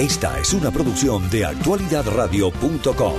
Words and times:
Esta 0.00 0.40
es 0.40 0.54
una 0.54 0.70
producción 0.70 1.28
de 1.28 1.44
actualidadradio.com. 1.44 3.12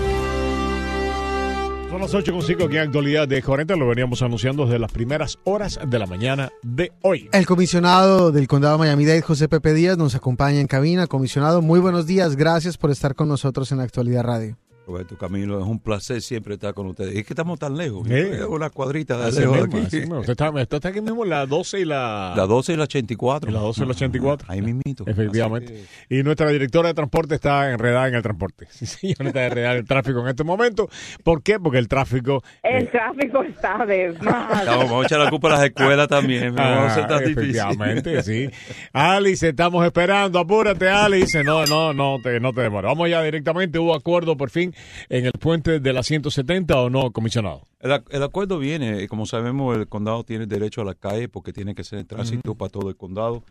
Son 1.91 2.01
las 2.01 2.11
8 2.11 2.31
con 2.31 2.41
5 2.41 2.63
aquí 2.63 2.77
en 2.77 2.81
actualidad 2.81 3.27
de 3.27 3.43
40. 3.43 3.75
Lo 3.75 3.87
veníamos 3.87 4.23
anunciando 4.23 4.65
desde 4.65 4.79
las 4.79 4.91
primeras 4.91 5.37
horas 5.43 5.79
de 5.85 5.99
la 5.99 6.07
mañana 6.07 6.49
de 6.63 6.91
hoy. 7.03 7.29
El 7.33 7.45
comisionado 7.45 8.31
del 8.31 8.47
condado 8.47 8.79
de 8.79 8.79
Miami-Dade, 8.79 9.21
José 9.21 9.47
Pepe 9.47 9.75
Díaz, 9.75 9.99
nos 9.99 10.15
acompaña 10.15 10.59
en 10.59 10.65
cabina. 10.65 11.05
Comisionado, 11.05 11.61
muy 11.61 11.79
buenos 11.79 12.07
días. 12.07 12.35
Gracias 12.35 12.79
por 12.79 12.89
estar 12.89 13.13
con 13.13 13.27
nosotros 13.27 13.71
en 13.71 13.79
Actualidad 13.79 14.23
Radio. 14.23 14.57
Roberto 14.87 15.15
Camilo, 15.17 15.59
es 15.61 15.65
un 15.67 15.79
placer 15.79 16.21
siempre 16.21 16.55
estar 16.55 16.73
con 16.73 16.87
ustedes. 16.87 17.15
Es 17.15 17.25
que 17.25 17.33
estamos 17.33 17.59
tan 17.59 17.77
lejos. 17.77 18.05
Sí. 18.07 18.13
Es 18.13 18.41
una 18.41 18.69
cuadrita 18.71 19.17
de 19.17 19.25
Así 19.27 19.39
lejos 19.41 19.67
mismo, 19.67 19.81
aquí. 19.85 19.95
mismo. 19.97 20.19
Usted 20.19 20.31
está, 20.31 20.49
usted 20.49 20.75
está 20.77 20.89
aquí 20.89 21.01
mismo 21.01 21.23
la 21.23 21.45
12 21.45 21.79
y 21.81 21.85
la... 21.85 22.33
La 22.35 22.45
12 22.47 22.73
y 22.73 22.75
la 22.77 22.83
84. 22.83 23.49
Y 23.49 23.53
la 23.53 23.59
12 23.59 23.83
y 23.83 23.85
la 23.85 23.91
84. 23.91 24.47
Ahí 24.49 24.61
mismito. 24.61 25.05
Efectivamente. 25.07 25.85
Y 26.09 26.23
nuestra 26.23 26.49
directora 26.49 26.89
de 26.89 26.93
transporte 26.95 27.35
está 27.35 27.71
enredada 27.71 28.07
en 28.07 28.15
el 28.15 28.21
transporte. 28.23 28.67
Sí, 28.81 28.85
señora, 28.87 29.27
está 29.27 29.45
enredada 29.45 29.73
en 29.73 29.79
el 29.79 29.85
tráfico 29.85 30.19
en 30.21 30.27
este 30.29 30.43
momento. 30.43 30.89
¿Por 31.23 31.43
qué? 31.43 31.59
Porque 31.59 31.77
el 31.77 31.87
tráfico... 31.87 32.43
El 32.63 32.83
eh, 32.83 32.89
tráfico 32.91 33.43
está 33.43 33.85
de 33.85 34.13
más. 34.21 34.65
Vamos, 34.65 34.85
vamos 34.85 35.03
a 35.03 35.05
echar 35.07 35.19
la 35.19 35.29
culpa 35.29 35.47
a 35.49 35.51
las 35.51 35.63
escuelas 35.65 36.07
también. 36.07 36.55
No 36.55 36.61
va 36.61 36.87
a 36.87 36.95
ser 36.95 37.03
Ah, 37.03 37.07
tan 37.07 37.19
difícil. 37.19 37.41
efectivamente, 37.51 38.23
sí. 38.23 38.49
Alice, 38.93 39.47
estamos 39.47 39.85
esperando. 39.85 40.39
Apúrate, 40.39 40.89
Alice. 40.89 41.43
No, 41.43 41.65
no, 41.67 41.93
no 41.93 42.17
te, 42.21 42.39
no 42.39 42.51
te 42.51 42.61
demores. 42.61 42.89
Vamos 42.89 43.09
ya 43.09 43.21
directamente. 43.21 43.77
¿Hubo 43.79 43.93
acuerdo 43.95 44.35
por 44.35 44.49
fin 44.49 44.70
en 45.09 45.25
el 45.25 45.31
puente 45.33 45.79
de 45.79 45.93
la 45.93 46.03
170 46.03 46.79
o 46.79 46.89
no, 46.89 47.11
comisionado? 47.11 47.63
El, 47.79 47.91
ac- 47.91 48.05
el 48.11 48.23
acuerdo 48.23 48.59
viene, 48.59 49.07
como 49.07 49.25
sabemos, 49.25 49.75
el 49.77 49.87
condado 49.87 50.23
tiene 50.23 50.45
derecho 50.45 50.81
a 50.81 50.85
la 50.85 50.95
calle 50.95 51.27
porque 51.29 51.53
tiene 51.53 51.73
que 51.75 51.83
ser 51.83 51.99
el 51.99 52.05
tránsito 52.05 52.55
para 52.55 52.69
todo 52.69 52.89
el 52.89 52.95
condado. 52.95 53.43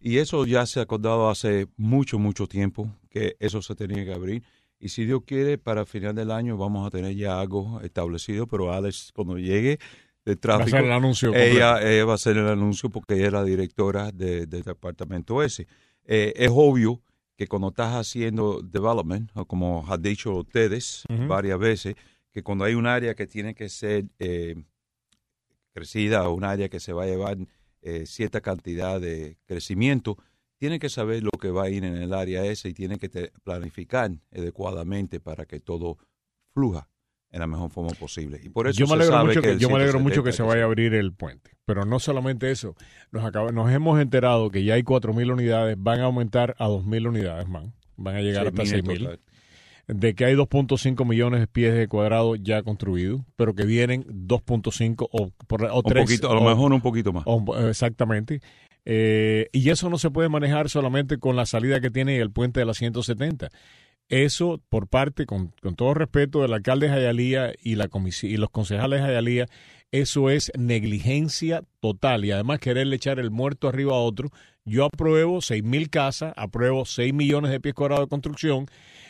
Y 0.00 0.18
eso 0.18 0.46
ya 0.46 0.64
se 0.66 0.78
ha 0.80 0.84
acordado 0.84 1.28
hace 1.28 1.66
mucho, 1.76 2.18
mucho 2.18 2.46
tiempo, 2.46 2.88
que 3.10 3.36
eso 3.40 3.62
se 3.62 3.74
tenía 3.74 4.04
que 4.04 4.12
abrir. 4.12 4.42
Y 4.80 4.90
si 4.90 5.04
Dios 5.04 5.22
quiere, 5.26 5.58
para 5.58 5.84
final 5.86 6.14
del 6.14 6.30
año 6.30 6.56
vamos 6.56 6.86
a 6.86 6.90
tener 6.90 7.16
ya 7.16 7.40
algo 7.40 7.80
establecido, 7.82 8.46
pero 8.46 8.72
Alex, 8.72 9.10
cuando 9.12 9.36
llegue 9.38 9.80
del 10.24 10.38
tráfico, 10.38 10.70
ser 10.76 10.84
el 10.84 10.92
anuncio 10.92 11.34
ella, 11.34 11.82
ella 11.82 12.04
va 12.04 12.12
a 12.12 12.14
hacer 12.14 12.36
el 12.36 12.46
anuncio 12.46 12.88
porque 12.90 13.14
ella 13.14 13.26
es 13.26 13.32
la 13.32 13.42
directora 13.44 14.12
de- 14.12 14.46
del 14.46 14.62
departamento 14.62 15.42
ese. 15.42 15.66
Eh, 16.04 16.32
es 16.36 16.50
obvio 16.52 17.00
que 17.38 17.46
cuando 17.46 17.68
estás 17.68 17.94
haciendo 17.94 18.60
development, 18.62 19.30
o 19.34 19.46
como 19.46 19.84
han 19.88 20.02
dicho 20.02 20.34
ustedes 20.34 21.04
varias 21.28 21.56
veces, 21.60 21.94
que 22.32 22.42
cuando 22.42 22.64
hay 22.64 22.74
un 22.74 22.88
área 22.88 23.14
que 23.14 23.28
tiene 23.28 23.54
que 23.54 23.68
ser 23.68 24.06
eh, 24.18 24.56
crecida 25.72 26.28
o 26.28 26.34
un 26.34 26.42
área 26.42 26.68
que 26.68 26.80
se 26.80 26.92
va 26.92 27.04
a 27.04 27.06
llevar 27.06 27.38
eh, 27.82 28.06
cierta 28.06 28.40
cantidad 28.40 29.00
de 29.00 29.36
crecimiento, 29.46 30.18
tiene 30.56 30.80
que 30.80 30.88
saber 30.88 31.22
lo 31.22 31.30
que 31.30 31.52
va 31.52 31.62
a 31.62 31.70
ir 31.70 31.84
en 31.84 31.94
el 31.94 32.12
área 32.12 32.44
esa 32.44 32.68
y 32.68 32.74
tiene 32.74 32.98
que 32.98 33.30
planificar 33.44 34.10
adecuadamente 34.32 35.20
para 35.20 35.46
que 35.46 35.60
todo 35.60 35.96
fluya 36.52 36.88
en 37.30 37.40
la 37.40 37.46
mejor 37.46 37.70
forma 37.70 37.90
posible. 37.90 38.40
Y 38.42 38.48
por 38.48 38.68
eso 38.68 38.78
yo 38.78 38.86
me 38.86 38.94
alegro, 38.94 39.24
mucho 39.24 39.42
que, 39.42 39.58
yo 39.58 39.68
me 39.68 39.76
alegro 39.76 39.98
mucho 40.00 40.22
170 40.22 40.24
que 40.24 40.32
se 40.32 40.42
vaya 40.42 40.62
a 40.62 40.64
abrir 40.66 40.94
el 40.94 41.12
puente. 41.12 41.50
Pero 41.66 41.84
no 41.84 41.98
solamente 41.98 42.50
eso. 42.50 42.74
Nos, 43.12 43.24
acaba- 43.24 43.52
nos 43.52 43.70
hemos 43.70 44.00
enterado 44.00 44.50
que 44.50 44.64
ya 44.64 44.74
hay 44.74 44.82
4.000 44.82 45.30
unidades. 45.32 45.76
Van 45.78 46.00
a 46.00 46.04
aumentar 46.04 46.54
a 46.58 46.68
2.000 46.68 47.06
unidades, 47.08 47.48
man. 47.48 47.74
Van 47.96 48.16
a 48.16 48.20
llegar 48.20 48.46
hasta 48.46 48.62
6.000 48.62 48.78
en 48.78 48.84
6.000. 48.86 48.98
total. 49.04 49.20
de 49.88 50.14
que 50.14 50.26
hay 50.26 50.34
2.5 50.34 51.06
millones 51.06 51.40
de 51.40 51.46
pies 51.46 51.74
de 51.74 51.88
cuadrado 51.88 52.36
ya 52.36 52.62
construidos, 52.62 53.22
pero 53.36 53.54
que 53.54 53.64
vienen 53.64 54.04
2.5 54.26 55.08
o, 55.10 55.30
por- 55.46 55.64
o 55.64 55.76
Un 55.76 55.82
3. 55.82 56.04
poquito, 56.04 56.30
a 56.30 56.34
lo 56.34 56.42
o- 56.42 56.48
mejor 56.48 56.72
un 56.74 56.82
poquito 56.82 57.10
más. 57.12 57.22
o- 57.26 57.68
exactamente. 57.68 58.40
Eh, 58.84 59.48
y 59.52 59.70
eso 59.70 59.88
no 59.90 59.96
se 59.98 60.10
puede 60.10 60.28
manejar 60.28 60.68
solamente 60.68 61.18
con 61.18 61.36
la 61.36 61.46
salida 61.46 61.80
que 61.80 61.90
tiene 61.90 62.18
el 62.18 62.30
puente 62.30 62.60
de 62.60 62.66
la 62.66 62.74
170. 62.74 63.48
Eso, 64.08 64.60
por 64.70 64.88
parte, 64.88 65.26
con, 65.26 65.52
con 65.60 65.76
todo 65.76 65.92
respeto 65.92 66.40
del 66.40 66.54
alcalde 66.54 66.86
de 66.86 66.94
Jayalía 66.94 67.52
y, 67.62 67.74
la 67.74 67.90
y 68.22 68.36
los 68.38 68.50
concejales 68.50 69.00
de 69.00 69.06
Jayalía, 69.06 69.46
eso 69.90 70.28
es 70.30 70.50
negligencia 70.56 71.62
total 71.80 72.24
y 72.24 72.30
además 72.30 72.58
quererle 72.58 72.96
echar 72.96 73.18
el 73.18 73.30
muerto 73.30 73.68
arriba 73.68 73.92
a 73.92 74.00
otro. 74.00 74.30
Yo 74.64 74.84
apruebo 74.84 75.40
6 75.40 75.62
mil 75.64 75.88
casas, 75.88 76.34
apruebo 76.36 76.84
6 76.84 77.14
millones 77.14 77.50
de 77.50 77.60
pies 77.60 77.74
cuadrados 77.74 78.06
de 78.06 78.10
construcción 78.10 78.66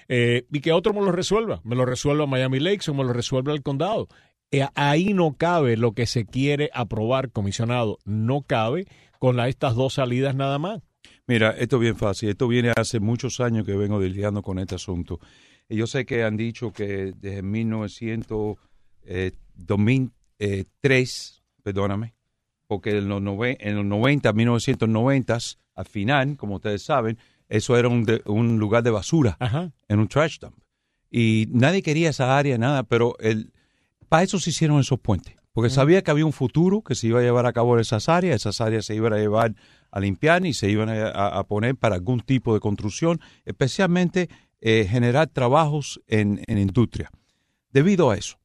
eh, 0.09 0.47
y 0.53 0.61
que 0.61 0.73
otro 0.73 0.95
me 0.95 1.01
lo 1.01 1.11
resuelva. 1.11 1.61
Me 1.65 1.75
lo 1.75 1.85
resuelva 1.85 2.27
Miami 2.27 2.61
Lakes 2.61 2.89
o 2.89 2.95
me 2.95 3.05
lo 3.05 3.13
resuelva 3.13 3.53
el 3.53 3.63
condado. 3.63 4.09
Eh, 4.51 4.67
ahí 4.75 5.13
no 5.15 5.35
cabe 5.37 5.77
lo 5.77 5.93
que 5.93 6.07
se 6.07 6.25
quiere 6.25 6.71
aprobar, 6.73 7.31
comisionado. 7.31 7.99
No 8.05 8.43
cabe 8.43 8.87
con 9.19 9.41
estas 9.41 9.75
dos 9.75 9.95
salidas 9.95 10.35
nada 10.35 10.59
más. 10.59 10.81
Mira, 11.29 11.51
esto 11.51 11.77
es 11.77 11.83
bien 11.83 11.97
fácil. 11.97 12.31
Esto 12.31 12.49
viene 12.49 12.73
hace 12.75 12.99
muchos 13.01 13.39
años 13.41 13.65
que 13.65 13.77
vengo 13.77 14.01
lidiando 14.01 14.43
con 14.43 14.59
este 14.59 14.75
asunto. 14.75 15.21
Y 15.69 15.77
yo 15.77 15.87
sé 15.87 16.05
que 16.07 16.25
han 16.25 16.37
dicho 16.37 16.73
que 16.73 17.13
desde 17.17 17.43
1900, 17.43 18.57
eh, 19.05 19.33
2003, 19.55 21.43
perdóname, 21.63 22.15
porque 22.67 22.97
en 22.99 23.09
los, 23.09 23.21
en 23.61 23.77
los 23.77 23.85
90, 23.85 24.33
1990, 24.33 25.39
al 25.75 25.87
final, 25.87 26.37
como 26.37 26.57
ustedes 26.57 26.83
saben, 26.83 27.19
eso 27.49 27.77
era 27.77 27.89
un, 27.89 28.05
de- 28.05 28.23
un 28.27 28.59
lugar 28.59 28.83
de 28.83 28.91
basura 28.91 29.37
Ajá. 29.41 29.71
en 29.89 29.99
un 30.01 30.09
trash 30.09 30.39
dump. 30.41 30.57
Y 31.11 31.47
nadie 31.51 31.83
quería 31.83 32.11
esa 32.11 32.37
área, 32.37 32.59
nada, 32.59 32.83
pero 32.83 33.17
el, 33.21 33.53
para 34.09 34.23
eso 34.23 34.39
se 34.39 34.51
hicieron 34.51 34.81
esos 34.81 34.99
puentes. 35.01 35.35
Porque 35.53 35.71
sabía 35.71 36.03
que 36.03 36.11
había 36.11 36.27
un 36.27 36.33
futuro 36.33 36.83
que 36.83 36.95
se 36.95 37.09
iba 37.09 37.19
a 37.21 37.23
llevar 37.23 37.47
a 37.47 37.53
cabo 37.53 37.75
en 37.75 37.81
esas 37.81 38.09
áreas, 38.09 38.37
esas 38.37 38.61
áreas 38.61 38.85
se 38.87 38.95
iban 38.95 39.13
a 39.13 39.17
llevar 39.19 39.55
a 39.91 40.01
limpiar 40.01 40.45
y 40.47 40.55
se 40.55 40.71
iban 40.71 40.89
a, 40.91 41.43
poner 41.45 41.77
para 41.77 41.97
algún 41.97 42.21
tipo 42.21 42.55
de 42.55 42.61
construcción, 42.61 43.21
especialmente 43.45 44.29
eh, 44.61 44.87
generar 44.89 45.29
trabajos 45.29 46.01
en, 46.07 46.43
en 46.47 46.59
industria. 46.59 47.11
Debido 47.73 48.11
a 48.11 48.17
eso, 48.17 48.39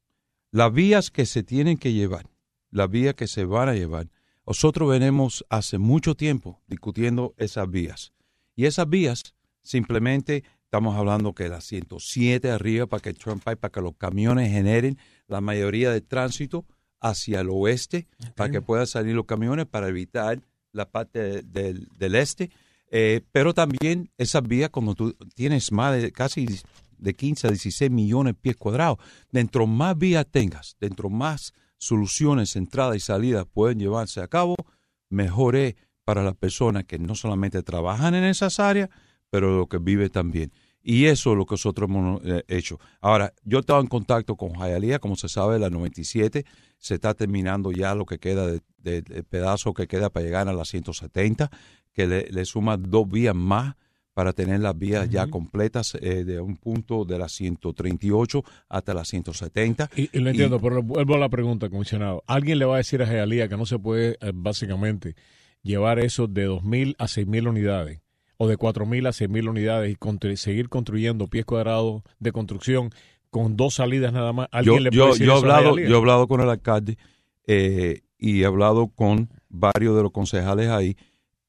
las 0.51 0.71
vías 0.71 1.09
que 1.09 1.25
se 1.25 1.43
tienen 1.43 1.77
que 1.77 1.93
llevar, 1.93 2.29
las 2.69 2.89
vías 2.89 3.15
que 3.15 3.27
se 3.27 3.45
van 3.45 3.69
a 3.69 3.73
llevar, 3.73 4.07
nosotros 4.45 4.89
venimos 4.89 5.45
hace 5.49 5.77
mucho 5.77 6.15
tiempo 6.15 6.61
discutiendo 6.67 7.33
esas 7.37 7.69
vías. 7.69 8.13
Y 8.55 8.65
esas 8.65 8.89
vías 8.89 9.35
simplemente 9.61 10.43
estamos 10.65 10.95
hablando 10.95 11.33
que 11.33 11.49
las 11.49 11.65
107 11.65 12.51
arriba 12.51 12.87
para 12.87 13.01
que 13.01 13.13
Turnpike, 13.13 13.57
para 13.57 13.71
que 13.71 13.81
los 13.81 13.95
camiones 13.95 14.51
generen 14.51 14.97
la 15.27 15.39
mayoría 15.39 15.91
del 15.91 16.03
tránsito 16.03 16.65
hacia 16.99 17.41
el 17.41 17.49
oeste, 17.49 18.07
para 18.35 18.49
que 18.49 18.61
puedan 18.61 18.87
salir 18.87 19.15
los 19.15 19.25
camiones 19.25 19.65
para 19.65 19.87
evitar 19.87 20.41
la 20.73 20.89
parte 20.91 21.19
de- 21.19 21.41
del, 21.43 21.87
del 21.97 22.15
este. 22.15 22.51
Eh, 22.91 23.21
pero 23.31 23.53
también 23.53 24.11
esas 24.17 24.43
vías, 24.43 24.69
cuando 24.69 24.93
tú 24.93 25.15
tienes 25.35 25.71
más 25.71 25.99
de 25.99 26.11
casi 26.11 26.45
de 26.97 27.13
15 27.15 27.47
a 27.47 27.49
16 27.51 27.89
millones 27.89 28.33
de 28.35 28.39
pies 28.39 28.55
cuadrados, 28.55 28.97
dentro 29.31 29.65
más 29.65 29.97
vías 29.97 30.25
tengas, 30.29 30.75
dentro 30.79 31.09
más 31.09 31.53
soluciones, 31.77 32.55
entradas 32.55 32.95
y 32.97 32.99
salidas 32.99 33.45
pueden 33.51 33.79
llevarse 33.79 34.21
a 34.21 34.27
cabo, 34.27 34.55
mejor 35.09 35.55
es 35.55 35.75
para 36.05 36.23
las 36.23 36.35
personas 36.35 36.85
que 36.85 36.99
no 36.99 37.15
solamente 37.15 37.63
trabajan 37.63 38.13
en 38.15 38.23
esas 38.25 38.59
áreas, 38.59 38.89
pero 39.29 39.57
lo 39.57 39.67
que 39.67 39.77
vive 39.79 40.09
también. 40.09 40.51
Y 40.85 41.05
eso 41.05 41.31
es 41.31 41.37
lo 41.37 41.45
que 41.45 41.53
nosotros 41.53 41.89
hemos 41.89 42.21
eh, 42.25 42.43
hecho. 42.49 42.77
Ahora, 42.99 43.33
yo 43.45 43.59
estaba 43.59 43.79
en 43.79 43.87
contacto 43.87 44.35
con 44.35 44.53
Jayalía, 44.53 44.99
como 44.99 45.15
se 45.15 45.29
sabe, 45.29 45.57
la 45.57 45.69
97 45.69 46.45
se 46.77 46.95
está 46.95 47.13
terminando 47.13 47.71
ya 47.71 47.95
lo 47.95 48.05
que 48.05 48.19
queda 48.19 48.45
de- 48.47 48.61
de- 48.79 49.01
del 49.01 49.23
pedazo 49.23 49.73
que 49.73 49.87
queda 49.87 50.09
para 50.09 50.25
llegar 50.25 50.49
a 50.49 50.53
la 50.53 50.65
170, 50.65 51.49
que 51.93 52.05
le, 52.07 52.27
le 52.29 52.43
suma 52.45 52.75
dos 52.75 53.07
vías 53.07 53.33
más 53.33 53.75
para 54.13 54.33
tener 54.33 54.59
las 54.59 54.77
vías 54.77 55.09
ya 55.09 55.25
completas 55.27 55.95
eh, 56.01 56.23
de 56.25 56.39
un 56.41 56.57
punto 56.57 57.05
de 57.05 57.17
la 57.17 57.29
138 57.29 58.43
hasta 58.69 58.93
la 58.93 59.05
170. 59.05 59.89
Y, 59.95 60.09
y 60.15 60.19
lo 60.19 60.29
entiendo, 60.29 60.59
pero 60.59 60.83
vuelvo 60.83 61.15
a 61.15 61.17
la 61.17 61.29
pregunta, 61.29 61.69
comisionado. 61.69 62.23
¿Alguien 62.27 62.59
le 62.59 62.65
va 62.65 62.75
a 62.75 62.77
decir 62.77 63.01
a 63.01 63.07
Jalía 63.07 63.47
que 63.47 63.57
no 63.57 63.65
se 63.65 63.79
puede, 63.79 64.17
eh, 64.21 64.31
básicamente, 64.33 65.15
llevar 65.63 65.99
eso 65.99 66.27
de 66.27 66.47
2.000 66.47 66.95
a 66.99 67.05
6.000 67.05 67.47
unidades? 67.47 68.01
O 68.37 68.47
de 68.47 68.57
4.000 68.57 69.07
a 69.07 69.11
6.000 69.11 69.49
unidades 69.49 69.91
y 69.91 69.95
constru- 69.95 70.35
seguir 70.35 70.69
construyendo 70.69 71.27
pies 71.27 71.45
cuadrados 71.45 72.01
de 72.19 72.31
construcción 72.31 72.89
con 73.29 73.55
dos 73.57 73.75
salidas 73.75 74.11
nada 74.13 74.33
más. 74.33 74.47
¿Alguien 74.51 74.75
yo, 74.75 74.79
le 74.81 74.89
puede 74.89 74.99
yo, 75.01 75.07
decir 75.07 75.25
yo 75.27 75.33
he 75.33 75.37
hablado, 75.37 75.77
yo 75.79 75.95
he 75.95 75.97
hablado 75.97 76.27
con 76.27 76.41
el 76.41 76.49
alcalde 76.49 76.97
eh, 77.47 78.01
y 78.17 78.41
he 78.41 78.45
hablado 78.45 78.87
con 78.87 79.29
varios 79.49 79.95
de 79.95 80.03
los 80.03 80.11
concejales 80.11 80.69
ahí. 80.69 80.95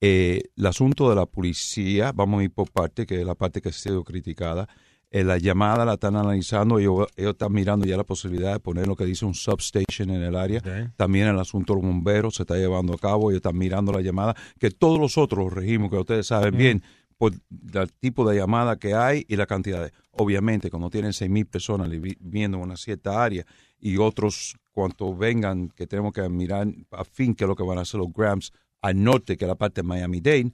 Eh, 0.01 0.43
el 0.57 0.67
asunto 0.67 1.09
de 1.09 1.17
la 1.17 1.25
policía, 1.27 2.13
vamos 2.13 2.41
a 2.41 2.45
ir 2.45 2.53
por 2.53 2.71
parte, 2.71 3.07
que 3.07 3.21
es 3.21 3.27
la 3.27 3.35
parte 3.35 3.63
que 3.63 3.71
ha 3.71 3.73
sido 3.73 4.05
criticada. 4.05 4.69
Eh, 5.15 5.23
la 5.23 5.39
llamada 5.39 5.85
la 5.85 5.93
están 5.95 6.17
analizando, 6.17 6.81
ellos, 6.81 7.07
ellos 7.15 7.33
están 7.35 7.53
mirando 7.53 7.87
ya 7.87 7.97
la 7.97 8.03
posibilidad 8.03 8.53
de 8.53 8.59
poner 8.59 8.89
lo 8.89 8.97
que 8.97 9.05
dice 9.05 9.25
un 9.25 9.35
substation 9.35 10.11
en 10.11 10.23
el 10.23 10.35
área. 10.35 10.61
También 10.97 11.29
el 11.29 11.39
asunto 11.39 11.73
de 11.73 11.81
los 11.81 11.89
bomberos 11.89 12.35
se 12.35 12.43
está 12.43 12.57
llevando 12.57 12.95
a 12.95 12.99
cabo, 12.99 13.31
ellos 13.31 13.39
están 13.39 13.57
mirando 13.57 13.93
la 13.93 14.01
llamada, 14.01 14.35
que 14.59 14.73
todos 14.73 14.99
los 14.99 15.17
otros 15.17 15.53
regimos 15.53 15.89
que 15.89 15.99
ustedes 15.99 16.27
saben 16.27 16.57
bien, 16.57 16.83
por 17.17 17.33
el 17.33 17.93
tipo 18.01 18.29
de 18.29 18.37
llamada 18.39 18.77
que 18.77 18.95
hay 18.95 19.25
y 19.29 19.37
la 19.37 19.47
cantidad 19.47 19.85
de... 19.85 19.93
Obviamente, 20.11 20.69
cuando 20.69 20.91
tienen 20.91 21.13
6.000 21.13 21.47
personas 21.49 21.89
vi- 21.89 22.17
viviendo 22.19 22.57
en 22.57 22.65
una 22.65 22.77
cierta 22.77 23.23
área 23.23 23.47
y 23.79 23.99
otros, 23.99 24.57
cuanto 24.73 25.17
vengan, 25.17 25.69
que 25.69 25.87
tenemos 25.87 26.13
que 26.13 26.29
mirar 26.29 26.67
a 26.91 27.05
fin 27.05 27.37
que 27.37 27.45
es 27.45 27.49
lo 27.49 27.55
que 27.55 27.63
van 27.63 27.79
a 27.79 27.83
hacer 27.83 28.01
los 28.01 28.13
grams 28.13 28.51
al 28.83 29.01
norte, 29.01 29.37
que 29.37 29.45
es 29.45 29.49
la 29.49 29.55
parte 29.55 29.83
de 29.83 29.87
Miami-Dade, 29.87 30.51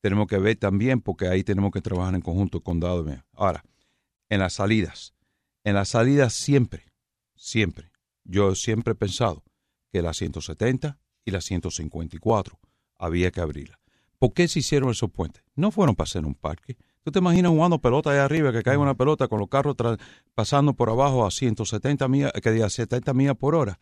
tenemos 0.00 0.26
que 0.26 0.38
ver 0.38 0.56
también, 0.56 1.00
porque 1.00 1.28
ahí 1.28 1.44
tenemos 1.44 1.70
que 1.70 1.80
trabajar 1.80 2.12
en 2.16 2.22
conjunto 2.22 2.60
con 2.60 2.80
condado. 2.80 3.06
Ahora, 3.34 3.62
en 4.30 4.40
las 4.40 4.54
salidas, 4.54 5.14
en 5.64 5.74
las 5.74 5.90
salidas 5.90 6.32
siempre, 6.32 6.86
siempre, 7.34 7.92
yo 8.24 8.54
siempre 8.54 8.92
he 8.92 8.96
pensado 8.96 9.44
que 9.92 10.00
la 10.00 10.14
170 10.14 10.98
y 11.24 11.30
la 11.32 11.40
154 11.40 12.58
había 12.98 13.30
que 13.30 13.40
abrirla. 13.40 13.78
¿Por 14.18 14.32
qué 14.32 14.48
se 14.48 14.60
hicieron 14.60 14.90
esos 14.90 15.10
puentes? 15.10 15.42
No 15.54 15.70
fueron 15.70 15.96
para 15.96 16.04
hacer 16.04 16.24
un 16.24 16.34
parque. 16.34 16.76
¿Tú 17.02 17.10
te 17.10 17.18
imaginas 17.18 17.50
jugando 17.50 17.80
pelota 17.80 18.10
allá 18.10 18.24
arriba, 18.24 18.52
que 18.52 18.62
caiga 18.62 18.78
una 18.78 18.94
pelota 18.94 19.28
con 19.28 19.38
los 19.38 19.48
carros 19.48 19.76
pasando 20.34 20.74
por 20.74 20.90
abajo 20.90 21.26
a 21.26 21.30
170 21.30 22.06
millas, 22.08 22.32
que 22.32 22.50
diga 22.50 22.68
70 22.68 23.14
millas 23.14 23.36
por 23.36 23.54
hora? 23.54 23.80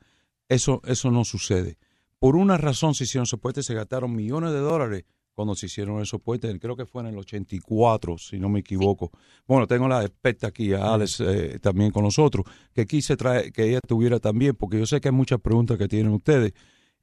Eso, 0.48 0.80
eso 0.84 1.10
no 1.10 1.24
sucede. 1.24 1.78
Por 2.18 2.36
una 2.36 2.56
razón 2.56 2.94
se 2.94 3.04
hicieron 3.04 3.24
esos 3.24 3.40
puentes, 3.40 3.66
se 3.66 3.74
gastaron 3.74 4.14
millones 4.14 4.52
de 4.52 4.60
dólares 4.60 5.04
cuando 5.38 5.54
se 5.54 5.66
hicieron 5.66 6.02
esos 6.02 6.20
puentes, 6.20 6.52
creo 6.58 6.74
que 6.74 6.84
fue 6.84 7.00
en 7.02 7.10
el 7.10 7.16
84, 7.16 8.18
si 8.18 8.40
no 8.40 8.48
me 8.48 8.58
equivoco. 8.58 9.12
Bueno, 9.46 9.68
tengo 9.68 9.86
la 9.86 10.02
experta 10.02 10.48
aquí, 10.48 10.72
a 10.72 10.92
Alex, 10.92 11.20
eh, 11.20 11.60
también 11.60 11.92
con 11.92 12.02
nosotros, 12.02 12.44
que 12.74 12.86
quise 12.86 13.16
traer, 13.16 13.52
que 13.52 13.68
ella 13.68 13.78
estuviera 13.80 14.18
también, 14.18 14.56
porque 14.56 14.80
yo 14.80 14.84
sé 14.84 15.00
que 15.00 15.10
hay 15.10 15.14
muchas 15.14 15.40
preguntas 15.40 15.78
que 15.78 15.86
tienen 15.86 16.12
ustedes 16.12 16.54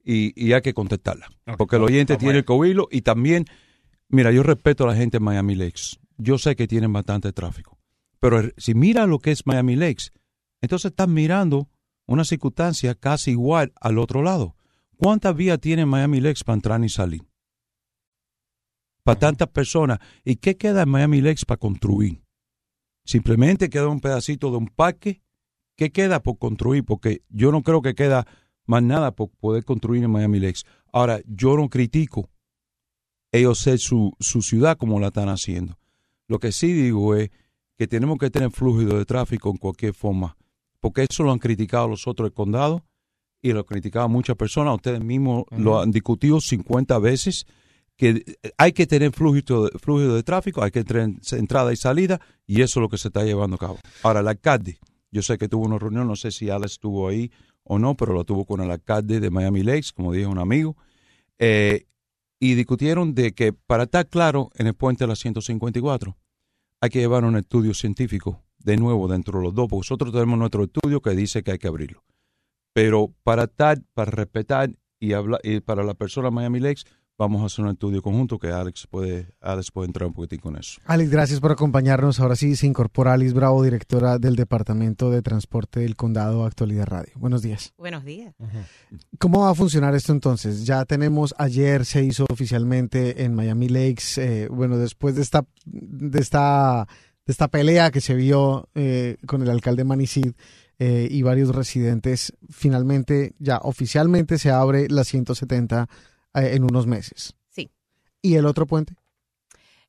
y, 0.03 0.51
hay 0.51 0.61
que 0.61 0.73
contestarlas. 0.73 1.29
porque 1.57 1.77
el 1.77 1.83
oyente 1.83 2.17
tiene 2.17 2.39
el 2.39 2.43
cobilo 2.43 2.89
y 2.91 3.03
también, 3.03 3.45
mira, 4.09 4.33
yo 4.33 4.43
respeto 4.43 4.83
a 4.83 4.87
la 4.87 4.95
gente 4.97 5.19
de 5.19 5.23
Miami 5.23 5.55
Lakes. 5.55 5.97
Yo 6.17 6.37
sé 6.37 6.57
que 6.57 6.67
tienen 6.67 6.91
bastante 6.91 7.31
tráfico. 7.31 7.77
Pero 8.19 8.41
si 8.57 8.73
mira 8.73 9.05
lo 9.05 9.19
que 9.19 9.31
es 9.31 9.47
Miami 9.47 9.77
Lakes, 9.77 10.11
entonces 10.59 10.91
están 10.91 11.13
mirando 11.13 11.69
una 12.05 12.25
circunstancia 12.25 12.95
casi 12.95 13.31
igual 13.31 13.71
al 13.79 13.97
otro 13.97 14.21
lado. 14.23 14.57
¿Cuántas 14.97 15.33
vías 15.37 15.57
tiene 15.61 15.85
Miami 15.85 16.19
Lakes 16.19 16.43
para 16.43 16.55
entrar 16.55 16.83
y 16.83 16.89
salir? 16.89 17.21
Para 19.05 19.19
tantas 19.19 19.47
personas. 19.49 19.99
¿Y 20.25 20.37
qué 20.37 20.57
queda 20.57 20.81
en 20.81 20.89
Miami 20.89 21.21
Lakes 21.21 21.45
para 21.45 21.59
construir? 21.59 22.23
Simplemente 23.05 23.69
queda 23.69 23.87
un 23.87 24.01
pedacito 24.01 24.49
de 24.49 24.57
un 24.57 24.67
parque. 24.67 25.21
¿Qué 25.77 25.91
queda 25.91 26.23
por 26.23 26.39
construir? 26.39 26.83
Porque 26.83 27.21
yo 27.29 27.51
no 27.51 27.61
creo 27.61 27.83
que 27.83 27.93
queda 27.93 28.25
más 28.65 28.81
nada 28.81 29.11
por 29.11 29.29
poder 29.29 29.63
construir 29.63 30.03
en 30.03 30.09
Miami 30.09 30.39
Lakes. 30.39 30.63
Ahora, 30.91 31.21
yo 31.27 31.55
no 31.55 31.69
critico 31.69 32.31
ellos 33.31 33.59
ser 33.59 33.77
su, 33.77 34.11
su 34.19 34.41
ciudad 34.41 34.75
como 34.75 34.99
la 34.99 35.07
están 35.07 35.29
haciendo. 35.29 35.77
Lo 36.27 36.39
que 36.39 36.51
sí 36.51 36.73
digo 36.73 37.13
es 37.13 37.29
que 37.77 37.85
tenemos 37.85 38.17
que 38.17 38.31
tener 38.31 38.49
flujo 38.49 38.79
de 38.79 39.05
tráfico 39.05 39.51
en 39.51 39.57
cualquier 39.57 39.93
forma, 39.93 40.35
porque 40.79 41.05
eso 41.07 41.21
lo 41.21 41.31
han 41.31 41.39
criticado 41.39 41.87
los 41.87 42.07
otros 42.07 42.31
condados 42.31 42.81
y 43.39 43.51
lo 43.51 43.59
han 43.59 43.65
criticado 43.65 44.09
muchas 44.09 44.35
personas. 44.35 44.73
Ustedes 44.73 45.03
mismos 45.03 45.43
lo 45.51 45.79
han 45.79 45.91
discutido 45.91 46.41
50 46.41 46.97
veces 46.97 47.45
que 47.97 48.37
hay 48.57 48.73
que 48.73 48.87
tener 48.87 49.11
flujo, 49.11 49.69
flujo 49.79 50.13
de 50.13 50.23
tráfico, 50.23 50.63
hay 50.63 50.71
que 50.71 50.83
tener 50.83 51.15
entrada 51.31 51.71
y 51.71 51.77
salida, 51.77 52.19
y 52.45 52.61
eso 52.61 52.79
es 52.79 52.81
lo 52.81 52.89
que 52.89 52.97
se 52.97 53.07
está 53.07 53.23
llevando 53.23 53.55
a 53.55 53.59
cabo. 53.59 53.79
Ahora, 54.03 54.19
el 54.19 54.27
alcalde, 54.27 54.79
yo 55.11 55.21
sé 55.21 55.37
que 55.37 55.47
tuvo 55.47 55.65
una 55.65 55.79
reunión, 55.79 56.07
no 56.07 56.15
sé 56.15 56.31
si 56.31 56.49
Alex 56.49 56.73
estuvo 56.73 57.07
ahí 57.07 57.31
o 57.63 57.79
no, 57.79 57.95
pero 57.95 58.13
lo 58.13 58.25
tuvo 58.25 58.45
con 58.45 58.61
el 58.61 58.69
alcalde 58.69 59.19
de 59.19 59.29
Miami 59.29 59.63
Lakes, 59.63 59.91
como 59.95 60.13
dijo 60.13 60.29
un 60.29 60.39
amigo, 60.39 60.75
eh, 61.39 61.85
y 62.39 62.53
discutieron 62.53 63.15
de 63.15 63.33
que 63.33 63.53
para 63.53 63.83
estar 63.83 64.07
claro 64.07 64.51
en 64.55 64.67
el 64.67 64.73
puente 64.73 65.05
de 65.05 65.07
la 65.07 65.15
154 65.15 66.17
hay 66.81 66.89
que 66.89 66.99
llevar 66.99 67.23
un 67.23 67.37
estudio 67.37 67.73
científico 67.73 68.43
de 68.59 68.77
nuevo 68.77 69.07
dentro 69.07 69.39
de 69.39 69.45
los 69.45 69.53
dos, 69.53 69.67
porque 69.69 69.85
nosotros 69.85 70.11
tenemos 70.11 70.37
nuestro 70.37 70.63
estudio 70.63 71.01
que 71.01 71.11
dice 71.11 71.43
que 71.43 71.51
hay 71.51 71.57
que 71.57 71.67
abrirlo. 71.67 72.03
Pero 72.73 73.13
para 73.23 73.43
estar, 73.43 73.81
para 73.93 74.11
respetar 74.11 74.71
y, 74.99 75.13
hablar, 75.13 75.39
y 75.43 75.61
para 75.61 75.83
la 75.83 75.93
persona 75.93 76.29
Miami 76.29 76.59
Lakes, 76.59 76.83
vamos 77.17 77.41
a 77.41 77.45
hacer 77.45 77.63
un 77.63 77.71
estudio 77.71 78.01
conjunto 78.01 78.37
que 78.37 78.49
Alex 78.49 78.87
puede, 78.87 79.29
Alex 79.41 79.71
puede 79.71 79.87
entrar 79.87 80.07
un 80.07 80.13
poquitín 80.13 80.39
con 80.39 80.57
eso. 80.57 80.79
Alex, 80.85 81.09
gracias 81.09 81.39
por 81.39 81.51
acompañarnos. 81.51 82.19
Ahora 82.19 82.35
sí 82.35 82.55
se 82.55 82.67
incorpora 82.67 83.13
Alice 83.13 83.33
Bravo, 83.33 83.63
directora 83.63 84.19
del 84.19 84.35
Departamento 84.35 85.09
de 85.11 85.21
Transporte 85.21 85.81
del 85.81 85.95
Condado 85.95 86.45
Actualidad 86.45 86.87
Radio. 86.87 87.13
Buenos 87.15 87.41
días. 87.41 87.73
Buenos 87.77 88.03
días. 88.03 88.35
¿Cómo 89.19 89.41
va 89.41 89.51
a 89.51 89.55
funcionar 89.55 89.95
esto 89.95 90.11
entonces? 90.11 90.65
Ya 90.65 90.85
tenemos, 90.85 91.33
ayer 91.37 91.85
se 91.85 92.03
hizo 92.03 92.25
oficialmente 92.29 93.23
en 93.23 93.33
Miami 93.33 93.69
Lakes, 93.69 94.17
eh, 94.17 94.47
bueno, 94.49 94.77
después 94.77 95.15
de 95.15 95.21
esta, 95.21 95.45
de 95.65 96.19
esta, 96.19 96.87
de 97.25 97.31
esta 97.31 97.47
pelea 97.47 97.91
que 97.91 98.01
se 98.01 98.13
vio 98.13 98.69
eh, 98.75 99.17
con 99.25 99.41
el 99.41 99.49
alcalde 99.49 99.83
Manicid, 99.83 100.33
eh, 100.77 101.07
y 101.09 101.21
varios 101.21 101.55
residentes, 101.55 102.33
finalmente 102.49 103.33
ya 103.39 103.59
oficialmente 103.59 104.37
se 104.37 104.51
abre 104.51 104.89
la 104.89 105.05
170 105.05 105.83
eh, 105.83 105.87
en 106.35 106.63
unos 106.63 106.87
meses. 106.87 107.35
Sí. 107.49 107.69
¿Y 108.21 108.35
el 108.35 108.45
otro 108.45 108.65
puente? 108.65 108.95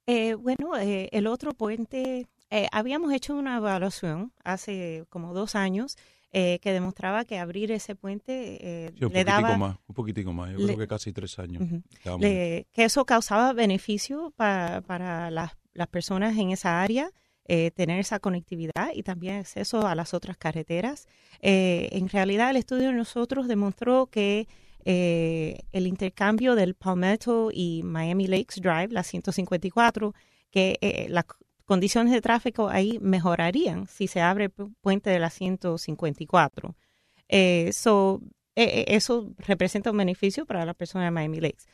Eh, 0.06 0.34
bueno, 0.34 0.76
eh, 0.76 1.08
el 1.12 1.26
otro 1.26 1.52
puente, 1.52 2.26
habíamos 2.70 3.12
hecho 3.12 3.34
una 3.34 3.56
evaluación 3.56 4.32
hace 4.44 5.04
como 5.08 5.34
dos 5.34 5.54
años 5.54 5.96
que 6.32 6.60
demostraba 6.62 7.24
que 7.24 7.38
abrir 7.38 7.72
ese 7.72 7.94
puente 7.94 8.92
sí, 8.94 9.04
un 9.06 9.12
le 9.12 9.24
daba... 9.24 9.56
Más, 9.56 9.78
un 9.86 9.94
poquitico 9.94 10.34
más, 10.34 10.50
yo 10.50 10.66
creo 10.66 10.76
que 10.76 10.86
casi 10.86 11.10
tres 11.10 11.38
años. 11.38 11.62
que 12.20 12.66
eso 12.76 13.06
causaba 13.06 13.54
beneficio 13.54 14.34
para, 14.36 14.82
para 14.82 15.30
las, 15.30 15.52
las, 15.72 15.88
personas 15.88 16.36
en 16.36 16.50
esa 16.50 16.82
área. 16.82 17.10
tener 17.46 17.98
esa 17.98 18.18
conectividad 18.18 18.90
y 18.92 19.02
también 19.02 19.36
acceso 19.36 19.86
a 19.86 19.94
las 19.94 20.12
otras 20.12 20.36
carreteras. 20.36 21.08
en 21.40 22.08
realidad, 22.10 22.50
el 22.50 22.56
estudio 22.56 22.88
de 22.88 22.94
nosotros 22.94 23.48
demostró 23.48 24.06
que 24.06 24.46
eh, 24.88 25.64
el 25.72 25.88
intercambio 25.88 26.54
del 26.54 26.76
Palmetto 26.76 27.50
y 27.52 27.82
Miami 27.82 28.28
Lakes 28.28 28.60
Drive, 28.60 28.90
la 28.90 29.02
154, 29.02 30.14
que 30.52 30.78
eh, 30.80 31.08
las 31.08 31.24
condiciones 31.64 32.12
de 32.12 32.20
tráfico 32.20 32.68
ahí 32.68 33.00
mejorarían 33.00 33.88
si 33.88 34.06
se 34.06 34.20
abre 34.20 34.44
el 34.44 34.52
puente 34.80 35.10
de 35.10 35.18
la 35.18 35.30
154. 35.30 36.76
Eh, 37.26 37.72
eso 38.54 39.34
representa 39.38 39.90
un 39.90 39.96
beneficio 39.96 40.46
para 40.46 40.64
la 40.64 40.72
persona 40.72 41.06
de 41.06 41.10
Miami 41.10 41.40
Lakes. 41.40 41.64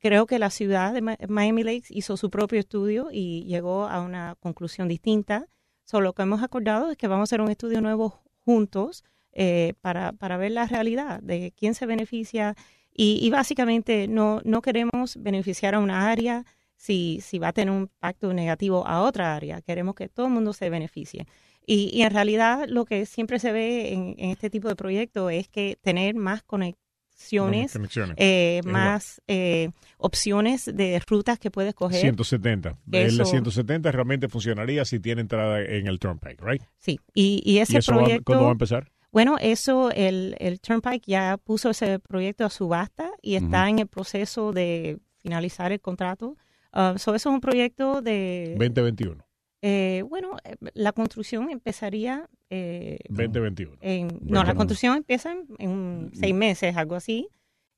creo 0.00 0.26
que 0.26 0.38
la 0.38 0.48
ciudad 0.48 0.94
de 0.94 1.02
Miami 1.28 1.64
Lakes 1.64 1.88
hizo 1.90 2.16
su 2.16 2.30
propio 2.30 2.58
estudio 2.58 3.10
y 3.12 3.44
llegó 3.44 3.88
a 3.88 4.00
una 4.00 4.36
conclusión 4.40 4.88
distinta. 4.88 5.48
Solo 5.84 6.04
lo 6.04 6.12
que 6.14 6.22
hemos 6.22 6.42
acordado 6.42 6.90
es 6.90 6.96
que 6.96 7.08
vamos 7.08 7.24
a 7.24 7.28
hacer 7.28 7.42
un 7.42 7.50
estudio 7.50 7.82
nuevo 7.82 8.22
juntos 8.46 9.04
eh, 9.38 9.74
para, 9.82 10.12
para 10.12 10.38
ver 10.38 10.52
la 10.52 10.64
realidad 10.66 11.20
de 11.20 11.52
quién 11.54 11.74
se 11.74 11.84
beneficia 11.84 12.56
y, 12.98 13.28
básicamente 13.28 14.08
no, 14.08 14.40
no 14.44 14.62
queremos 14.62 15.18
beneficiar 15.22 15.74
a 15.74 15.80
una 15.80 16.08
área 16.08 16.46
si, 16.76 17.20
si 17.22 17.38
va 17.38 17.48
a 17.48 17.52
tener 17.52 17.70
un 17.70 17.82
impacto 17.82 18.32
negativo 18.32 18.86
a 18.86 19.02
otra 19.02 19.36
área. 19.36 19.60
Queremos 19.60 19.94
que 19.94 20.08
todo 20.08 20.28
el 20.28 20.32
mundo 20.32 20.54
se 20.54 20.70
beneficie. 20.70 21.26
Y, 21.66 21.90
y 21.92 22.00
en 22.00 22.12
realidad 22.12 22.66
lo 22.66 22.86
que 22.86 23.04
siempre 23.04 23.38
se 23.38 23.52
ve 23.52 23.92
en, 23.92 24.14
este 24.16 24.48
tipo 24.48 24.68
de 24.68 24.76
proyectos 24.76 25.30
es 25.30 25.48
que 25.48 25.76
tener 25.82 26.14
más 26.14 26.42
conexiones, 26.42 27.78
eh, 28.16 28.62
más 28.64 29.20
eh, 29.26 29.68
opciones 29.98 30.64
de 30.64 30.98
rutas 31.06 31.38
que 31.38 31.50
puedes 31.50 31.74
coger. 31.74 32.00
170. 32.00 32.78
El 32.90 33.26
170 33.26 33.92
realmente 33.92 34.30
funcionaría 34.30 34.86
si 34.86 34.98
tiene 34.98 35.20
entrada 35.20 35.60
en 35.60 35.86
el 35.86 35.98
Turnpike, 35.98 36.40
¿right? 36.40 36.62
Sí, 36.78 36.98
y, 37.12 37.42
y 37.44 37.58
ese 37.58 37.80
proyecto... 37.82 38.24
¿Cuándo 38.24 38.44
va 38.44 38.50
a 38.50 38.52
empezar? 38.52 38.90
Bueno, 39.16 39.38
eso, 39.40 39.90
el, 39.92 40.36
el 40.40 40.60
Turnpike 40.60 41.10
ya 41.10 41.38
puso 41.38 41.70
ese 41.70 41.98
proyecto 41.98 42.44
a 42.44 42.50
subasta 42.50 43.12
y 43.22 43.36
está 43.36 43.66
en 43.70 43.78
el 43.78 43.86
proceso 43.86 44.52
de 44.52 44.98
finalizar 45.22 45.72
el 45.72 45.80
contrato. 45.80 46.36
Uh, 46.74 46.96
eso 46.96 47.14
es 47.14 47.24
un 47.24 47.40
proyecto 47.40 48.02
de... 48.02 48.56
2021. 48.58 49.24
Eh, 49.62 50.04
bueno, 50.06 50.36
eh, 50.44 50.56
la 50.74 50.92
construcción 50.92 51.48
empezaría... 51.48 52.28
Eh, 52.50 52.98
2021. 53.08 53.78
En, 53.80 54.18
no, 54.20 54.44
la 54.44 54.54
construcción 54.54 54.98
empieza 54.98 55.34
en, 55.58 56.10
seis 56.12 56.34
meses, 56.34 56.76
algo 56.76 56.94
así, 56.94 57.30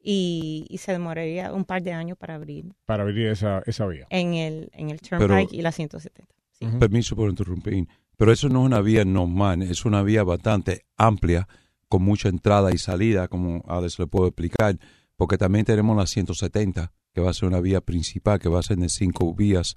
y, 0.02 0.66
y, 0.68 0.78
se 0.78 0.90
demoraría 0.90 1.52
un 1.52 1.64
par 1.64 1.84
de 1.84 1.92
años 1.92 2.18
para 2.18 2.34
abrir. 2.34 2.64
Para 2.84 3.04
abrir 3.04 3.28
esa, 3.28 3.62
esa 3.64 3.86
vía. 3.86 4.08
En 4.10 4.34
el, 4.34 4.70
en 4.72 4.90
el 4.90 5.00
Turnpike 5.00 5.52
y 5.52 5.62
la 5.62 5.70
170. 5.70 6.34
Permiso 6.80 7.14
por 7.14 7.30
interrumpir. 7.30 7.86
Pero 8.18 8.32
eso 8.32 8.48
no 8.48 8.62
es 8.62 8.66
una 8.66 8.80
vía 8.80 9.04
normal, 9.04 9.62
es 9.62 9.84
una 9.84 10.02
vía 10.02 10.24
bastante 10.24 10.84
amplia, 10.96 11.46
con 11.88 12.02
mucha 12.02 12.28
entrada 12.28 12.74
y 12.74 12.78
salida, 12.78 13.28
como 13.28 13.64
Alex 13.68 14.00
le 14.00 14.08
puedo 14.08 14.26
explicar, 14.26 14.76
porque 15.16 15.38
también 15.38 15.64
tenemos 15.64 15.96
la 15.96 16.04
170, 16.04 16.92
que 17.14 17.20
va 17.20 17.30
a 17.30 17.32
ser 17.32 17.48
una 17.48 17.60
vía 17.60 17.80
principal, 17.80 18.40
que 18.40 18.48
va 18.48 18.58
a 18.58 18.64
ser 18.64 18.76
de 18.78 18.88
cinco 18.88 19.32
vías, 19.34 19.76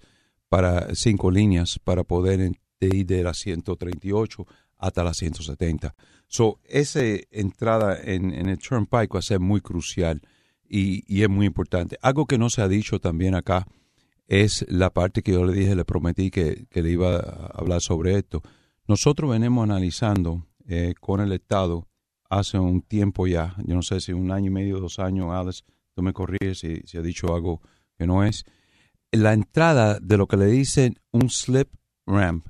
para 0.49 0.93
cinco 0.95 1.29
líneas, 1.29 1.77
para 1.77 2.03
poder 2.03 2.51
ir 2.79 3.05
de 3.05 3.23
la 3.23 3.35
138 3.35 4.47
hasta 4.79 5.03
la 5.03 5.13
170. 5.13 5.93
So, 6.27 6.59
esa 6.65 7.01
entrada 7.29 7.95
en, 8.03 8.33
el 8.33 8.57
Turnpike 8.57 9.13
va 9.13 9.19
a 9.19 9.21
ser 9.21 9.39
muy 9.39 9.61
crucial 9.61 10.19
y, 10.67 11.03
y 11.07 11.21
es 11.21 11.29
muy 11.29 11.45
importante. 11.45 11.99
Algo 12.01 12.25
que 12.25 12.39
no 12.39 12.49
se 12.49 12.63
ha 12.63 12.67
dicho 12.67 12.99
también 12.99 13.35
acá, 13.35 13.67
es 14.31 14.65
la 14.69 14.91
parte 14.91 15.23
que 15.23 15.33
yo 15.33 15.43
le 15.43 15.51
dije, 15.51 15.75
le 15.75 15.83
prometí 15.83 16.31
que, 16.31 16.65
le 16.71 16.89
iba 16.89 17.17
a 17.17 17.47
hablar 17.47 17.81
sobre 17.81 18.17
esto. 18.17 18.41
Nosotros 18.87 19.29
venimos 19.29 19.65
analizando 19.65 20.47
eh, 20.65 20.93
con 21.01 21.19
el 21.19 21.33
Estado 21.33 21.89
hace 22.29 22.57
un 22.57 22.81
tiempo 22.81 23.27
ya, 23.27 23.57
yo 23.65 23.75
no 23.75 23.81
sé 23.81 23.99
si 23.99 24.13
un 24.13 24.31
año 24.31 24.47
y 24.47 24.53
medio, 24.53 24.79
dos 24.79 24.99
años, 24.99 25.31
Alex, 25.31 25.65
tú 25.93 26.01
me 26.01 26.13
corríes 26.13 26.59
si, 26.59 26.77
si 26.85 26.97
he 26.97 27.01
dicho 27.01 27.35
algo 27.35 27.59
que 27.97 28.07
no 28.07 28.23
es, 28.23 28.45
la 29.11 29.33
entrada 29.33 29.99
de 29.99 30.15
lo 30.15 30.27
que 30.27 30.37
le 30.37 30.45
dicen 30.45 30.97
un 31.11 31.29
slip 31.29 31.67
ramp, 32.05 32.45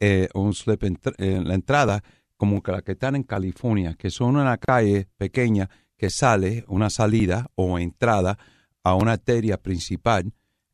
eh, 0.00 0.28
un 0.34 0.52
slip 0.52 0.82
en 0.82 0.98
eh, 1.18 1.40
la 1.44 1.54
entrada 1.54 2.02
como 2.36 2.60
que 2.60 2.72
la 2.72 2.82
que 2.82 2.92
están 2.92 3.14
en 3.14 3.22
California, 3.22 3.94
que 3.94 4.10
son 4.10 4.34
una 4.34 4.58
calle 4.58 5.06
pequeña 5.16 5.70
que 5.96 6.10
sale, 6.10 6.64
una 6.66 6.90
salida 6.90 7.52
o 7.54 7.78
entrada 7.78 8.36
a 8.82 8.96
una 8.96 9.12
arteria 9.12 9.62
principal 9.62 10.32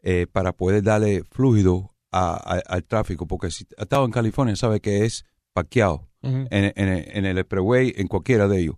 eh, 0.09 0.27
para 0.31 0.53
poder 0.53 0.85
darle 0.85 1.25
fluido 1.25 1.97
a- 2.13 2.37
a- 2.37 2.63
al 2.75 2.85
tráfico, 2.85 3.27
porque 3.27 3.51
si 3.51 3.67
ha 3.77 3.83
estado 3.83 4.05
en 4.05 4.13
California 4.13 4.55
sabe 4.55 4.79
que 4.81 5.05
es 5.05 5.25
parqueado 5.53 6.09
en, 6.23 6.73
en- 6.77 7.17
en 7.17 7.25
el 7.27 7.39
expressway, 7.39 7.93
en 7.97 8.07
cualquiera 8.07 8.47
de 8.47 8.61
ellos. 8.61 8.77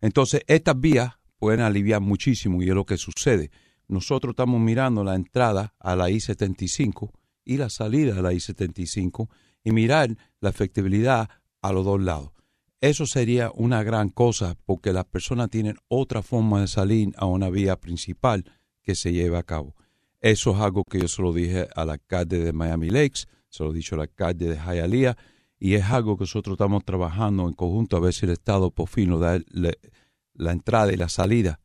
Entonces, 0.00 0.42
estas 0.46 0.78
vías 0.78 1.14
pueden 1.38 1.60
aliviar 1.60 2.00
muchísimo 2.02 2.62
y 2.62 2.68
es 2.68 2.74
lo 2.74 2.84
que 2.84 2.98
sucede. 2.98 3.50
Nosotros 3.88 4.32
estamos 4.32 4.60
mirando 4.60 5.02
la 5.02 5.14
entrada 5.14 5.74
a 5.78 5.96
la 5.96 6.10
I-75 6.10 7.10
y 7.44 7.56
la 7.56 7.70
salida 7.70 8.18
a 8.18 8.22
la 8.22 8.32
I-75 8.34 9.28
y 9.64 9.70
mirar 9.72 10.16
la 10.40 10.50
efectividad 10.50 11.28
a 11.62 11.72
los 11.72 11.84
dos 11.84 12.00
lados. 12.02 12.30
Eso 12.80 13.06
sería 13.06 13.50
una 13.54 13.82
gran 13.82 14.10
cosa 14.10 14.56
porque 14.66 14.92
las 14.92 15.06
personas 15.06 15.48
tienen 15.50 15.76
otra 15.88 16.22
forma 16.22 16.60
de 16.60 16.66
salir 16.68 17.12
a 17.16 17.24
una 17.26 17.48
vía 17.50 17.76
principal 17.80 18.44
que 18.82 18.94
se 18.94 19.12
lleva 19.12 19.38
a 19.38 19.42
cabo. 19.42 19.74
Eso 20.26 20.50
es 20.50 20.60
algo 20.60 20.82
que 20.82 20.98
yo 20.98 21.06
se 21.06 21.22
lo 21.22 21.32
dije 21.32 21.68
al 21.76 21.88
alcalde 21.88 22.40
de 22.40 22.52
Miami 22.52 22.90
Lakes, 22.90 23.26
se 23.48 23.62
lo 23.62 23.70
he 23.70 23.74
dicho 23.74 23.94
al 23.94 24.00
alcalde 24.00 24.48
de 24.48 24.56
Hialeah, 24.56 25.16
y 25.56 25.74
es 25.74 25.84
algo 25.84 26.16
que 26.16 26.22
nosotros 26.22 26.54
estamos 26.54 26.84
trabajando 26.84 27.46
en 27.46 27.54
conjunto 27.54 27.96
a 27.96 28.00
ver 28.00 28.12
si 28.12 28.26
el 28.26 28.32
Estado 28.32 28.72
por 28.72 28.88
fin 28.88 29.10
nos 29.10 29.20
da 29.20 29.38
la 30.34 30.52
entrada 30.52 30.92
y 30.92 30.96
la 30.96 31.08
salida 31.08 31.60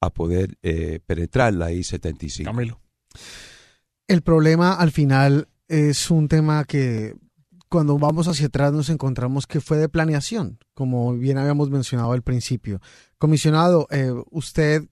a 0.00 0.10
poder 0.10 0.56
eh, 0.62 1.00
penetrar 1.04 1.54
la 1.54 1.72
I-75. 1.72 2.44
Camilo. 2.44 2.80
El 4.06 4.22
problema 4.22 4.74
al 4.74 4.92
final 4.92 5.48
es 5.66 6.08
un 6.08 6.28
tema 6.28 6.64
que 6.66 7.16
cuando 7.68 7.98
vamos 7.98 8.28
hacia 8.28 8.46
atrás 8.46 8.72
nos 8.72 8.90
encontramos 8.90 9.48
que 9.48 9.60
fue 9.60 9.76
de 9.76 9.88
planeación, 9.88 10.60
como 10.72 11.14
bien 11.14 11.36
habíamos 11.36 11.68
mencionado 11.68 12.12
al 12.12 12.22
principio. 12.22 12.80
Comisionado, 13.18 13.88
eh, 13.90 14.12
usted 14.30 14.84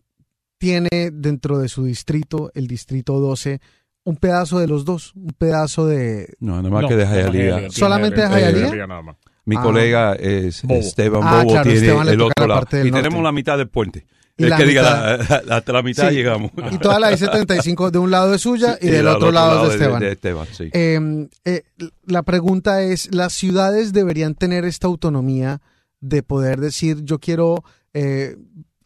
tiene 0.62 1.10
dentro 1.12 1.58
de 1.58 1.68
su 1.68 1.84
distrito, 1.84 2.52
el 2.54 2.68
distrito 2.68 3.18
12, 3.18 3.60
un 4.04 4.16
pedazo 4.16 4.60
de 4.60 4.68
los 4.68 4.84
dos, 4.84 5.12
un 5.16 5.32
pedazo 5.36 5.86
de... 5.88 6.34
No, 6.38 6.56
nada 6.58 6.70
más 6.70 6.82
No, 6.82 6.88
que 6.88 6.94
de 6.96 7.04
tiene 7.30 7.70
¿Solamente 7.72 8.20
de 8.20 8.86
más. 8.86 9.16
Mi 9.44 9.56
Ah. 9.56 9.60
colega 9.62 10.12
es 10.14 10.62
Bobo. 10.62 10.78
Esteban 10.78 11.20
Ah, 11.24 11.38
Bobo, 11.42 11.50
claro, 11.50 11.62
tiene 11.64 11.78
Esteban 11.80 12.06
le 12.06 12.12
el 12.12 12.18
toca 12.18 12.30
otro 12.30 12.44
la 12.44 12.48
lado. 12.48 12.60
parte 12.60 12.76
del 12.76 12.86
Y 12.86 12.90
norte. 12.92 13.02
tenemos 13.02 13.24
la 13.24 13.32
mitad 13.32 13.58
del 13.58 13.68
puente. 13.68 14.06
Y 14.36 14.44
es 14.44 14.50
la 14.50 14.56
que 14.56 14.64
diga, 14.66 14.82
mitad- 15.18 15.44
la, 15.46 15.56
hasta 15.56 15.72
la 15.72 15.82
mitad 15.82 16.08
Sí. 16.10 16.14
llegamos. 16.14 16.52
Y 16.70 16.78
toda 16.78 17.00
la 17.00 17.10
I-75 17.12 17.90
de 17.90 17.98
un 17.98 18.10
lado 18.12 18.32
es 18.34 18.40
suya 18.42 18.78
y 18.80 18.86
Y 18.86 18.90
del 18.90 19.08
otro 19.08 19.32
lado 19.32 19.64
es 19.64 19.68
de 19.70 19.74
Esteban. 19.74 20.00
de 20.00 20.12
Esteban, 20.12 20.46
sí. 20.52 20.70
Eh, 20.72 21.28
eh, 21.44 21.62
la 22.06 22.22
pregunta 22.22 22.82
es, 22.82 23.12
¿las 23.12 23.32
ciudades 23.32 23.92
deberían 23.92 24.36
tener 24.36 24.64
esta 24.64 24.86
autonomía 24.86 25.60
de 26.00 26.22
poder 26.22 26.60
decir, 26.60 27.02
yo 27.02 27.18
quiero 27.18 27.64
eh, 27.94 28.36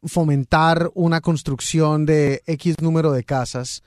fomentar 0.06 0.90
una 0.94 1.20
construcción 1.20 2.06
de 2.06 2.42
X 2.46 2.76
número 2.80 3.12
de 3.12 3.24
casas 3.24 3.82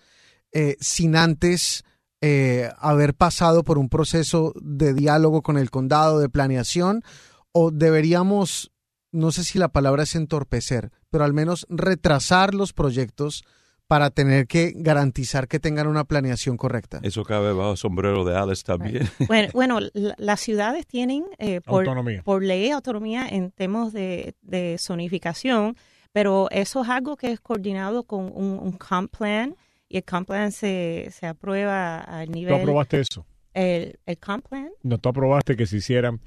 eh, 0.51 0.75
sin 0.79 1.15
antes 1.15 1.83
eh, 2.21 2.69
haber 2.79 3.13
pasado 3.13 3.63
por 3.63 3.77
un 3.77 3.87
proceso 3.89 4.53
de 4.61 4.93
diálogo 4.93 5.41
con 5.41 5.57
el 5.57 5.69
condado, 5.71 6.19
de 6.19 6.29
planeación? 6.29 7.03
¿O 7.51 7.71
deberíamos, 7.71 8.71
no 9.11 9.31
sé 9.31 9.43
si 9.43 9.57
la 9.57 9.69
palabra 9.69 10.03
es 10.03 10.15
entorpecer, 10.15 10.91
pero 11.09 11.23
al 11.23 11.33
menos 11.33 11.65
retrasar 11.69 12.53
los 12.53 12.73
proyectos 12.73 13.43
para 13.87 14.11
tener 14.11 14.45
que 14.45 14.73
garantizar 14.75 15.47
que 15.47 15.59
tengan 15.59 15.87
una 15.87 16.03
planeación 16.03 16.57
correcta? 16.57 16.99
Eso 17.01 17.23
cabe 17.23 17.53
bajo 17.53 17.71
el 17.71 17.77
sombrero 17.77 18.23
de 18.23 18.35
Alex 18.37 18.63
también. 18.63 19.09
Bueno, 19.27 19.49
bueno 19.53 19.79
la- 19.93 20.13
las 20.17 20.39
ciudades 20.41 20.85
tienen 20.85 21.25
eh, 21.39 21.59
por, 21.61 21.87
Autonomía. 21.87 22.21
por 22.23 22.43
ley 22.43 22.69
autonomía 22.69 23.27
en 23.27 23.49
temas 23.51 23.91
de, 23.93 24.35
de 24.41 24.77
zonificación, 24.79 25.75
pero 26.11 26.47
eso 26.51 26.81
es 26.83 26.89
algo 26.89 27.15
que 27.17 27.31
es 27.31 27.39
coordinado 27.39 28.03
con 28.03 28.25
un, 28.25 28.59
un 28.59 28.71
comp 28.73 29.15
plan 29.17 29.55
y 29.87 29.97
el 29.97 30.03
comp 30.03 30.27
plan 30.27 30.51
se, 30.51 31.07
se 31.11 31.25
aprueba 31.27 31.99
al 31.99 32.27
¿Tú 32.27 32.31
nivel... 32.33 32.55
aprobaste 32.55 32.99
eso? 32.99 33.25
El, 33.53 33.99
el 34.05 34.17
comp 34.19 34.47
plan, 34.47 34.69
No, 34.83 34.97
tú 34.99 35.09
aprobaste 35.09 35.55
que 35.55 35.65
se 35.65 35.77
hicieran 35.77 36.19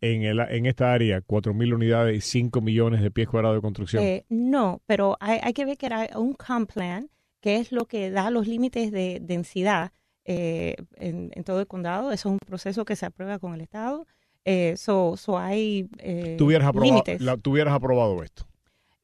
en, 0.00 0.22
el, 0.22 0.38
en 0.40 0.66
esta 0.66 0.92
área 0.92 1.20
4.000 1.20 1.74
unidades 1.74 2.16
y 2.16 2.20
5 2.20 2.60
millones 2.60 3.02
de 3.02 3.10
pies 3.10 3.28
cuadrados 3.28 3.56
de 3.56 3.62
construcción. 3.62 4.02
eh, 4.04 4.24
no, 4.28 4.80
pero 4.86 5.16
hay, 5.20 5.40
hay 5.42 5.52
que 5.52 5.64
ver 5.64 5.76
que 5.76 5.86
era 5.86 6.08
un 6.16 6.34
comp 6.34 6.72
plan, 6.72 7.10
que 7.40 7.56
es 7.56 7.72
lo 7.72 7.86
que 7.86 8.10
da 8.10 8.30
los 8.30 8.46
límites 8.46 8.92
de 8.92 9.18
densidad 9.20 9.90
eh, 10.24 10.76
en, 10.96 11.30
en 11.34 11.44
todo 11.44 11.60
el 11.60 11.66
condado. 11.66 12.12
Eso 12.12 12.28
es 12.28 12.32
un 12.32 12.38
proceso 12.38 12.84
que 12.84 12.94
se 12.96 13.06
aprueba 13.06 13.38
con 13.40 13.54
el 13.54 13.60
Estado. 13.60 14.06
Eh, 14.44 14.76
so, 14.76 15.16
so 15.16 15.36
hay 15.38 15.88
eh, 15.98 16.36
tú, 16.38 16.46
hubieras 16.46 16.68
aprobado, 16.68 17.02
la- 17.18 17.36
tú 17.36 17.52
hubieras 17.52 17.74
aprobado 17.74 18.22
esto. 18.22 18.46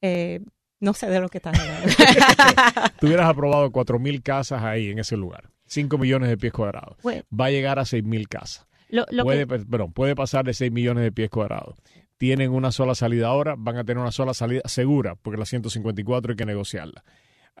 Eh, 0.05 0.41
no 0.79 0.93
sé 0.93 1.09
de 1.09 1.19
lo 1.19 1.29
que 1.29 1.37
están 1.39 1.55
hablando. 1.59 1.87
Tú 2.99 3.07
hubieras 3.07 3.27
aprobado 3.27 3.71
4.000 3.71 4.21
casas 4.21 4.63
ahí 4.63 4.89
en 4.91 4.99
ese 4.99 5.17
lugar. 5.17 5.49
5 5.67 5.97
millones 5.97 6.29
de 6.29 6.37
pies 6.37 6.53
cuadrados. 6.53 6.97
Bueno, 7.01 7.23
Va 7.37 7.45
a 7.45 7.49
llegar 7.51 7.79
a 7.79 7.83
6.000 7.83 8.27
casas. 8.27 8.67
lo, 8.89 9.05
lo 9.09 9.23
puede, 9.23 9.47
que, 9.47 9.59
perdón, 9.65 9.93
puede 9.93 10.15
pasar 10.15 10.45
de 10.45 10.53
6 10.53 10.71
millones 10.71 11.03
de 11.03 11.11
pies 11.11 11.29
cuadrados. 11.29 11.75
Tienen 12.17 12.51
una 12.51 12.71
sola 12.71 12.93
salida 12.95 13.27
ahora, 13.27 13.55
van 13.57 13.77
a 13.77 13.83
tener 13.83 13.99
una 14.01 14.11
sola 14.11 14.33
salida 14.33 14.61
segura, 14.65 15.15
porque 15.15 15.39
la 15.39 15.45
154 15.45 16.31
hay 16.33 16.35
que 16.37 16.45
negociarla. 16.45 17.03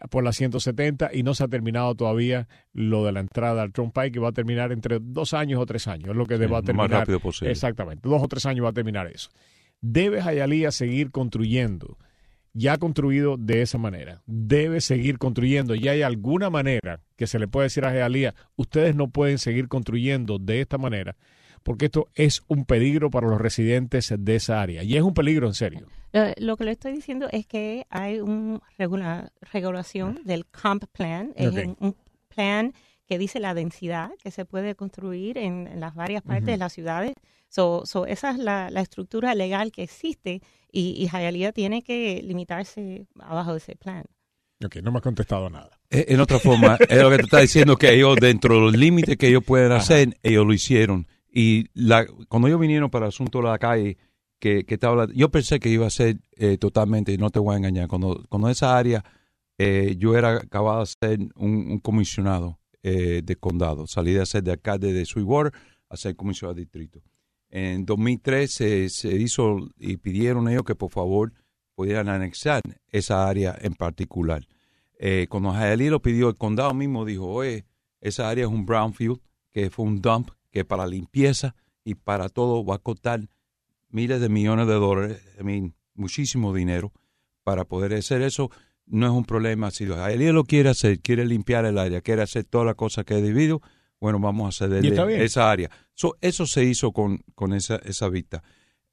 Por 0.09 0.23
la 0.23 0.33
170 0.33 1.11
y 1.13 1.23
no 1.23 1.33
se 1.33 1.45
ha 1.45 1.47
terminado 1.47 1.95
todavía 1.95 2.47
lo 2.73 3.05
de 3.05 3.13
la 3.13 3.21
entrada 3.21 3.61
al 3.61 3.71
Trump 3.71 3.93
Pike, 3.95 4.11
que 4.11 4.19
va 4.19 4.29
a 4.29 4.33
terminar 4.33 4.71
entre 4.73 4.99
dos 5.01 5.33
años 5.33 5.59
o 5.59 5.65
tres 5.65 5.87
años. 5.87 6.09
Es 6.09 6.15
lo 6.15 6.25
que 6.25 6.35
Sí, 6.37 6.41
va 6.41 6.45
a 6.45 6.49
lo 6.49 6.55
más 6.57 6.63
terminar. 6.65 6.89
rápido 6.91 7.19
posible. 7.21 7.51
Exactamente, 7.51 8.07
dos 8.07 8.21
o 8.21 8.27
tres 8.27 8.45
años 8.45 8.65
va 8.65 8.69
a 8.69 8.73
terminar 8.73 9.07
eso. 9.07 9.29
Debe 9.81 10.21
Hialeah 10.21 10.71
seguir 10.71 11.11
construyendo, 11.11 11.97
ya 12.55 12.77
construido 12.77 13.35
de 13.37 13.61
esa 13.61 13.77
manera. 13.77 14.23
Debe 14.25 14.81
seguir 14.81 15.19
construyendo. 15.19 15.75
Ya 15.75 15.91
hay 15.91 16.01
alguna 16.01 16.49
manera 16.49 17.01
que 17.17 17.27
se 17.27 17.37
le 17.37 17.47
puede 17.47 17.65
decir 17.65 17.85
a 17.85 17.93
Hialeah, 17.93 18.33
ustedes 18.55 18.95
no 18.95 19.09
pueden 19.09 19.37
seguir 19.37 19.67
construyendo 19.67 20.39
de 20.39 20.61
esta 20.61 20.77
manera, 20.77 21.17
porque 21.63 21.85
esto 21.85 22.07
es 22.15 22.43
un 22.47 22.65
peligro 22.65 23.11
para 23.11 23.27
los 23.27 23.39
residentes 23.39 24.13
de 24.17 24.35
esa 24.35 24.61
área. 24.61 24.83
Y 24.83 24.95
es 24.95 25.03
un 25.03 25.13
peligro 25.13 25.47
en 25.47 25.53
serio. 25.53 25.87
lo, 26.13 26.23
lo 26.37 26.57
que 26.57 26.63
le 26.63 26.71
estoy 26.71 26.93
diciendo 26.93 27.27
es 27.31 27.45
que 27.45 27.85
hay 27.89 28.21
una 28.21 29.31
regulación 29.51 30.21
del 30.23 30.45
comp 30.45 30.85
plan, 30.85 31.33
es 31.35 31.51
un 31.51 31.95
plan 32.33 32.73
que 33.07 33.17
dice 33.17 33.39
la 33.39 33.53
densidad 33.53 34.11
que 34.21 34.31
se 34.31 34.45
puede 34.45 34.75
construir 34.75 35.37
en, 35.37 35.67
en 35.67 35.79
las 35.79 35.95
varias 35.95 36.23
partes 36.23 36.47
de 36.47 36.57
las 36.57 36.73
ciudades. 36.73 37.13
So, 37.49 37.83
so 37.85 38.05
esa 38.05 38.31
es 38.31 38.37
la, 38.37 38.69
la 38.69 38.81
estructura 38.81 39.35
legal 39.35 39.71
que 39.71 39.83
existe 39.83 40.41
y, 40.71 40.95
y 40.97 41.07
Hialeah 41.07 41.51
tiene 41.51 41.83
que 41.83 42.21
limitarse 42.23 43.07
abajo 43.19 43.51
de 43.51 43.57
ese 43.59 43.75
plan. 43.75 44.03
Ok, 44.63 44.77
no 44.77 44.91
me 44.91 44.97
has 44.97 45.03
contestado 45.03 45.49
nada. 45.49 45.69
Eh, 45.89 46.05
En 46.09 46.19
otra 46.19 46.39
forma, 46.39 46.75
es 46.89 47.01
lo 47.01 47.09
que 47.09 47.17
te 47.17 47.23
está 47.23 47.39
diciendo 47.39 47.77
que 47.77 47.93
ellos, 47.93 48.17
dentro 48.19 48.55
de 48.55 48.61
los 48.61 48.75
límites 48.75 49.17
que 49.17 49.27
ellos 49.27 49.43
pueden 49.43 49.71
hacer, 49.71 50.17
ellos 50.23 50.45
lo 50.45 50.53
hicieron. 50.53 51.07
Y 51.31 51.65
la, 51.73 52.05
cuando 52.29 52.47
ellos 52.47 52.59
vinieron 52.59 52.89
para 52.89 53.05
el 53.05 53.09
asunto 53.09 53.39
de 53.39 53.45
la 53.45 53.59
calle, 53.59 53.97
que, 54.39 54.65
que 54.65 54.75
estaba, 54.75 54.93
hablando, 54.93 55.13
yo 55.13 55.29
pensé 55.29 55.59
que 55.59 55.69
iba 55.69 55.85
a 55.85 55.89
ser 55.89 56.17
eh, 56.37 56.57
totalmente, 56.57 57.11
y 57.11 57.17
no 57.17 57.29
te 57.29 57.39
voy 57.39 57.53
a 57.53 57.57
engañar, 57.57 57.87
cuando, 57.87 58.23
cuando 58.29 58.49
esa 58.49 58.77
área, 58.77 59.03
eh, 59.57 59.95
yo 59.97 60.17
era 60.17 60.35
acabado 60.37 60.81
de 60.81 60.85
ser 60.85 61.19
un, 61.35 61.71
un 61.71 61.79
comisionado 61.79 62.59
eh, 62.87 63.23
de 63.23 63.35
condado, 63.35 63.87
salí 63.87 64.13
de 64.13 64.23
ser 64.27 64.43
de 64.43 64.51
alcalde 64.51 64.93
de 64.93 65.05
Sweetwater 65.05 65.51
a 65.89 65.97
ser 65.97 66.15
comisionado 66.15 66.53
de 66.53 66.61
distrito. 66.61 67.01
En 67.49 67.83
2003 67.83 68.51
se, 68.51 69.15
hizo 69.15 69.71
y 69.79 69.97
pidieron 69.97 70.47
ellos 70.49 70.61
que 70.65 70.75
por 70.75 70.91
favor 70.91 71.33
pudieran 71.73 72.09
anexar 72.09 72.61
esa 72.89 73.27
área 73.27 73.57
en 73.59 73.73
particular. 73.73 74.45
Eh, 74.99 75.25
cuando 75.31 75.51
Hialeah 75.51 75.89
lo 75.89 75.99
pidió, 76.03 76.29
el 76.29 76.35
condado 76.35 76.75
mismo 76.75 77.05
dijo, 77.05 77.25
oye, 77.25 77.65
esa 78.01 78.29
área 78.29 78.45
es 78.45 78.51
un 78.51 78.67
brownfield, 78.67 79.19
que 79.51 79.71
fue 79.71 79.83
un 79.85 79.99
dump, 79.99 80.29
que 80.51 80.63
para 80.63 80.85
limpieza 80.85 81.55
y 81.83 81.95
para 81.95 82.29
todo 82.29 82.63
va 82.63 82.75
a 82.75 82.77
costar 82.77 83.27
miles 83.89 84.21
de 84.21 84.29
millones 84.29 84.67
de 84.67 84.73
dólares, 84.75 85.23
muchísimo 85.95 86.53
dinero 86.53 86.93
para 87.43 87.65
poder 87.65 87.95
hacer 87.95 88.21
eso. 88.21 88.51
No 88.87 89.05
es 89.07 89.11
un 89.11 89.25
problema. 89.25 89.71
Si 89.71 89.85
Hialeah 89.85 90.31
lo 90.31 90.43
quiere 90.43 90.69
hacer, 90.69 90.99
quiere 90.99 91.25
limpiar 91.25 91.65
el 91.65 91.77
área, 91.77 92.01
quiere 92.01 92.21
hacer 92.21 92.43
todas 92.45 92.65
las 92.67 92.75
cosas 92.75 93.03
que 93.05 93.15
he 93.17 93.21
debido, 93.21 93.61
bueno, 93.99 94.19
vamos 94.19 94.47
a 94.61 94.65
cederle 94.65 94.89
esa 95.23 95.49
área. 95.49 95.69
So, 95.93 96.15
eso 96.21 96.45
se 96.45 96.63
hizo 96.65 96.91
con, 96.91 97.23
con 97.33 97.53
esa, 97.53 97.77
esa 97.77 98.09
vista. 98.09 98.43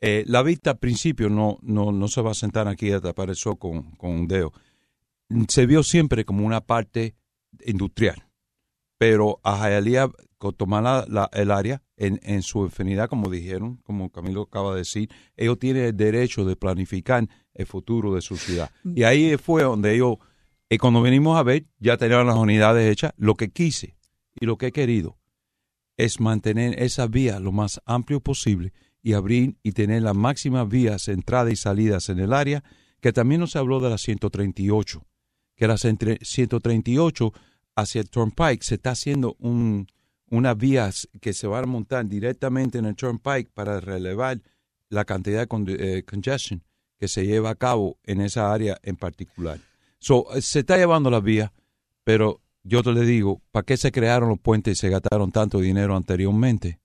Eh, 0.01 0.25
la 0.27 0.43
vista 0.43 0.71
al 0.71 0.79
principio 0.79 1.29
no, 1.29 1.59
no, 1.63 1.93
no 1.93 2.09
se 2.09 2.23
va 2.23 2.31
a 2.31 2.35
sentar 2.35 2.67
aquí 2.69 2.91
a 2.91 3.01
tapar 3.01 3.29
el 3.29 3.37
sol 3.37 3.59
con, 3.59 3.93
con 3.97 4.11
un 4.13 4.27
dedo. 4.29 4.53
Se 5.49 5.67
vio 5.67 5.83
siempre 5.83 6.25
como 6.25 6.45
una 6.47 6.61
parte 6.63 7.15
industrial, 7.65 8.25
pero 8.99 9.41
a 9.45 9.69
Hialeah 9.69 10.11
co- 10.39 10.53
tomar 10.53 10.83
la- 10.83 11.05
la- 11.09 11.31
el 11.33 11.51
área 11.51 11.83
en, 12.03 12.19
en 12.25 12.43
su 12.43 12.65
infinidad, 12.65 13.09
como 13.09 13.31
dijeron, 13.31 13.77
como 13.85 14.11
Camilo 14.11 14.43
acaba 14.43 14.73
de 14.73 14.79
decir, 14.79 15.09
ellos 15.37 15.59
tienen 15.61 15.85
el 15.85 15.97
derecho 15.97 16.45
de 16.45 16.57
planificar 16.57 17.29
el 17.55 17.67
futuro 17.67 18.13
de 18.15 18.21
su 18.21 18.37
ciudad. 18.37 18.71
Y 18.85 19.05
ahí 19.05 19.37
fue 19.37 19.63
donde 19.63 19.95
ellos 19.95 20.17
Y 20.69 20.79
cuando 20.79 21.01
venimos 21.01 21.39
a 21.39 21.45
ver, 21.45 21.67
ya 21.79 21.97
tenían 21.97 22.27
las 22.27 22.37
unidades 22.37 22.91
hechas. 22.91 23.13
Lo 23.17 23.37
que 23.37 23.51
quise 23.51 23.97
y 24.41 24.47
lo 24.47 24.57
que 24.57 24.69
he 24.69 24.73
querido 24.73 25.17
es 25.97 26.19
mantener 26.19 26.83
esa 26.83 27.07
vía 27.07 27.39
lo 27.39 27.53
más 27.53 27.81
amplio 27.85 28.21
posible 28.21 28.73
y 29.01 29.13
abrir 29.13 29.57
y 29.63 29.73
tener 29.73 30.03
las 30.03 30.17
máximas 30.17 30.69
vías, 30.69 31.07
entradas 31.07 31.53
y 31.53 31.57
salidas 31.57 32.09
en 32.09 32.19
el 32.19 32.33
área, 32.33 32.65
que 33.01 33.13
también 33.13 33.41
nos 33.41 33.55
habló 33.55 33.79
de 33.79 33.91
la 33.91 33.99
138, 33.99 35.07
que 35.55 35.65
entre 35.85 36.19
138 36.21 37.33
hacia 37.77 38.01
el 38.01 38.11
Turnpike 38.11 38.65
se 38.65 38.75
está 38.77 38.91
haciendo 38.91 39.37
un, 39.39 39.87
una 40.33 40.55
vía 40.55 40.91
que 41.21 41.33
se 41.35 41.47
va 41.47 41.59
a 41.61 41.67
montar 41.67 42.07
directamente 42.07 42.79
en 42.79 42.87
el 42.87 42.97
Turnpike 42.97 43.51
para 43.53 43.81
relevar 43.81 44.41
la 44.89 45.05
cantidad 45.05 45.41
de 45.41 45.47
con- 45.47 45.67
eh, 45.69 46.03
congestion 46.05 46.63
que 46.99 47.07
se 47.07 47.27
lleva 47.27 47.51
a 47.51 47.55
cabo 47.55 47.99
en 48.05 48.21
esa 48.23 48.53
área 48.53 48.79
en 48.83 48.97
particular. 48.97 49.59
So, 49.99 50.27
eh, 50.35 50.41
se 50.41 50.61
está 50.61 50.77
llevando 50.79 51.11
la 51.11 51.21
vía, 51.21 51.53
pero 52.03 52.41
yo 52.65 52.83
te 52.83 52.93
le 52.93 53.03
digo, 53.03 53.43
¿para 53.51 53.65
qué 53.65 53.77
se 53.77 53.93
crearon 53.93 54.31
los 54.31 54.39
puentes 54.41 54.79
y 54.79 54.81
se 54.81 54.89
gastaron 54.89 55.31
tanto 55.33 55.61
dinero 55.61 55.97
anteriormente 55.97 56.81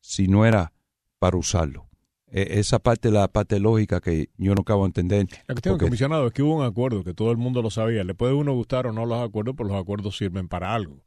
si 0.00 0.26
no 0.28 0.46
era 0.46 0.72
para 1.18 1.36
usarlo? 1.36 1.86
Eh, 2.28 2.58
esa 2.58 2.78
parte 2.78 3.10
la 3.10 3.28
parte 3.28 3.60
lógica 3.60 4.00
que 4.00 4.30
yo 4.38 4.54
no 4.54 4.62
acabo 4.62 4.82
de 4.84 4.88
entender. 4.88 5.26
La 5.46 5.54
cuestión, 5.54 5.74
porque- 5.74 5.84
comisionado, 5.86 6.26
es 6.28 6.32
que 6.32 6.42
hubo 6.42 6.56
un 6.56 6.64
acuerdo 6.64 7.04
que 7.04 7.12
todo 7.14 7.30
el 7.30 7.36
mundo 7.36 7.60
lo 7.62 7.70
sabía. 7.70 8.04
Le 8.04 8.14
puede 8.14 8.32
uno 8.34 8.52
gustar 8.54 8.86
o 8.86 8.92
no 8.92 9.04
los 9.06 9.20
acuerdos, 9.22 9.54
pero 9.56 9.68
los 9.68 9.80
acuerdos 9.80 10.16
sirven 10.16 10.48
para 10.48 10.74
algo. 10.74 11.04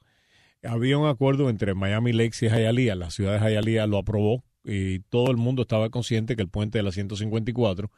Había 0.64 0.98
un 0.98 1.08
acuerdo 1.08 1.50
entre 1.50 1.74
Miami 1.74 2.12
Lakes 2.12 2.46
y 2.46 2.50
Hialeah. 2.50 2.96
La 2.96 3.12
ciudad 3.12 3.40
de 3.40 3.52
Hialeah 3.52 3.88
lo 3.88 3.98
aprobó 3.98 4.44
y 4.64 5.00
todo 5.00 5.32
el 5.32 5.38
mundo 5.38 5.62
estaba 5.64 5.90
consciente 5.90 6.36
que 6.36 6.42
el 6.42 6.50
puente 6.50 6.80
de 6.80 6.84
la 6.84 6.92
154 6.92 7.90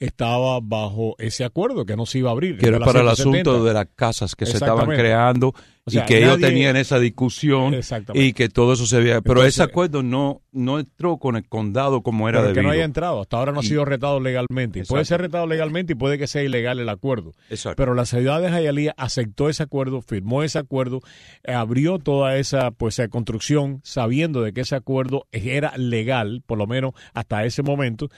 estaba 0.00 0.58
bajo 0.60 1.14
ese 1.18 1.44
acuerdo, 1.44 1.84
que 1.86 1.96
no 1.96 2.06
se 2.06 2.18
iba 2.18 2.30
a 2.30 2.32
abrir. 2.32 2.58
que 2.58 2.68
era 2.68 2.78
para 2.78 3.00
el 3.00 3.06
170. 3.06 3.50
asunto 3.50 3.64
de 3.64 3.74
las 3.74 3.86
casas 3.94 4.34
que 4.34 4.46
se 4.46 4.54
estaban 4.54 4.86
creando 4.86 5.54
O 5.88 5.90
sea, 5.90 6.04
y 6.04 6.06
que 6.06 6.18
ellos 6.18 6.38
nadie- 6.38 6.46
tenían 6.48 6.76
esa 6.76 6.98
discusión 6.98 7.74
y 8.14 8.32
que 8.32 8.48
todo 8.48 8.72
eso 8.74 8.86
se 8.86 8.96
había... 8.96 9.20
Pero 9.20 9.40
Entonces- 9.40 9.54
ese 9.54 9.62
acuerdo 9.64 10.02
no, 10.02 10.42
no 10.52 10.78
entró 10.78 11.18
con 11.18 11.36
el 11.36 11.48
condado 11.48 12.02
como 12.02 12.28
era 12.28 12.38
Pero 12.40 12.48
que 12.48 12.54
debido. 12.54 12.62
no 12.68 12.70
haya 12.74 12.84
entrado. 12.84 13.20
Hasta 13.20 13.36
ahora 13.36 13.52
no 13.52 13.60
ha 13.60 13.64
Y- 13.64 13.68
sido 13.68 13.84
retado 13.84 14.20
legalmente. 14.20 14.84
Puede 14.84 15.04
ser 15.04 15.20
retado 15.20 15.46
legalmente 15.46 15.92
y 15.94 15.96
puede 15.96 16.18
que 16.18 16.26
sea 16.26 16.42
ilegal 16.42 16.78
el 16.78 16.88
acuerdo. 16.88 17.32
Exacto. 17.50 17.76
Pero 17.76 17.94
la 17.94 18.06
ciudad 18.06 18.40
de 18.40 18.48
Hialeah 18.50 18.94
aceptó 18.96 19.48
ese 19.48 19.62
acuerdo, 19.64 20.02
firmó 20.02 20.42
ese 20.42 20.58
acuerdo, 20.58 21.00
eh, 21.44 21.52
abrió 21.52 21.98
toda 21.98 22.36
esa 22.36 22.70
pues 22.70 23.00
construcción 23.10 23.80
sabiendo 23.84 24.42
de 24.42 24.52
que 24.52 24.60
ese 24.62 24.76
acuerdo 24.76 25.26
era 25.32 25.76
legal, 25.76 26.42
por 26.46 26.58
lo 26.58 26.66
menos 26.66 26.92
hasta 27.14 27.44
ese 27.44 27.62
momento. 27.62 28.08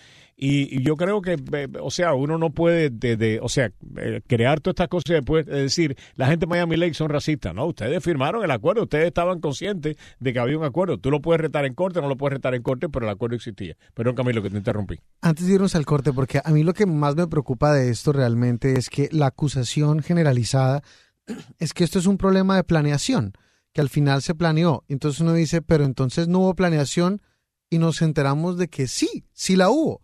Y, 0.42 0.82
yo 0.82 0.96
creo 0.96 1.20
que, 1.20 1.32
eh, 1.52 1.68
o 1.82 1.90
sea, 1.90 2.14
uno 2.14 2.38
no 2.38 2.48
puede, 2.48 2.88
de, 2.88 3.40
o 3.42 3.50
sea, 3.50 3.70
eh, 3.98 4.22
crear 4.26 4.60
todas 4.60 4.72
estas 4.72 4.88
cosas 4.88 5.10
y 5.10 5.12
después 5.12 5.46
eh, 5.46 5.50
decir, 5.50 5.98
la 6.16 6.28
gente 6.28 6.46
de 6.46 6.48
Miami 6.48 6.78
Lakes 6.78 6.94
son 6.94 7.10
racistas. 7.10 7.54
No, 7.54 7.66
ustedes 7.66 8.02
firmaron 8.02 8.42
el 8.42 8.50
acuerdo, 8.50 8.84
ustedes 8.84 9.06
estaban 9.06 9.40
conscientes 9.40 9.98
de 10.18 10.32
que 10.32 10.38
había 10.38 10.56
un 10.56 10.64
acuerdo. 10.64 10.96
Tú 10.96 11.10
lo 11.10 11.20
puedes 11.20 11.42
retar 11.42 11.66
en 11.66 11.74
corte, 11.74 12.00
no 12.00 12.08
lo 12.08 12.16
puedes 12.16 12.38
retar 12.38 12.54
en 12.54 12.62
corte, 12.62 12.88
pero 12.88 13.04
el 13.04 13.12
acuerdo 13.12 13.36
existía. 13.36 13.76
Perdón, 13.92 14.14
Camilo, 14.14 14.42
que 14.42 14.48
te 14.48 14.56
interrumpí. 14.56 14.98
Antes 15.20 15.46
de 15.46 15.52
irnos 15.52 15.74
al 15.74 15.84
corte, 15.84 16.10
porque 16.14 16.40
a 16.42 16.50
mí 16.52 16.62
lo 16.62 16.72
que 16.72 16.86
más 16.86 17.16
me 17.16 17.26
preocupa 17.26 17.74
de 17.74 17.90
esto 17.90 18.14
realmente 18.14 18.78
es 18.78 18.88
que 18.88 19.10
la 19.12 19.26
acusación 19.26 20.00
generalizada 20.00 20.82
es 21.58 21.74
que 21.74 21.84
esto 21.84 21.98
es 21.98 22.06
un 22.06 22.16
problema 22.16 22.56
de 22.56 22.64
planeación, 22.64 23.34
que 23.74 23.82
al 23.82 23.90
final 23.90 24.22
se 24.22 24.34
planeó. 24.34 24.84
Entonces 24.88 25.20
uno 25.20 25.34
dice, 25.34 25.60
pero 25.60 25.84
entonces 25.84 26.28
no 26.28 26.38
hubo 26.38 26.54
planeación 26.54 27.20
y 27.68 27.76
nos 27.76 28.00
enteramos 28.00 28.56
de 28.56 28.68
que 28.68 28.88
sí, 28.88 29.26
sí 29.34 29.54
la 29.54 29.68
hubo. 29.68 30.00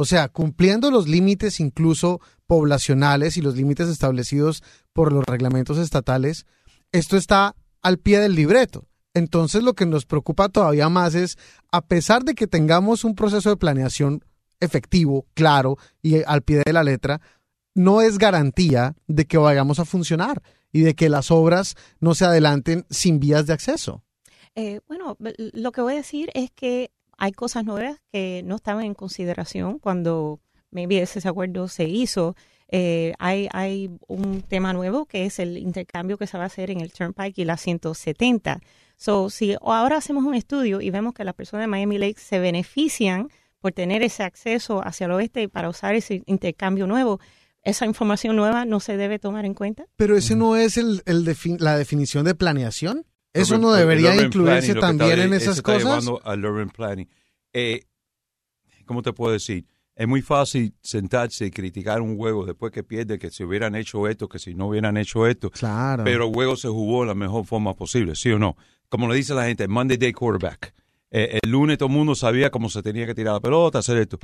O 0.00 0.06
sea, 0.06 0.28
cumpliendo 0.28 0.90
los 0.90 1.08
límites 1.08 1.60
incluso 1.60 2.22
poblacionales 2.46 3.36
y 3.36 3.42
los 3.42 3.54
límites 3.54 3.86
establecidos 3.86 4.62
por 4.94 5.12
los 5.12 5.26
reglamentos 5.26 5.76
estatales, 5.76 6.46
esto 6.90 7.18
está 7.18 7.54
al 7.82 7.98
pie 7.98 8.18
del 8.18 8.34
libreto. 8.34 8.88
Entonces 9.12 9.62
lo 9.62 9.74
que 9.74 9.84
nos 9.84 10.06
preocupa 10.06 10.48
todavía 10.48 10.88
más 10.88 11.14
es, 11.14 11.36
a 11.70 11.82
pesar 11.82 12.24
de 12.24 12.34
que 12.34 12.46
tengamos 12.46 13.04
un 13.04 13.14
proceso 13.14 13.50
de 13.50 13.58
planeación 13.58 14.24
efectivo, 14.58 15.26
claro 15.34 15.76
y 16.00 16.22
al 16.22 16.40
pie 16.40 16.62
de 16.64 16.72
la 16.72 16.82
letra, 16.82 17.20
no 17.74 18.00
es 18.00 18.16
garantía 18.16 18.96
de 19.06 19.26
que 19.26 19.36
vayamos 19.36 19.80
a 19.80 19.84
funcionar 19.84 20.42
y 20.72 20.80
de 20.80 20.94
que 20.94 21.10
las 21.10 21.30
obras 21.30 21.74
no 22.00 22.14
se 22.14 22.24
adelanten 22.24 22.86
sin 22.88 23.20
vías 23.20 23.44
de 23.46 23.52
acceso. 23.52 24.02
Eh, 24.54 24.80
bueno, 24.88 25.18
lo 25.36 25.72
que 25.72 25.82
voy 25.82 25.92
a 25.92 25.96
decir 25.96 26.30
es 26.32 26.50
que 26.50 26.90
hay 27.20 27.32
cosas 27.32 27.64
nuevas 27.64 27.98
que 28.10 28.42
no 28.44 28.56
estaban 28.56 28.84
en 28.84 28.94
consideración 28.94 29.78
cuando 29.78 30.40
maybe 30.70 31.02
ese 31.02 31.26
acuerdo 31.28 31.68
se 31.68 31.84
hizo. 31.84 32.34
Eh, 32.68 33.12
hay, 33.18 33.46
hay 33.52 33.90
un 34.08 34.40
tema 34.40 34.72
nuevo 34.72 35.04
que 35.04 35.26
es 35.26 35.38
el 35.38 35.58
intercambio 35.58 36.16
que 36.16 36.26
se 36.26 36.38
va 36.38 36.44
a 36.44 36.46
hacer 36.46 36.70
en 36.70 36.80
el 36.80 36.92
Turnpike 36.92 37.38
y 37.38 37.44
la 37.44 37.58
170. 37.58 38.60
So, 38.96 39.28
si 39.28 39.54
ahora 39.60 39.98
hacemos 39.98 40.24
un 40.24 40.34
estudio 40.34 40.80
y 40.80 40.88
vemos 40.88 41.12
que 41.12 41.24
las 41.24 41.34
personas 41.34 41.64
de 41.64 41.68
Miami 41.68 41.98
Lakes 41.98 42.22
se 42.22 42.38
benefician 42.38 43.28
por 43.60 43.72
tener 43.72 44.02
ese 44.02 44.22
acceso 44.22 44.80
hacia 44.82 45.04
el 45.04 45.12
oeste 45.12 45.50
para 45.50 45.68
usar 45.68 45.94
ese 45.94 46.22
intercambio 46.24 46.86
nuevo, 46.86 47.20
esa 47.62 47.84
información 47.84 48.34
nueva 48.34 48.64
no 48.64 48.80
se 48.80 48.96
debe 48.96 49.18
tomar 49.18 49.44
en 49.44 49.52
cuenta. 49.52 49.84
Pero 49.96 50.16
ese 50.16 50.36
no 50.36 50.56
es 50.56 50.78
el, 50.78 51.02
el 51.04 51.36
la 51.58 51.76
definición 51.76 52.24
de 52.24 52.34
planeación. 52.34 53.04
Eso 53.32 53.58
no 53.58 53.72
debería 53.72 54.14
incluirse 54.16 54.74
también 54.74 55.10
está- 55.12 55.24
en 55.24 55.32
esas 55.34 55.56
está 55.58 55.72
cosas. 55.74 56.04
planning. 56.74 57.08
Eh, 57.52 57.82
¿Cómo 58.86 59.02
te 59.02 59.12
puedo 59.12 59.32
decir? 59.32 59.66
Es 59.94 60.08
muy 60.08 60.22
fácil 60.22 60.74
sentarse 60.82 61.46
y 61.46 61.50
criticar 61.50 62.00
un 62.00 62.16
juego 62.16 62.46
después 62.46 62.72
que 62.72 62.82
pierde, 62.82 63.18
que 63.18 63.30
si 63.30 63.44
hubieran 63.44 63.74
hecho 63.74 64.08
esto, 64.08 64.28
que 64.28 64.38
si 64.38 64.54
no 64.54 64.68
hubieran 64.68 64.96
hecho 64.96 65.26
esto. 65.26 65.50
Claro. 65.50 66.04
Pero 66.04 66.26
el 66.26 66.32
juego 66.34 66.56
se 66.56 66.68
jugó 66.68 67.02
de 67.02 67.08
la 67.08 67.14
mejor 67.14 67.44
forma 67.44 67.74
posible, 67.74 68.14
¿sí 68.16 68.30
o 68.30 68.38
no? 68.38 68.56
Como 68.88 69.08
le 69.08 69.14
dice 69.16 69.34
la 69.34 69.44
gente, 69.44 69.68
Monday 69.68 69.96
Day 69.98 70.12
Quarterback. 70.12 70.74
Eh, 71.10 71.38
el 71.42 71.50
lunes 71.50 71.76
todo 71.78 71.88
el 71.88 71.94
mundo 71.94 72.14
sabía 72.14 72.50
cómo 72.50 72.68
se 72.70 72.82
tenía 72.82 73.06
que 73.06 73.14
tirar 73.14 73.34
la 73.34 73.40
pelota, 73.40 73.78
hacer 73.80 73.98
esto. 73.98 74.18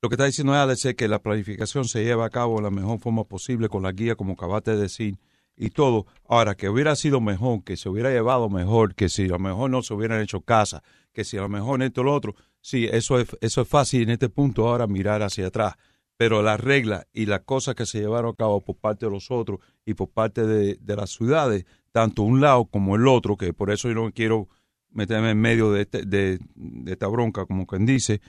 Lo 0.00 0.08
que 0.08 0.14
está 0.14 0.24
diciendo 0.24 0.54
Alex 0.54 0.84
es 0.86 0.94
que 0.94 1.06
la 1.06 1.20
planificación 1.20 1.84
se 1.84 2.02
lleva 2.02 2.24
a 2.26 2.30
cabo 2.30 2.56
de 2.56 2.62
la 2.62 2.70
mejor 2.70 2.98
forma 2.98 3.24
posible 3.24 3.68
con 3.68 3.82
la 3.82 3.92
guía, 3.92 4.14
como 4.16 4.32
acabaste 4.32 4.72
de 4.72 4.78
decir, 4.82 5.16
y 5.56 5.70
todo. 5.70 6.06
Ahora, 6.26 6.54
que 6.54 6.68
hubiera 6.68 6.96
sido 6.96 7.20
mejor, 7.20 7.62
que 7.64 7.76
se 7.76 7.88
hubiera 7.88 8.10
llevado 8.10 8.48
mejor, 8.48 8.94
que 8.94 9.08
si 9.08 9.24
a 9.24 9.28
lo 9.28 9.38
mejor 9.38 9.70
no 9.70 9.82
se 9.82 9.94
hubieran 9.94 10.20
hecho 10.20 10.40
casa, 10.40 10.82
que 11.12 11.24
si 11.24 11.36
a 11.36 11.42
lo 11.42 11.48
mejor 11.48 11.82
esto 11.82 12.00
o 12.00 12.04
lo 12.04 12.14
otro, 12.14 12.34
sí, 12.60 12.88
eso 12.90 13.18
es, 13.20 13.28
eso 13.40 13.60
es 13.62 13.68
fácil 13.68 14.02
en 14.02 14.10
este 14.10 14.28
punto 14.28 14.68
ahora 14.68 14.86
mirar 14.86 15.22
hacia 15.22 15.46
atrás. 15.48 15.74
Pero 16.16 16.42
las 16.42 16.60
reglas 16.60 17.06
y 17.12 17.26
las 17.26 17.40
cosas 17.40 17.74
que 17.74 17.86
se 17.86 17.98
llevaron 18.00 18.32
a 18.32 18.36
cabo 18.36 18.60
por 18.60 18.76
parte 18.76 19.06
de 19.06 19.12
los 19.12 19.30
otros 19.30 19.58
y 19.84 19.94
por 19.94 20.08
parte 20.10 20.46
de, 20.46 20.76
de 20.80 20.96
las 20.96 21.10
ciudades, 21.10 21.64
tanto 21.90 22.22
un 22.22 22.40
lado 22.40 22.66
como 22.66 22.96
el 22.96 23.06
otro, 23.08 23.36
que 23.36 23.52
por 23.52 23.70
eso 23.70 23.88
yo 23.88 23.94
no 23.94 24.12
quiero 24.12 24.48
meterme 24.90 25.30
en 25.30 25.40
medio 25.40 25.72
de, 25.72 25.82
este- 25.82 26.04
de, 26.04 26.38
de 26.54 26.92
esta 26.92 27.08
bronca, 27.08 27.46
como 27.46 27.66
quien 27.66 27.86
dice, 27.86 28.20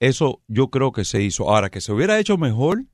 eso 0.00 0.42
yo 0.48 0.68
creo 0.70 0.92
que 0.92 1.04
se 1.04 1.22
hizo. 1.22 1.48
Ahora, 1.50 1.70
que 1.70 1.80
se 1.80 1.92
hubiera 1.92 2.18
hecho 2.18 2.36
mejor, 2.36 2.84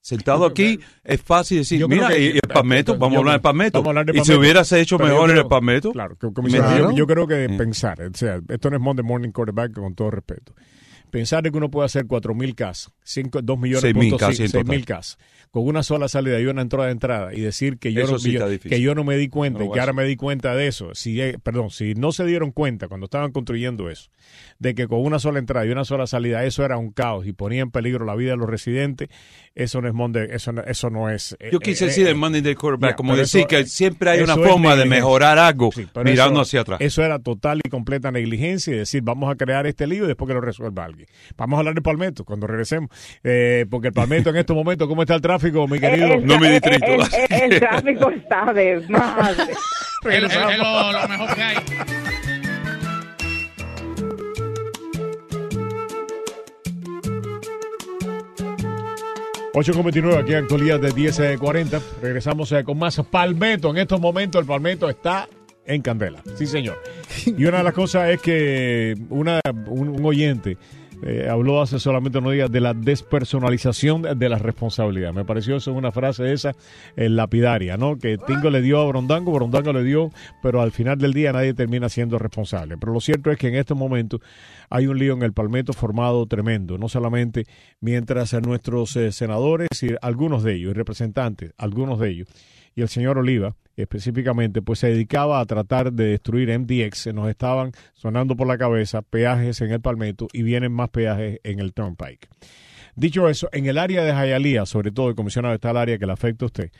sentado 0.00 0.46
aquí, 0.46 0.80
es 1.04 1.20
fácil 1.22 1.58
decir, 1.58 1.78
mira, 1.88 2.08
que- 2.08 2.20
y, 2.20 2.24
y 2.26 2.34
el 2.36 2.40
Palmetto, 2.52 2.96
vamos 2.96 3.16
a 3.16 3.18
hablar 3.20 3.34
del 3.34 3.42
Palmetto. 3.42 3.82
de 4.06 4.12
y 4.12 4.24
si 4.24 4.32
hubieras 4.38 4.72
hecho 4.72 4.98
mejor 4.98 5.30
en 5.30 5.36
el 5.36 5.46
Palmetto, 5.46 5.92
Claro, 5.92 6.16
que- 6.16 6.26
yo, 6.78 6.96
yo 6.96 7.06
creo 7.06 7.26
que 7.26 7.48
pensar, 7.58 8.00
o 8.02 8.16
sea, 8.16 8.40
esto 8.48 8.70
no 8.70 8.76
es 8.76 8.82
Monday 8.82 9.04
Morning 9.04 9.30
Quarterback 9.30 9.72
con 9.74 9.94
todo 9.94 10.10
respeto. 10.10 10.54
Pensar 11.10 11.42
que 11.42 11.56
uno 11.56 11.70
puede 11.70 11.86
hacer 11.86 12.06
4.000 12.06 12.54
casas, 12.54 12.92
5, 13.02 13.42
2 13.42 13.58
millones, 13.58 13.84
6.000 13.84 13.94
punto 13.94 14.16
casas 14.16 14.36
cinco, 14.36 14.58
en 14.58 14.64
total. 14.64 14.78
6.000 14.80 14.84
casas, 14.84 15.18
con 15.50 15.66
una 15.66 15.82
sola 15.82 16.08
salida 16.08 16.40
y 16.40 16.46
una 16.46 16.62
entrada 16.62 16.86
de 16.86 16.92
entrada 16.92 17.34
y 17.34 17.40
decir 17.40 17.78
que 17.78 17.92
yo, 17.92 18.02
Eso 18.02 18.12
no, 18.12 18.18
sí 18.18 18.32
yo- 18.32 18.46
que 18.60 18.80
yo 18.80 18.94
no 18.94 19.04
me 19.04 19.16
di 19.16 19.28
cuenta 19.28 19.58
No 19.60 19.64
y 19.66 19.70
que 19.72 19.80
ahora 19.80 19.92
me 19.92 20.04
di 20.04 20.16
cuenta 20.16 20.54
de 20.54 20.66
eso, 20.68 20.94
si, 20.94 21.20
eh, 21.20 21.36
perdón, 21.42 21.70
si 21.70 21.94
no 21.94 22.12
se 22.12 22.24
dieron 22.24 22.52
cuenta 22.52 22.88
cuando 22.88 23.04
estaban 23.06 23.32
construyendo 23.32 23.90
eso, 23.90 24.10
de 24.58 24.74
que 24.74 24.86
con 24.86 25.00
una 25.00 25.18
sola 25.18 25.38
entrada 25.38 25.66
y 25.66 25.70
una 25.70 25.84
sola 25.84 26.06
salida 26.06 26.44
eso 26.44 26.64
era 26.64 26.76
un 26.76 26.90
caos 26.92 27.26
y 27.26 27.32
ponía 27.32 27.62
en 27.62 27.70
peligro 27.70 28.04
la 28.04 28.14
vida 28.14 28.30
de 28.32 28.36
los 28.36 28.48
residentes, 28.48 29.08
eso 29.54 29.80
no 29.80 29.88
es 29.88 29.94
Monday, 29.94 30.28
eso 30.30 30.52
no, 30.52 30.62
eso 30.62 30.90
no 30.90 31.10
es... 31.10 31.36
eh, 31.40 31.50
yo 31.52 31.58
quise 31.58 31.84
eh, 31.84 31.88
decir 31.88 32.06
eh, 32.06 32.10
el 32.10 32.16
Monday 32.16 32.40
Day 32.40 32.54
Quarterback, 32.54 32.96
como 32.96 33.16
decir 33.16 33.40
eso- 33.40 33.48
que 33.48 33.66
siempre 33.66 34.10
hay 34.10 34.20
una 34.22 34.36
forma 34.36 34.76
de 34.76 34.84
mejorar 34.84 35.38
algo 35.38 35.70
Sí, 35.72 35.86
mirando 36.04 36.34
eso- 36.34 36.40
hacia 36.42 36.60
atrás. 36.60 36.80
Eso 36.80 37.02
era 37.02 37.18
total 37.18 37.60
y 37.64 37.68
completa 37.68 38.10
negligencia 38.12 38.72
y 38.74 38.78
decir, 38.78 39.02
vamos 39.02 39.30
a 39.32 39.36
crear 39.36 39.66
este 39.66 39.86
lío 39.86 40.04
y 40.04 40.06
después 40.06 40.28
que 40.28 40.34
lo 40.34 40.40
resuelva 40.40 40.84
alguien. 40.84 40.99
Vamos 41.36 41.56
a 41.56 41.60
hablar 41.60 41.74
de 41.74 41.82
Palmetto 41.82 42.24
cuando 42.24 42.46
regresemos. 42.46 42.90
Eh, 43.24 43.66
porque 43.70 43.88
el 43.88 43.94
Palmetto 43.94 44.30
en 44.30 44.36
estos 44.36 44.56
momentos, 44.56 44.88
¿cómo 44.88 45.02
está 45.02 45.14
el 45.14 45.20
tráfico, 45.20 45.66
mi 45.68 45.78
querido? 45.80 46.14
El, 46.14 46.26
No, 46.26 46.38
mi 46.38 46.48
distrito. 46.48 46.86
El, 46.86 47.00
el- 47.30 47.52
el 47.52 47.60
tráfico 47.60 48.10
está 48.10 48.52
de 48.52 48.80
madre. 48.88 49.52
Es, 50.10 50.22
lo, 50.22 50.92
lo 50.92 51.08
mejor 51.08 51.34
que 51.34 51.42
hay. 51.42 51.56
8.29 59.52 60.16
aquí 60.22 60.32
en 60.32 60.38
actualidad 60.44 60.80
de 60.80 60.90
10.40. 60.92 61.80
Regresamos 62.02 62.52
eh, 62.52 62.62
con 62.64 62.78
más 62.78 63.00
Palmetto. 63.10 63.70
En 63.70 63.78
estos 63.78 64.00
momentos 64.00 64.40
el 64.40 64.46
Palmetto 64.46 64.88
está 64.88 65.28
en 65.66 65.82
candela. 65.82 66.22
Sí, 66.36 66.46
señor. 66.46 66.78
Y 67.26 67.44
una 67.44 67.58
de 67.58 67.64
las 67.64 67.74
cosas 67.74 68.10
es 68.10 68.20
que 68.20 68.94
una, 69.08 69.40
un, 69.66 69.88
un 69.88 70.04
oyente 70.04 70.56
eh, 71.02 71.28
habló 71.30 71.62
hace 71.62 71.78
solamente 71.78 72.18
unos 72.18 72.32
días 72.32 72.50
de 72.50 72.60
la 72.60 72.74
despersonalización 72.74 74.02
de 74.18 74.28
la 74.28 74.38
responsabilidad. 74.38 75.12
Me 75.12 75.24
pareció 75.24 75.56
eso 75.56 75.72
una 75.72 75.92
frase 75.92 76.32
esa 76.32 76.52
eh, 76.96 77.08
lapidaria, 77.08 77.76
¿no? 77.76 77.98
Que 77.98 78.18
Tingo 78.18 78.50
le 78.50 78.60
dio 78.62 78.80
a 78.80 78.86
Brondango, 78.86 79.32
Brondango 79.32 79.72
le 79.72 79.84
dio, 79.84 80.10
pero 80.42 80.60
al 80.60 80.72
final 80.72 80.98
del 80.98 81.12
día 81.12 81.32
nadie 81.32 81.54
termina 81.54 81.88
siendo 81.88 82.18
responsable. 82.18 82.76
Pero 82.78 82.92
lo 82.92 83.00
cierto 83.00 83.30
es 83.30 83.38
que 83.38 83.48
en 83.48 83.54
este 83.54 83.74
momento 83.74 84.20
hay 84.68 84.86
un 84.86 84.98
lío 84.98 85.14
en 85.14 85.22
el 85.22 85.32
Palmetto 85.32 85.72
formado 85.72 86.26
tremendo, 86.26 86.78
no 86.78 86.88
solamente 86.88 87.46
mientras 87.80 88.32
nuestros 88.42 88.94
eh, 88.96 89.12
senadores 89.12 89.82
y 89.82 89.88
algunos 90.02 90.42
de 90.42 90.54
ellos, 90.54 90.74
representantes, 90.74 91.52
algunos 91.58 91.98
de 91.98 92.10
ellos, 92.10 92.28
y 92.74 92.82
el 92.82 92.88
señor 92.88 93.18
Oliva 93.18 93.56
específicamente, 93.82 94.62
pues 94.62 94.78
se 94.80 94.88
dedicaba 94.88 95.40
a 95.40 95.46
tratar 95.46 95.92
de 95.92 96.04
destruir 96.04 96.56
MDX, 96.58 96.98
se 96.98 97.12
nos 97.12 97.28
estaban 97.28 97.72
sonando 97.94 98.36
por 98.36 98.46
la 98.46 98.58
cabeza 98.58 99.02
peajes 99.02 99.60
en 99.60 99.70
el 99.70 99.80
Palmetto 99.80 100.28
y 100.32 100.42
vienen 100.42 100.72
más 100.72 100.90
peajes 100.90 101.40
en 101.44 101.60
el 101.60 101.72
Turnpike. 101.72 102.28
Dicho 102.94 103.28
eso, 103.28 103.48
en 103.52 103.66
el 103.66 103.78
área 103.78 104.04
de 104.04 104.12
Jayalía, 104.12 104.66
sobre 104.66 104.90
todo 104.90 105.08
el 105.08 105.14
comisionado 105.14 105.54
está 105.54 105.70
el 105.70 105.76
área 105.76 105.98
que 105.98 106.06
le 106.06 106.12
afecta 106.12 106.44
a 106.44 106.46
usted, 106.46 106.70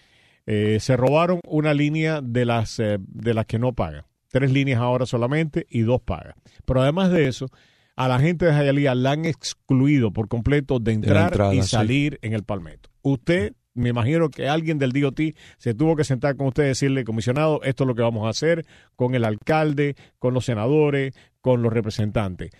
eh, 0.46 0.78
se 0.80 0.96
robaron 0.96 1.40
una 1.46 1.74
línea 1.74 2.20
de 2.22 2.44
las, 2.44 2.78
eh, 2.80 2.98
de 3.00 3.34
las 3.34 3.46
que 3.46 3.58
no 3.58 3.72
pagan. 3.72 4.04
Tres 4.28 4.52
líneas 4.52 4.80
ahora 4.80 5.06
solamente 5.06 5.66
y 5.68 5.80
dos 5.80 6.00
pagan. 6.02 6.34
Pero 6.64 6.82
además 6.82 7.10
de 7.10 7.28
eso, 7.28 7.46
a 7.96 8.08
la 8.08 8.18
gente 8.18 8.46
de 8.46 8.52
Jayalía 8.52 8.94
la 8.94 9.12
han 9.12 9.24
excluido 9.24 10.12
por 10.12 10.28
completo 10.28 10.78
de 10.78 10.92
entrar 10.92 11.32
entrada, 11.32 11.54
y 11.54 11.62
sí. 11.62 11.68
salir 11.68 12.18
en 12.22 12.32
el 12.32 12.44
Palmetto. 12.44 12.90
Usted, 13.02 13.54
me 13.74 13.90
imagino 13.90 14.28
que 14.30 14.48
alguien 14.48 14.78
del 14.78 14.92
DOT 14.92 15.20
se 15.58 15.74
tuvo 15.74 15.96
que 15.96 16.04
sentar 16.04 16.36
con 16.36 16.48
usted 16.48 16.64
y 16.64 16.68
decirle, 16.68 17.04
comisionado, 17.04 17.60
esto 17.62 17.84
es 17.84 17.88
lo 17.88 17.94
que 17.94 18.02
vamos 18.02 18.26
a 18.26 18.30
hacer 18.30 18.64
con 18.96 19.14
el 19.14 19.24
alcalde, 19.24 19.94
con 20.18 20.34
los 20.34 20.44
senadores, 20.44 21.14
con 21.40 21.62
los 21.62 21.72
representantes. 21.72 22.50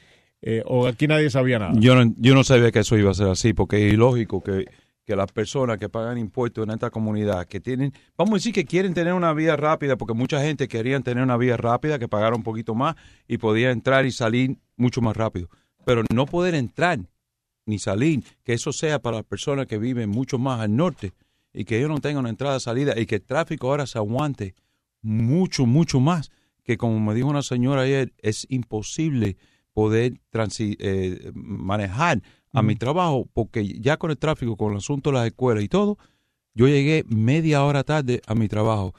Eh, 0.43 0.63
o 0.65 0.87
aquí 0.87 1.07
nadie 1.07 1.29
sabía 1.31 1.59
nada. 1.59 1.73
Yo 1.77 1.95
no, 1.95 2.15
yo 2.17 2.35
no 2.35 2.45
sabía 2.45 2.71
que 2.71 2.79
eso 2.81 2.97
iba 2.97 3.11
a 3.11 3.15
ser 3.15 3.29
así, 3.29 3.53
porque 3.53 3.87
es 3.87 3.93
ilógico 3.93 4.43
que, 4.43 4.65
que 5.05 5.17
las 5.17 5.31
personas 5.33 5.79
que 5.79 5.89
pagan 5.89 6.17
impuestos 6.19 6.65
en 6.65 6.73
esta 6.73 6.91
comunidad, 6.91 7.47
que 7.47 7.61
tienen, 7.61 7.93
vamos 8.17 8.35
a 8.35 8.37
decir 8.37 8.55
que 8.55 8.65
quieren 8.65 8.95
tener 8.95 9.13
una 9.13 9.35
vía 9.35 9.57
rápida, 9.57 9.97
porque 9.97 10.15
mucha 10.15 10.41
gente 10.41 10.69
querían 10.69 11.03
tener 11.03 11.23
una 11.23 11.37
vía 11.37 11.57
rápida, 11.57 11.99
que 11.99 12.09
pagara 12.09 12.35
un 12.37 12.43
poquito 12.43 12.75
más 12.75 12.95
y 13.29 13.39
podía 13.39 13.71
entrar 13.71 14.07
y 14.07 14.13
salir 14.13 14.57
mucho 14.77 15.03
más 15.03 15.17
rápido. 15.17 15.49
Pero 15.85 16.05
no 16.15 16.27
poder 16.27 16.55
entrar 16.55 17.01
ni 17.71 17.79
salir, 17.79 18.23
que 18.45 18.53
eso 18.53 18.73
sea 18.73 19.01
para 19.01 19.19
las 19.19 19.27
personas 19.27 19.67
que 19.67 19.79
viven 19.79 20.11
mucho 20.11 20.39
más 20.39 20.61
al 20.61 20.77
norte 20.77 21.13
y 21.53 21.65
que 21.65 21.79
ellos 21.79 21.89
no 21.89 22.01
tengan 22.01 22.21
una 22.21 22.31
entrada 22.31 22.61
salida 22.61 22.99
y 22.99 23.07
que 23.07 23.17
el 23.17 23.23
tráfico 23.23 23.69
ahora 23.69 23.87
se 23.87 23.99
aguante 23.99 24.55
mucho, 25.03 25.67
mucho 25.67 26.01
más, 26.01 26.31
que 26.63 26.77
como 26.77 27.01
me 27.01 27.15
dijo 27.15 27.29
una 27.29 27.43
señora 27.43 27.83
ayer, 27.83 28.13
es 28.19 28.47
imposible 28.51 29.37
poder 29.73 30.21
eh, 30.59 31.33
manejar 31.35 32.23
a 32.53 32.63
mi 32.63 32.77
trabajo, 32.77 33.29
porque 33.33 33.67
ya 33.81 33.97
con 33.97 34.11
el 34.11 34.19
tráfico, 34.19 34.57
con 34.57 34.73
el 34.73 34.79
asunto 34.79 35.11
de 35.11 35.19
las 35.19 35.27
escuelas 35.27 35.65
y 35.65 35.69
todo, 35.69 35.99
yo 36.55 36.67
llegué 36.67 37.05
media 37.09 37.65
hora 37.65 37.85
tarde 37.85 38.21
a 38.27 38.35
mi 38.35 38.49
trabajo. 38.49 38.95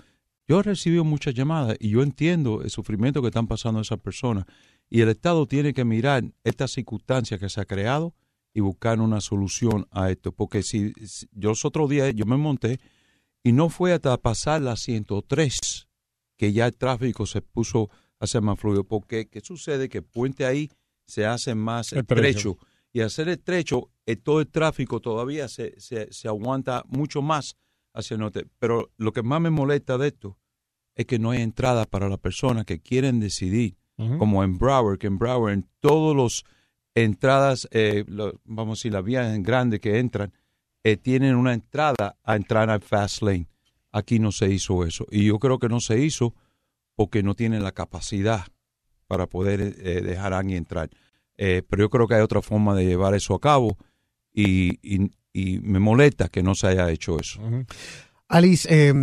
Yo 0.48 0.60
he 0.60 0.64
recibido 0.64 1.04
muchas 1.04 1.34
llamadas 1.34 1.78
y 1.80 1.90
yo 1.90 2.02
entiendo 2.02 2.62
el 2.62 2.70
sufrimiento 2.70 3.22
que 3.22 3.28
están 3.28 3.48
pasando 3.48 3.82
esas 3.82 4.00
personas. 4.00 4.46
Y 4.90 5.02
el 5.02 5.10
Estado 5.10 5.46
tiene 5.46 5.74
que 5.74 5.86
mirar 5.86 6.24
esta 6.44 6.68
circunstancia 6.68 7.38
que 7.38 7.50
se 7.50 7.62
ha 7.62 7.66
creado 7.66 8.14
y 8.54 8.60
buscar 8.60 9.00
una 9.00 9.22
solución 9.22 9.88
a 9.92 10.10
esto. 10.12 10.32
Porque 10.32 10.64
si, 10.64 10.94
si- 11.06 11.28
yo 11.32 11.50
los 11.50 11.66
otros 11.66 11.90
días 11.90 12.14
yo 12.16 12.26
me 12.26 12.38
monté 12.38 12.80
y 13.44 13.52
no 13.54 13.70
fue 13.70 13.94
hasta 13.94 14.18
pasar 14.18 14.62
la 14.62 14.76
103 14.76 15.88
que 16.38 16.54
ya 16.54 16.66
el 16.66 16.76
tráfico 16.76 17.26
se 17.26 17.42
puso 17.42 17.90
a 18.20 18.28
ser 18.28 18.42
más 18.42 18.60
fluido. 18.60 18.84
Porque, 18.84 19.28
¿qué 19.28 19.42
sucede? 19.42 19.90
Que 19.90 20.00
el 20.00 20.04
puente 20.04 20.46
ahí 20.46 20.70
se 21.06 21.26
hace 21.26 21.56
más 21.56 21.94
Estrecho. 22.34 22.58
Y 22.94 23.02
al 23.02 23.10
ser 23.10 23.30
estrecho, 23.30 23.90
eh, 24.06 24.16
todo 24.18 24.42
el 24.42 24.48
tráfico 24.48 25.00
todavía 25.00 25.48
se, 25.48 25.80
se, 25.80 26.12
se 26.12 26.28
aguanta 26.28 26.84
mucho 26.88 27.22
más 27.22 27.56
hacia 27.94 28.16
el 28.16 28.20
norte. 28.22 28.48
Pero 28.60 28.92
lo 28.98 29.14
que 29.14 29.24
más 29.24 29.40
me 29.40 29.50
molesta 29.50 29.98
de 29.98 30.08
esto 30.10 30.38
es 30.96 31.06
que 31.06 31.18
no 31.20 31.32
hay 31.32 31.42
entrada 31.42 31.86
para 31.86 32.10
las 32.10 32.20
personas 32.20 32.66
que 32.66 32.82
quieren 32.82 33.20
decidir, 33.22 33.78
como 34.18 34.44
en 34.44 34.58
Broward, 34.58 34.98
que 34.98 35.08
en 35.08 35.18
Broward, 35.20 35.54
en 35.54 35.70
todos 35.80 36.16
los 36.16 36.44
entradas, 36.96 37.68
eh, 37.72 38.04
vamos 38.44 38.70
a 38.70 38.80
decir, 38.80 38.94
las 38.94 39.04
vías 39.04 39.34
en 39.34 39.44
grande 39.44 39.80
que 39.80 40.00
entran, 40.00 40.34
eh, 40.84 40.98
tienen 40.98 41.36
una 41.36 41.54
entrada 41.54 42.18
a 42.24 42.36
entrar 42.36 42.70
al 42.70 42.82
fast 42.82 43.22
lane. 43.22 43.48
Aquí 43.92 44.20
no 44.20 44.32
se 44.32 44.50
hizo 44.50 44.86
eso. 44.86 45.06
Y 45.12 45.26
yo 45.26 45.40
creo 45.40 45.60
que 45.60 45.70
no 45.70 45.80
se 45.80 46.00
hizo 46.00 46.34
porque 46.96 47.24
no 47.24 47.36
tienen 47.36 47.64
la 47.64 47.72
capacidad 47.72 48.46
para 49.08 49.28
poder 49.28 49.62
eh, 49.62 50.02
dejar 50.02 50.34
a 50.34 50.40
alguien 50.40 50.58
entrar. 50.60 50.90
Eh, 51.38 51.64
pero 51.68 51.84
yo 51.84 51.90
creo 51.90 52.08
que 52.08 52.16
hay 52.16 52.22
otra 52.22 52.42
forma 52.42 52.76
de 52.76 52.86
llevar 52.86 53.14
eso 53.16 53.34
a 53.36 53.40
cabo 53.42 53.78
y, 54.34 54.80
y- 54.82 55.12
y 55.34 55.60
me 55.60 55.80
molesta 55.80 56.28
que 56.28 56.44
no 56.44 56.56
se 56.56 56.68
haya 56.68 56.90
hecho 56.92 57.18
eso. 57.20 57.42
Alice, 58.28 58.68
eh, 58.70 58.94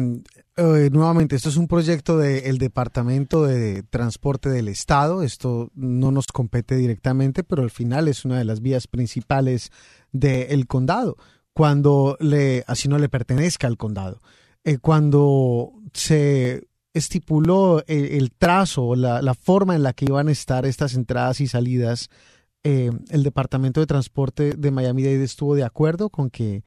eh, 0.59 0.91
nuevamente, 0.91 1.37
esto 1.37 1.49
es 1.49 1.57
un 1.57 1.69
proyecto 1.69 2.19
del 2.19 2.59
Departamento 2.59 3.45
de 3.45 3.85
Transporte 3.85 4.49
del 4.49 4.69
Estado. 4.69 5.23
Esto 5.23 5.71
no 5.75 6.11
nos 6.11 6.27
compete 6.27 6.77
directamente, 6.77 7.45
pero 7.45 7.63
al 7.63 7.71
final 7.71 8.09
es 8.09 8.25
una 8.25 8.39
de 8.39 8.45
las 8.45 8.61
vías 8.61 8.89
principales 8.89 9.71
del 10.13 10.67
condado. 10.67 11.17
Cuando 11.53 12.17
le, 12.21 12.65
así 12.67 12.89
no 12.89 12.99
le 12.99 13.09
pertenezca 13.09 13.67
al 13.67 13.77
condado. 13.77 14.21
Eh, 14.65 14.79
cuando 14.79 15.73
se 15.93 16.67
estipuló 16.93 17.85
el, 17.87 18.07
el 18.07 18.33
trazo, 18.33 18.97
la, 18.97 19.23
la 19.23 19.35
forma 19.35 19.77
en 19.77 19.85
la 19.85 19.93
que 19.93 20.07
iban 20.07 20.29
a 20.29 20.33
estar 20.33 20.67
estas 20.67 20.95
entradas 20.95 21.41
y 21.41 21.47
salidas, 21.47 22.11
eh, 22.65 22.91
el 23.11 23.23
Departamento 23.23 23.81
de 23.81 23.87
Transporte 23.87 24.55
de 24.57 24.71
Miami-Dade 24.73 25.23
estuvo 25.23 25.55
de 25.55 25.65
acuerdo 25.65 26.11
con 26.11 26.29
que 26.29 26.65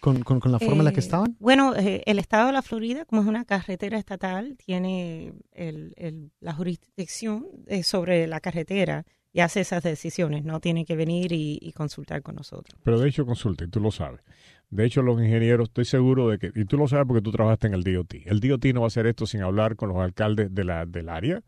con, 0.00 0.22
con- 0.22 0.40
con 0.40 0.52
la 0.52 0.58
forma 0.58 0.78
en 0.78 0.84
la 0.84 0.92
que 0.92 1.00
Eh, 1.00 1.04
estaban. 1.04 1.36
Bueno, 1.40 1.74
eh, 1.74 2.02
el 2.06 2.18
estado 2.18 2.46
de 2.48 2.52
la 2.52 2.62
Florida, 2.62 3.04
como 3.04 3.22
es 3.22 3.28
una 3.28 3.44
carretera 3.44 3.98
estatal, 3.98 4.56
tiene 4.56 5.32
el- 5.52 5.92
el- 5.96 6.30
la 6.40 6.52
jurisdicción 6.52 7.46
eh, 7.66 7.82
sobre 7.82 8.26
la 8.26 8.40
carretera 8.40 9.04
y 9.32 9.40
hace 9.40 9.60
esas 9.60 9.82
decisiones. 9.82 10.44
No 10.44 10.60
tiene 10.60 10.84
que 10.84 10.96
venir 10.96 11.32
y, 11.32 11.58
y 11.60 11.72
consultar 11.72 12.22
con 12.22 12.36
nosotros. 12.36 12.78
Pero 12.82 12.98
de 13.00 13.08
hecho 13.08 13.26
consulta, 13.26 13.64
y 13.64 13.68
tú 13.68 13.80
lo 13.80 13.90
sabes. 13.90 14.20
De 14.70 14.84
hecho, 14.84 15.00
los 15.02 15.20
ingenieros, 15.20 15.68
estoy 15.68 15.84
seguro 15.84 16.28
de 16.28 16.38
que, 16.38 16.50
y 16.54 16.64
tú 16.64 16.76
lo 16.76 16.88
sabes 16.88 17.06
porque 17.06 17.22
tú 17.22 17.30
trabajaste 17.30 17.66
en 17.68 17.74
el 17.74 17.84
DOT. 17.84 18.14
El 18.24 18.40
DOT 18.40 18.64
no 18.74 18.80
va 18.80 18.86
a 18.86 18.88
hacer 18.88 19.06
esto 19.06 19.24
sin 19.26 19.42
hablar 19.42 19.76
con 19.76 19.88
los 19.90 19.98
alcaldes 19.98 20.52
de 20.54 20.64
la, 20.64 20.86
del 20.86 21.08
área. 21.08 21.40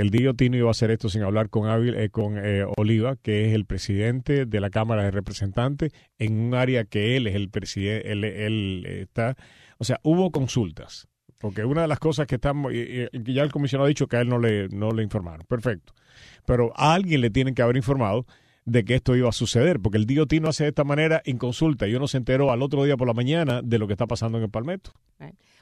El 0.00 0.10
DOT 0.10 0.40
no 0.50 0.56
iba 0.56 0.68
a 0.68 0.70
hacer 0.70 0.90
esto 0.90 1.08
sin 1.08 1.22
hablar 1.22 1.50
con, 1.50 1.64
Ávil- 1.68 1.96
eh, 1.96 2.08
con 2.10 2.38
eh, 2.38 2.64
Oliva, 2.76 3.16
que 3.16 3.48
es 3.48 3.54
el 3.54 3.66
presidente 3.66 4.46
de 4.46 4.60
la 4.60 4.70
Cámara 4.70 5.02
de 5.04 5.10
Representantes, 5.10 5.92
en 6.18 6.40
un 6.40 6.54
área 6.54 6.84
que 6.84 7.16
él 7.16 7.26
es 7.26 7.34
el 7.34 7.50
presidente, 7.50 8.10
él, 8.10 8.84
está. 8.86 9.36
O 9.78 9.84
sea, 9.84 10.00
hubo 10.02 10.30
consultas. 10.30 11.06
Porque 11.38 11.64
una 11.64 11.82
de 11.82 11.88
las 11.88 11.98
cosas 11.98 12.26
que 12.26 12.34
estamos, 12.34 12.70
que 12.70 13.08
ya 13.24 13.42
el 13.42 13.50
comisionado 13.50 13.86
ha 13.86 13.88
dicho 13.88 14.06
que 14.06 14.16
a 14.16 14.20
él 14.20 14.28
no 14.28 14.38
le, 14.38 14.68
no 14.68 14.90
le 14.92 15.02
informaron. 15.02 15.46
Perfecto. 15.46 15.94
Pero 16.44 16.72
a 16.76 16.92
alguien 16.94 17.20
le 17.22 17.30
tienen 17.30 17.54
que 17.54 17.62
haber 17.62 17.76
informado 17.76 18.26
de 18.66 18.84
que 18.84 18.94
esto 18.94 19.16
iba 19.16 19.28
a 19.30 19.32
suceder, 19.32 19.80
porque 19.80 19.96
el 19.96 20.06
DOT 20.06 20.34
no 20.34 20.48
hace 20.48 20.64
de 20.64 20.68
esta 20.68 20.84
manera 20.84 21.22
en 21.24 21.38
consulta. 21.38 21.88
Y 21.88 21.94
uno 21.94 22.08
se 22.08 22.18
enteró 22.18 22.52
al 22.52 22.60
otro 22.62 22.84
día 22.84 22.96
por 22.96 23.08
la 23.08 23.14
mañana 23.14 23.62
de 23.62 23.78
lo 23.78 23.86
que 23.86 23.94
está 23.94 24.06
pasando 24.06 24.36
en 24.38 24.44
el 24.44 24.50
Palmetto. 24.50 24.92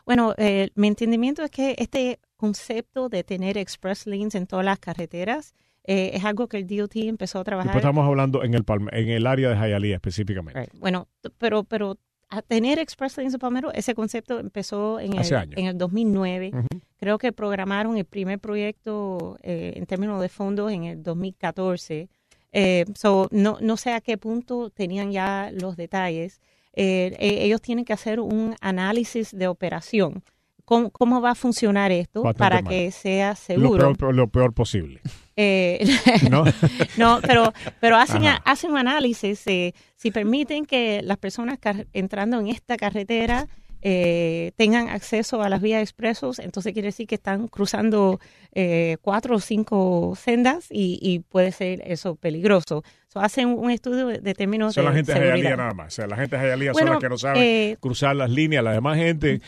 Bueno, 0.05 0.35
eh, 0.37 0.70
mi 0.74 0.88
entendimiento 0.88 1.42
es 1.44 1.51
que 1.51 1.74
este 1.79 2.18
concepto 2.38 3.11
de 3.11 3.22
tener 3.24 3.59
express 3.59 4.07
lanes 4.07 4.35
en 4.35 4.46
todas 4.46 4.64
las 4.64 4.79
carreteras 4.79 5.53
eh, 5.85 6.12
es 6.14 6.24
algo 6.24 6.48
que 6.48 6.57
el 6.59 6.66
DOT 6.66 6.96
empezó 6.96 7.40
a 7.40 7.44
trabajar. 7.44 7.68
Después 7.72 7.83
estamos 7.83 8.07
hablando 8.07 8.42
en 8.44 8.55
el, 8.55 8.64
Palme- 8.64 8.90
en 8.92 9.09
el 9.11 9.27
área 9.27 9.51
de 9.51 9.57
Hialeah 9.57 9.94
específicamente. 9.96 10.61
Right. 10.61 10.72
Bueno, 10.81 11.09
pero, 11.38 11.64
pero 11.64 11.96
a 12.31 12.42
tener 12.42 12.79
express 12.79 13.16
lanes 13.16 13.33
en 13.35 13.40
Palmetto, 13.40 13.72
ese 13.72 13.94
concepto 13.94 14.38
empezó 14.38 15.01
en 15.01 15.18
Hace 15.18 15.35
el, 15.35 15.40
años. 15.40 15.55
en 15.59 15.66
el 15.66 15.79
2009. 15.79 16.51
Ujú. 16.55 16.66
Creo 16.98 17.16
que 17.18 17.33
programaron 17.33 17.96
el 17.96 18.05
primer 18.05 18.38
proyecto 18.38 19.38
eh, 19.42 19.72
en 19.77 19.87
términos 19.87 20.20
de 20.20 20.29
fondos 20.29 20.70
en 20.72 20.85
el 20.85 21.03
2014. 21.03 22.09
Eh, 22.53 22.85
so, 22.94 23.29
no, 23.31 23.57
no 23.61 23.77
sé 23.77 23.92
a 23.92 24.01
qué 24.01 24.18
punto 24.18 24.68
tenían 24.70 25.11
ya 25.12 25.51
los 25.53 25.77
detalles. 25.77 26.40
Eh, 26.74 27.16
ellos 27.18 27.62
tienen 27.62 27.85
que 27.85 27.92
hacer 27.94 28.20
un 28.20 28.55
análisis 28.61 29.31
de 29.37 29.48
operación. 29.48 30.22
¿Cómo, 30.68 30.90
cómo 30.90 31.22
va 31.22 31.31
a 31.31 31.35
funcionar 31.35 31.90
esto 31.92 32.22
Bastante 32.22 32.38
para 32.38 32.61
mal. 32.61 32.70
que 32.70 32.90
sea 32.90 33.31
Lo 33.31 33.37
seguro? 33.37 33.92
peor, 33.94 34.14
lo 34.14 34.28
peor 34.28 34.52
posible. 34.52 35.00
Eh, 35.40 35.87
¿no? 36.33 36.42
no, 36.96 37.20
pero, 37.22 37.52
pero 37.81 37.94
hacen, 37.96 38.26
Ajá. 38.26 38.42
hacen 38.44 38.72
un 38.72 38.78
análisis. 38.78 39.46
eh, 39.46 39.72
si 39.94 40.11
permiten 40.11 40.66
que 40.66 41.00
las 41.04 41.16
personas 41.16 41.61
entrando 41.92 42.40
en 42.40 42.48
esta 42.48 42.76
carretera 42.76 43.46
eh, 43.81 44.50
tengan 44.57 44.88
acceso 44.88 45.40
a 45.40 45.48
las 45.48 45.62
vías 45.62 45.81
expresos, 45.81 46.40
entonces 46.40 46.72
quiere 46.72 46.88
decir 46.88 47.07
que 47.07 47.14
están 47.14 47.46
cruzando 47.46 48.18
eh, 48.52 48.96
cuatro 49.00 49.37
o 49.37 49.40
cinco 49.40 50.14
sendas 50.20 50.66
y, 50.70 50.98
y 51.00 51.20
puede 51.20 51.52
ser 51.52 51.83
eso 51.87 52.16
peligroso. 52.16 52.83
So, 53.11 53.21
hacen 53.21 53.49
un 53.49 53.71
estudio 53.71 54.07
de 54.09 54.35
términos 54.35 54.75
Son 54.75 54.85
de 54.85 54.90
la 54.90 54.94
gente 54.97 55.14
de. 55.14 55.21
Hialeah 55.21 55.57
nada 55.57 55.73
más. 55.73 55.87
O 55.94 55.97
sea, 55.97 56.07
la 56.07 56.16
gente 56.16 56.37
de 56.37 56.42
Hialeah 56.47 56.73
Bueno, 56.73 56.88
son 56.88 56.94
las 56.97 57.03
que 57.03 57.09
no 57.09 57.16
saben 57.16 57.42
eh, 57.42 57.77
cruzar 57.81 58.14
las 58.14 58.29
líneas. 58.29 58.62
La 58.62 58.73
demás 58.73 58.99
gente, 58.99 59.40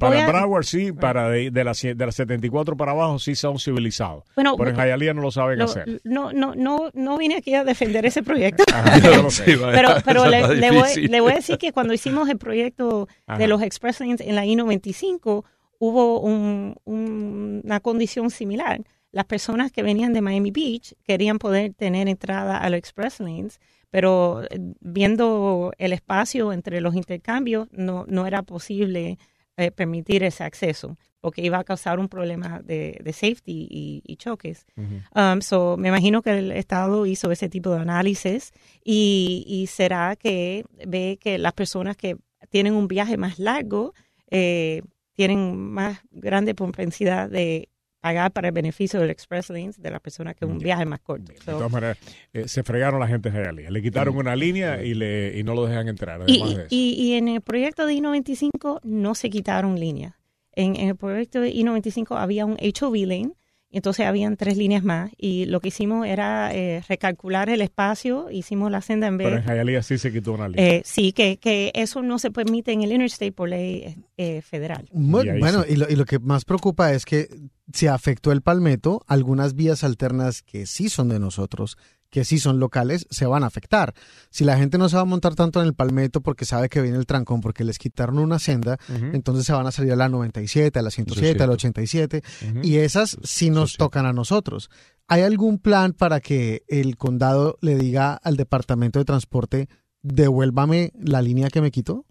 para 0.00 0.24
a- 0.24 0.26
Broward 0.26 0.64
sí, 0.64 0.90
para 0.90 1.28
de, 1.28 1.50
de, 1.50 1.64
las, 1.64 1.82
de 1.82 1.94
las 1.94 2.14
74 2.14 2.78
para 2.78 2.92
abajo 2.92 3.18
sí 3.18 3.34
son 3.34 3.58
civilizados. 3.58 4.24
Bueno, 4.34 4.56
pero 4.56 4.70
en 4.70 4.76
Hialeah 4.76 5.12
no 5.12 5.20
lo 5.20 5.30
saben 5.30 5.58
Lo- 5.58 5.66
hacer. 5.66 6.00
no, 6.04 6.32
no, 6.32 6.54
no, 6.54 6.90
no 6.94 7.18
vine 7.18 7.36
aquí 7.36 7.54
a 7.54 7.62
defender 7.62 8.06
ese 8.06 8.22
proyecto. 8.22 8.64
Ajá, 8.74 9.30
sé. 9.30 9.56
Vaya, 9.56 9.72
pero 9.76 9.88
pero 10.02 10.26
le, 10.26 10.70
voy, 10.70 11.06
le 11.06 11.20
voy 11.20 11.32
a 11.32 11.36
decir 11.36 11.58
que 11.58 11.72
cuando 11.72 11.92
hicimos 11.92 12.28
el 12.30 12.38
proyecto 12.38 13.06
Ajá. 13.26 13.38
de 13.38 13.48
los 13.48 13.60
express 13.60 14.00
lanes 14.00 14.22
en 14.22 14.34
la 14.34 14.46
I-95, 14.46 15.44
hubo 15.78 16.20
un- 16.20 16.76
un- 16.84 17.60
una 17.64 17.80
condición 17.80 18.30
similar. 18.30 18.80
Las 19.14 19.26
personas 19.26 19.70
que 19.70 19.84
venían 19.84 20.12
de 20.12 20.20
Miami 20.20 20.50
Beach 20.50 20.94
querían 21.04 21.38
poder 21.38 21.72
tener 21.72 22.08
entrada 22.08 22.58
a 22.58 22.68
los 22.68 22.78
express 22.78 23.20
lanes, 23.20 23.60
pero 23.88 24.42
eh, 24.42 24.58
viendo 24.80 25.70
el 25.78 25.92
espacio 25.92 26.52
entre 26.52 26.80
los 26.80 26.96
intercambios, 26.96 27.68
no, 27.70 28.04
no 28.08 28.26
era 28.26 28.42
posible 28.42 29.20
eh, 29.56 29.70
permitir 29.70 30.24
ese 30.24 30.42
acceso, 30.42 30.98
porque 31.20 31.42
iba 31.42 31.58
a 31.58 31.62
causar 31.62 32.00
un 32.00 32.08
problema 32.08 32.60
de, 32.60 32.98
de 33.04 33.12
safety 33.12 33.68
y, 33.70 34.02
y 34.04 34.16
choques. 34.16 34.66
Um, 35.14 35.40
so, 35.40 35.76
me 35.76 35.90
imagino 35.90 36.20
que 36.20 36.36
el 36.36 36.50
Estado 36.50 37.06
hizo 37.06 37.30
ese 37.30 37.48
tipo 37.48 37.70
de 37.70 37.82
análisis 37.82 38.50
y, 38.84 39.44
y 39.46 39.68
será 39.68 40.16
que 40.16 40.64
ve 40.88 41.18
que 41.20 41.38
las 41.38 41.52
personas 41.52 41.96
que 41.96 42.16
tienen 42.48 42.74
un 42.74 42.88
viaje 42.88 43.16
más 43.16 43.38
largo 43.38 43.94
eh, 44.28 44.82
tienen 45.12 45.56
más 45.56 46.00
grande 46.10 46.56
propensidad 46.56 47.30
de 47.30 47.68
pagar 48.04 48.32
para 48.32 48.48
el 48.48 48.52
beneficio 48.52 49.00
del 49.00 49.08
Express 49.08 49.48
Lanes 49.48 49.80
de 49.80 49.90
las 49.90 49.98
personas 49.98 50.36
que 50.36 50.44
un 50.44 50.58
viaje 50.58 50.84
más 50.84 51.00
corto. 51.00 51.32
De 51.32 51.38
So, 51.38 51.52
todas 51.52 51.72
maneras, 51.72 51.96
eh, 52.34 52.46
se 52.48 52.62
fregaron 52.62 53.00
la 53.00 53.08
gente 53.08 53.30
de 53.30 53.38
Hialeah. 53.42 53.70
Le 53.70 53.80
quitaron 53.80 54.14
una 54.18 54.36
línea 54.36 54.82
y, 54.82 54.92
le, 54.92 55.38
y 55.38 55.42
no 55.42 55.54
lo 55.54 55.64
dejan 55.64 55.88
entrar. 55.88 56.20
y, 56.26 56.32
Además 56.42 56.48
de 56.56 56.62
eso. 56.64 56.66
y, 56.68 56.90
y 56.98 57.14
en 57.14 57.28
el 57.28 57.40
proyecto 57.40 57.86
de 57.86 57.94
I-95 57.94 58.80
no 58.82 59.14
se 59.14 59.30
quitaron 59.30 59.80
líneas. 59.80 60.12
En, 60.52 60.76
en 60.76 60.88
el 60.90 60.96
proyecto 60.96 61.40
de 61.40 61.48
I-95 61.48 62.18
había 62.18 62.44
un 62.44 62.58
HOV 62.58 62.94
lane, 63.06 63.30
y 63.70 63.78
entonces 63.78 64.04
habían 64.06 64.36
tres 64.36 64.58
líneas 64.58 64.84
más. 64.84 65.10
Y 65.16 65.46
lo 65.46 65.60
que 65.60 65.68
hicimos 65.68 66.06
era 66.06 66.54
eh, 66.54 66.82
recalcular 66.86 67.48
el 67.48 67.62
espacio, 67.62 68.30
hicimos 68.30 68.70
la 68.70 68.82
senda 68.82 69.06
en 69.06 69.16
pero 69.16 69.30
vez. 69.36 69.46
en 69.48 69.54
Hialeah 69.54 69.82
sí 69.82 69.96
se 69.96 70.12
quitó 70.12 70.32
una 70.34 70.46
línea. 70.48 70.74
Eh, 70.74 70.82
sí, 70.84 71.12
que, 71.12 71.38
que 71.38 71.72
eso 71.74 72.02
no 72.02 72.18
se 72.18 72.30
permite 72.30 72.70
en 72.72 72.82
el 72.82 72.92
interstate 72.92 73.32
por 73.32 73.48
ley 73.48 73.96
eh, 74.18 74.42
federal. 74.42 74.90
Y 74.92 74.98
Bueno, 75.40 75.62
sí. 75.62 75.72
y 75.72 75.76
lo, 75.76 75.88
y 75.90 75.96
lo 75.96 76.04
que 76.04 76.18
más 76.18 76.44
preocupa 76.44 76.92
es 76.92 77.04
que 77.06 77.28
se 77.72 77.88
afectó 77.88 78.32
el 78.32 78.42
palmeto, 78.42 79.02
algunas 79.06 79.54
vías 79.54 79.84
alternas 79.84 80.42
que 80.42 80.66
sí 80.66 80.88
son 80.88 81.08
de 81.08 81.18
nosotros, 81.18 81.76
que 82.14 82.24
sí 82.24 82.38
son 82.38 82.60
locales, 82.60 83.08
se 83.10 83.26
van 83.26 83.42
a 83.42 83.48
afectar. 83.48 83.92
Si 84.30 84.44
la 84.44 84.56
gente 84.56 84.78
no 84.78 84.88
se 84.88 84.94
va 84.94 85.02
a 85.02 85.06
montar 85.06 85.34
tanto 85.34 85.60
en 85.60 85.66
el 85.66 85.74
palmeto 85.74 86.20
porque 86.20 86.44
sabe 86.44 86.68
que 86.68 86.80
viene 86.80 86.96
el 86.96 87.06
trancón, 87.06 87.40
porque 87.40 87.64
les 87.64 87.78
quitaron 87.78 88.18
una 88.18 88.38
senda, 88.38 88.78
entonces 89.12 89.46
se 89.46 89.52
van 89.52 89.66
a 89.66 89.72
salir 89.72 89.92
a 89.92 89.96
la 89.96 90.08
97, 90.08 90.78
a 90.78 90.82
la 90.82 90.92
107, 90.92 91.42
a 91.42 91.46
la 91.48 91.54
87, 91.54 92.22
ujú. 92.50 92.60
y 92.62 92.76
esas 92.76 93.18
sí 93.24 93.50
nos 93.50 93.76
tocan 93.76 94.06
a 94.06 94.12
nosotros. 94.12 94.70
¿Hay 95.08 95.22
algún 95.22 95.58
plan 95.58 95.92
para 95.92 96.20
que 96.20 96.62
el 96.68 96.96
condado 96.96 97.58
le 97.60 97.76
diga 97.76 98.14
al 98.14 98.36
departamento 98.36 99.00
de 99.00 99.04
transporte, 99.04 99.68
devuélvame 100.02 100.92
la 100.94 101.20
línea 101.20 101.50
que 101.50 101.60
me 101.60 101.72
quitó? 101.72 102.06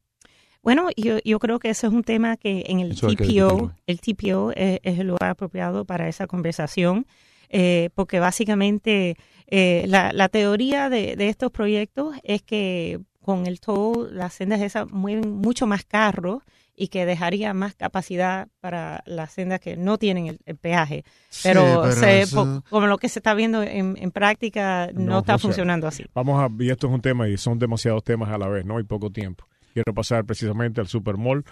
Bueno, 0.64 0.88
yo, 0.96 1.18
yo 1.26 1.40
creo 1.40 1.60
que 1.60 1.70
eso 1.70 1.88
es 1.88 1.94
un 1.94 2.04
tema 2.04 2.38
que 2.38 2.64
en 2.68 2.80
el 2.80 2.94
Eso 2.94 3.08
hay 3.10 3.16
TPO, 3.18 3.72
el 3.86 4.00
TPO 4.00 4.52
es, 4.56 4.80
es 4.82 4.98
el 5.00 5.08
lugar 5.08 5.30
apropiado 5.32 5.84
para 5.86 6.08
esa 6.08 6.26
conversación, 6.26 7.06
eh, 7.50 7.90
porque 7.96 8.20
básicamente 8.20 9.18
eh, 9.48 9.84
la, 9.88 10.14
la 10.14 10.30
teoría 10.30 10.90
de, 10.90 11.16
de 11.18 11.28
estos 11.30 11.52
proyectos 11.52 12.16
es 12.24 12.42
que 12.42 13.00
con 13.22 13.46
el 13.46 13.60
toll 13.60 14.16
las 14.18 14.34
sendas 14.34 14.62
esas 14.62 14.90
mueven 14.90 15.30
mucho 15.32 15.68
más 15.68 15.84
carros 15.86 16.44
y 16.76 16.88
que 16.88 17.06
dejaría 17.06 17.54
más 17.54 17.76
capacidad 17.76 18.48
para 18.60 19.04
las 19.06 19.32
sendas 19.34 19.60
que 19.60 19.78
no 19.78 19.98
tienen 19.98 20.28
el, 20.28 20.40
el 20.46 20.56
peaje. 20.58 21.04
Pero, 21.44 21.92
Sí, 21.92 22.00
se- 22.00 22.22
eso- 22.22 22.64
como 22.70 22.88
lo 22.88 22.98
que 22.98 23.10
se 23.10 23.20
está 23.20 23.34
viendo 23.34 23.62
en, 23.62 23.96
en 23.98 24.12
práctica 24.12 24.90
no, 24.94 25.02
No 25.12 25.20
está 25.20 25.34
funciona. 25.34 25.54
funcionando 25.54 25.88
así. 25.88 26.06
Vamos 26.16 26.42
a, 26.42 26.50
y 26.64 26.70
esto 26.70 26.88
es 26.88 26.94
un 26.94 27.02
tema 27.02 27.28
y 27.30 27.38
son 27.38 27.60
demasiados 27.60 28.04
temas 28.04 28.30
a 28.30 28.38
la 28.38 28.48
vez, 28.48 28.66
¿no? 28.66 28.80
Y 28.80 28.84
poco 28.84 29.12
tiempo. 29.12 29.46
Quiero 29.74 29.94
pasar 29.94 30.24
precisamente 30.26 30.80
al 30.82 30.88
Supermall, 30.88 31.44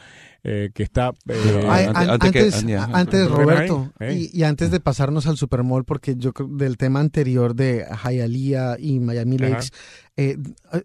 eh, 0.43 0.69
que 0.73 0.83
está... 0.83 1.11
eh, 1.27 1.67
Ay, 1.69 1.85
antes- 1.85 2.03
an- 2.03 2.09
antes 2.11 2.31
que- 2.31 2.39
antes, 2.39 2.55
Andy, 2.59 2.73
ajá. 2.73 2.91
antes, 2.99 3.19
¿Lo 3.29 3.35
tienes 3.35 3.45
Roberto, 3.55 3.93
ahí? 3.99 4.29
y, 4.33 4.39
y 4.39 4.43
antes 4.43 4.69
de 4.71 4.79
pasarnos 4.79 5.25
al 5.27 5.37
Supermall, 5.37 5.83
porque 5.85 6.15
yo 6.15 6.31
creo 6.33 6.47
del 6.49 6.77
tema 6.77 6.99
anterior 6.99 7.55
de 7.55 7.85
Hialeah 8.03 8.77
y 8.79 8.99
Miami. 8.99 9.37
Lakes, 9.39 9.69
eh, 10.17 10.37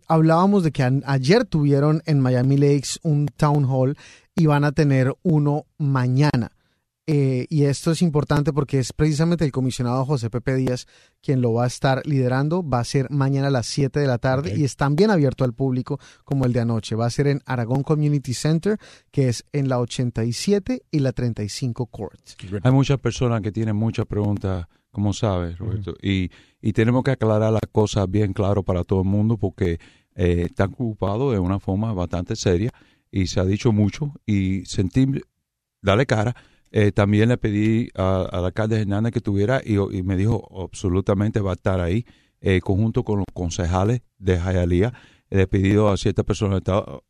hablábamos 0.08 0.64
de 0.64 0.72
que 0.72 0.82
an- 0.82 1.02
ayer 1.06 1.44
tuvieron 1.44 2.02
en 2.06 2.20
Miami 2.20 2.56
Lakes 2.56 2.98
un 3.02 3.26
town 3.36 3.64
hall 3.68 3.96
y 4.34 4.46
van 4.46 4.64
a 4.64 4.72
tener 4.72 5.14
uno 5.22 5.64
mañana. 5.78 6.52
Eh, 7.08 7.46
y 7.50 7.64
esto 7.64 7.92
es 7.92 8.02
importante 8.02 8.52
porque 8.52 8.80
es 8.80 8.92
precisamente 8.92 9.44
el 9.44 9.52
comisionado 9.52 10.04
José 10.04 10.28
Pepe 10.28 10.56
Díaz 10.56 10.86
quien 11.22 11.40
lo 11.40 11.52
va 11.52 11.64
a 11.64 11.66
estar 11.68 12.04
liderando. 12.04 12.68
Va 12.68 12.80
a 12.80 12.84
ser 12.84 13.10
mañana 13.10 13.46
a 13.46 13.50
las 13.50 13.66
7 13.66 14.00
de 14.00 14.06
la 14.06 14.18
tarde 14.18 14.54
y 14.56 14.64
es 14.64 14.76
también 14.76 15.10
abierto 15.10 15.44
al 15.44 15.52
público 15.52 16.00
como 16.24 16.46
el 16.46 16.52
de 16.52 16.60
anoche. 16.60 16.96
Va 16.96 17.06
a 17.06 17.10
ser 17.10 17.28
en 17.28 17.42
Aragón 17.46 17.84
Community 17.84 18.34
Center, 18.34 18.78
que 19.12 19.28
es 19.28 19.44
en 19.52 19.68
la 19.68 19.78
87 19.78 20.82
y 20.90 20.98
la 20.98 21.12
35 21.12 21.86
Court. 21.86 22.20
Hay 22.62 22.72
muchas 22.72 22.98
personas 22.98 23.40
que 23.40 23.52
tienen 23.52 23.76
muchas 23.76 24.06
preguntas, 24.06 24.66
como 24.90 25.12
sabes, 25.12 25.58
Roberto, 25.58 25.94
y, 26.02 26.30
y 26.60 26.72
tenemos 26.72 27.04
que 27.04 27.12
aclarar 27.12 27.52
las 27.52 27.62
cosas 27.70 28.10
bien 28.10 28.32
claro 28.32 28.64
para 28.64 28.82
todo 28.82 29.02
el 29.02 29.08
mundo 29.08 29.36
porque 29.36 29.78
eh, 30.16 30.46
están 30.46 30.72
ocupados 30.72 31.32
de 31.32 31.38
una 31.38 31.60
forma 31.60 31.92
bastante 31.92 32.34
seria 32.34 32.72
y 33.10 33.26
se 33.26 33.38
ha 33.38 33.44
dicho 33.44 33.70
mucho 33.70 34.14
y 34.24 34.64
sentí, 34.64 35.06
dale 35.82 36.06
cara. 36.06 36.34
Eh, 36.72 36.92
también 36.92 37.28
le 37.28 37.36
pedí 37.38 37.88
a- 37.94 38.28
al 38.30 38.44
alcalde 38.44 38.80
Hernández 38.80 39.12
que 39.12 39.20
tuviera 39.20 39.60
y, 39.64 39.76
me 40.02 40.16
dijo 40.16 40.64
absolutamente 40.64 41.40
va 41.40 41.52
a 41.52 41.54
estar 41.54 41.80
ahí, 41.80 42.04
eh, 42.40 42.60
conjunto 42.60 43.04
con 43.04 43.18
los 43.18 43.26
concejales 43.32 44.02
de 44.18 44.38
Hialeah. 44.38 44.92
Le 45.30 45.42
he 45.42 45.46
pedido 45.46 45.88
a 45.88 45.96
ciertas 45.96 46.24
personas, 46.24 46.62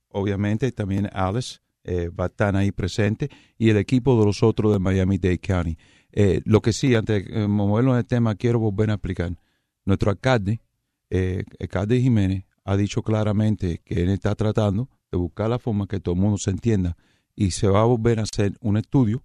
obviamente 0.09 0.71
también 0.73 1.09
Alice 1.13 1.59
eh, 1.85 2.09
va 2.09 2.25
a 2.25 2.27
estar 2.29 2.57
ahí 2.57 2.73
presente 2.73 3.29
y 3.59 3.71
el 3.71 3.77
equipo 3.77 4.19
de 4.19 4.27
los 4.27 4.43
otros 4.43 4.73
de 4.73 4.79
Miami-Dade 4.79 5.39
County. 5.39 5.77
Eh, 6.13 6.41
lo 6.45 6.61
que 6.61 6.73
sí, 6.73 6.95
antes 6.95 7.27
de 7.27 7.45
eh, 7.45 7.49
moverlo 7.49 7.93
en 7.93 7.99
el 7.99 8.07
tema, 8.07 8.35
quiero 8.35 8.59
volver 8.59 8.91
a 8.91 8.95
explicar. 8.95 9.37
Nuestro 9.85 10.11
alcalde, 10.11 10.61
alcalde 11.61 12.01
Jiménez, 12.01 12.45
ha 12.65 12.77
dicho 12.77 13.03
claramente 13.03 13.81
que 13.85 14.03
él 14.03 14.09
está 14.09 14.35
tratando 14.35 14.89
de 15.13 15.19
buscar 15.19 15.49
la 15.49 15.61
forma 15.61 15.87
que 15.87 16.01
todo 16.01 16.15
el 16.17 16.21
mundo 16.21 16.39
se 16.39 16.51
entienda 16.51 16.97
y 17.37 17.53
se 17.53 17.69
va 17.69 17.83
a 17.83 17.85
volver 17.85 18.19
a 18.19 18.23
hacer 18.25 18.55
un 18.61 18.77
estudio 18.77 19.23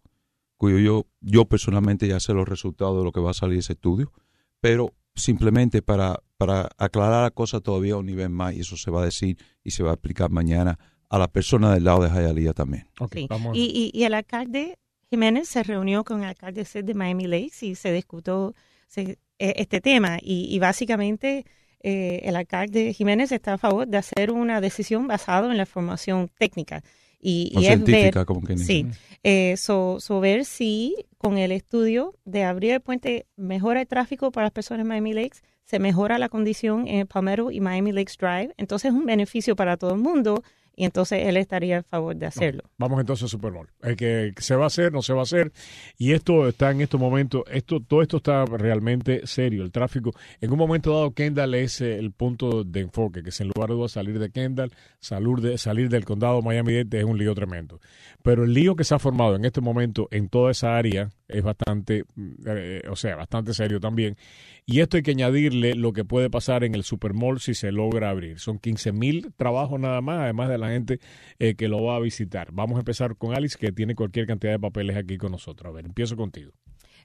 cuyo 0.62 0.78
yo, 0.78 1.08
yo 1.22 1.46
personalmente 1.46 2.08
ya 2.08 2.20
sé 2.20 2.34
los 2.34 2.48
resultados 2.48 2.96
de 3.00 3.04
lo 3.04 3.12
que 3.12 3.20
va 3.20 3.32
a 3.32 3.34
salir 3.34 3.58
ese 3.58 3.74
estudio, 3.74 4.12
pero 4.60 4.94
simplemente 5.16 5.82
para, 5.82 6.20
para 6.38 6.70
aclarar 6.78 7.24
la 7.24 7.32
cosa 7.32 7.62
todavía 7.62 7.96
a 7.96 7.98
un 7.98 8.06
nivel 8.06 8.30
más 8.30 8.54
y 8.54 8.60
eso 8.60 8.78
se 8.78 8.92
va 8.92 9.02
a 9.02 9.06
decir 9.06 9.38
y 9.64 9.72
se 9.72 9.82
va 9.82 9.90
a 9.90 9.94
explicar 9.94 10.30
mañana 10.30 10.78
a 11.10 11.18
la 11.18 11.28
persona 11.28 11.74
del 11.74 11.84
lado 11.86 12.04
de 12.04 12.10
Hialeah 12.10 12.54
también. 12.54 12.88
Ok, 13.00 13.14
Sí. 13.16 13.28
vamos. 13.28 13.58
Y, 13.58 13.92
y, 13.94 14.00
y 14.00 14.04
el 14.04 14.14
alcalde 14.14 14.78
Jiménez 15.10 15.50
se 15.50 15.64
reunió 15.64 16.04
con 16.04 16.20
el 16.22 16.28
alcalde 16.30 16.64
de 16.84 16.94
Miami 16.94 17.26
Lakes 17.26 17.66
y 17.66 17.74
se 17.74 17.92
discutió 17.92 18.54
se- 18.88 19.18
eh, 19.40 19.54
este 19.58 19.82
tema. 19.82 20.20
Y, 20.22 20.46
y 20.56 20.60
básicamente 20.60 21.44
eh, 21.82 22.22
el 22.24 22.36
alcalde 22.36 22.94
Jiménez 22.94 23.32
está 23.32 23.54
a 23.54 23.58
favor 23.58 23.88
de 23.88 23.98
hacer 23.98 24.32
una 24.32 24.62
decisión 24.62 25.08
basada 25.08 25.50
en 25.50 25.58
la 25.58 25.64
información 25.64 26.30
técnica. 26.38 26.84
Y, 27.22 27.54
O 27.56 27.62
y 27.62 27.68
es 27.68 27.70
ver, 27.70 27.86
científica, 27.86 28.26
como 28.26 28.42
que 28.42 28.58
sí, 28.58 28.88
eh, 29.24 29.56
so, 29.58 30.00
so 30.00 30.20
ver 30.20 30.46
si 30.46 30.96
con 31.18 31.38
el 31.38 31.52
estudio 31.52 32.16
de 32.26 32.44
abrir 32.44 32.72
el 32.72 32.82
puente 32.82 33.28
mejora 33.36 33.82
el 33.82 33.88
tráfico 33.88 34.32
para 34.32 34.46
las 34.46 34.52
personas 34.52 34.82
en 34.82 34.88
Miami 34.88 35.14
Lakes, 35.14 35.42
se 35.66 35.80
mejora 35.80 36.18
la 36.18 36.30
condición 36.30 36.88
en 36.88 37.06
Palmetto 37.08 37.52
y 37.52 37.60
Miami 37.62 37.92
Lakes 37.92 38.16
Drive. 38.20 38.54
Entonces 38.58 38.92
es 38.92 38.98
un 38.98 39.06
beneficio 39.06 39.56
para 39.56 39.78
todo 39.78 39.94
el 39.94 40.02
mundo 40.02 40.44
y 40.76 40.86
entonces 40.86 41.28
él 41.28 41.38
estaría 41.38 41.80
a 41.80 41.84
favor 41.84 42.16
de 42.16 42.26
hacerlo. 42.26 42.64
Vamos 42.78 43.00
entonces 43.00 43.24
al 43.24 43.30
Super 43.30 43.52
Bowl. 43.52 43.70
El 43.82 43.96
que 43.96 44.34
se 44.38 44.56
va 44.56 44.64
a 44.64 44.68
hacer, 44.68 44.92
no 44.92 45.02
se 45.02 45.14
va 45.14 45.20
a 45.20 45.24
hacer. 45.24 45.52
Y 45.98 46.14
esto 46.14 46.48
está 46.48 46.72
en 46.72 46.82
estos 46.82 47.00
momentos, 47.00 47.44
esto, 47.52 47.80
todo 47.82 48.02
esto 48.02 48.18
está 48.18 48.46
realmente 48.46 49.28
serio. 49.28 49.64
El 49.64 49.72
tráfico, 49.72 50.12
en 50.40 50.52
un 50.52 50.58
momento 50.58 50.94
dado, 50.94 51.12
Kendall 51.14 51.56
es 51.56 51.82
eh, 51.82 51.98
el 51.98 52.12
punto 52.12 52.64
de 52.64 52.82
enfoque, 52.82 53.22
que 53.22 53.30
es 53.30 53.42
en 53.42 53.50
lugar 53.54 53.70
de 53.70 53.90
salir 53.90 54.20
de 54.20 54.32
Kendall, 54.32 54.72
salir, 55.00 55.38
de, 55.38 55.58
salir 55.58 55.90
del 55.90 56.06
condado 56.06 56.42
Miami-Dade 56.42 57.00
es 57.00 57.06
un 57.06 57.18
lío 57.18 57.36
tremendo. 57.36 57.80
Pero 58.24 58.44
el 58.46 58.54
lío 58.54 58.76
que 58.76 58.84
se 58.84 58.96
ha 58.96 59.00
formado 59.00 59.36
en 59.36 59.46
este 59.46 59.62
momento 59.62 60.08
en 60.12 60.30
toda 60.30 60.52
esa 60.52 60.78
área 60.78 61.10
es 61.32 61.44
bastante, 61.44 62.04
eh, 62.46 62.82
o 62.90 62.96
sea, 62.96 63.16
bastante 63.16 63.54
serio 63.54 63.80
también. 63.80 64.18
Y 64.66 64.80
esto 64.80 64.98
hay 64.98 65.04
que 65.04 65.12
añadirle 65.12 65.76
lo 65.76 65.94
que 65.94 66.06
puede 66.06 66.30
pasar 66.30 66.64
en 66.64 66.76
el 66.76 66.84
Supermall 66.84 67.40
si 67.40 67.54
se 67.54 67.72
logra 67.72 68.10
abrir. 68.10 68.40
Son 68.40 68.60
15 68.60 68.92
mil 68.92 69.34
trabajos 69.36 69.80
nada 69.80 70.02
más, 70.02 70.20
además 70.20 70.50
de 70.50 70.58
la 70.58 70.70
gente 70.70 71.00
eh, 71.40 71.56
que 71.56 71.68
lo 71.68 71.84
va 71.84 71.96
a 71.96 72.00
visitar. 72.00 72.50
Vamos 72.52 72.78
a 72.78 72.80
empezar 72.80 73.16
con 73.16 73.36
Alice, 73.36 73.58
que 73.60 73.72
tiene 73.72 73.96
cualquier 73.96 74.28
cantidad 74.28 74.54
de 74.54 74.60
papeles 74.60 74.96
aquí 74.98 75.18
con 75.18 75.32
nosotros. 75.32 75.70
A 75.70 75.74
ver, 75.74 75.86
empiezo 75.86 76.16
contigo. 76.16 76.52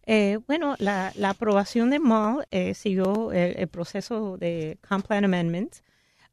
Eh, 0.04 0.38
bueno, 0.46 0.76
la, 0.78 1.12
la 1.16 1.30
aprobación 1.30 1.90
de 1.90 1.98
MAL 1.98 2.46
eh, 2.50 2.74
siguió 2.74 3.32
el, 3.32 3.56
el 3.58 3.68
proceso 3.68 4.36
de 4.36 4.78
Comp 4.86 5.06
Plan 5.06 5.24
Amendment 5.24 5.76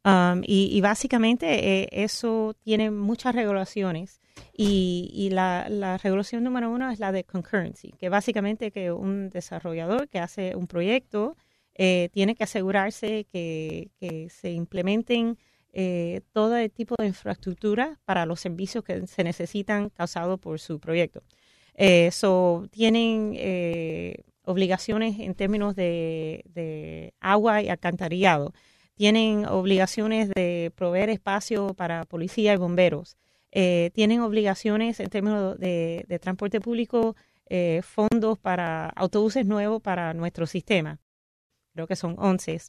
um, 0.06 0.42
y, 0.44 0.80
básicamente 0.82 1.82
eh, 1.82 1.90
eso 1.92 2.56
tiene 2.64 2.92
muchas 2.92 3.36
regulaciones 3.36 4.22
y, 4.56 5.30
la, 5.32 5.68
la 5.70 5.98
regulación 5.98 6.44
número 6.44 6.70
uno 6.70 6.90
es 6.92 7.00
la 7.00 7.12
de 7.12 7.24
concurrency, 7.24 7.94
que 7.98 8.10
básicamente 8.10 8.72
que 8.72 8.92
un 8.92 9.30
desarrollador 9.30 10.08
que 10.10 10.20
hace 10.20 10.56
un 10.56 10.68
proyecto 10.68 11.36
eh, 11.76 12.10
tiene 12.14 12.36
que 12.36 12.44
asegurarse 12.44 13.26
que, 13.26 13.90
se 14.30 14.52
implementen 14.52 15.38
eh, 15.72 16.22
todo 16.32 16.56
el 16.56 16.72
tipo 16.72 16.96
de 17.00 17.08
infraestructura 17.08 18.00
para 18.06 18.26
los 18.26 18.40
servicios 18.40 18.84
que 18.84 19.08
se 19.08 19.24
necesitan 19.24 19.90
causados 19.90 20.40
por 20.40 20.60
su 20.60 20.80
proyecto. 20.80 21.24
Eh, 21.76 22.12
so, 22.12 22.68
tienen 22.72 23.34
eh, 23.36 24.24
obligaciones 24.44 25.20
en 25.20 25.34
términos 25.34 25.76
de 25.76 27.14
agua 27.20 27.64
y 27.64 27.70
alcantarillado. 27.70 28.54
Tienen 29.08 29.46
obligaciones 29.48 30.30
de 30.34 30.72
proveer 30.78 31.10
espacio 31.10 31.74
para 31.74 32.06
policía 32.06 32.54
y 32.54 32.56
bomberos. 32.56 33.18
Eh, 33.52 33.92
tienen 33.94 34.22
obligaciones 34.22 35.02
en 35.02 35.10
términos 35.10 35.60
de, 35.60 36.06
de 36.08 36.20
transporte 36.20 36.62
público, 36.62 37.18
eh, 37.50 37.82
fondos 37.84 38.40
para 38.40 38.88
autobuses 38.88 39.46
nuevos 39.46 39.82
para 39.82 40.14
nuestro 40.14 40.46
sistema. 40.46 41.02
Creo 41.74 41.86
que 41.86 41.98
son 41.98 42.16
11. 42.18 42.62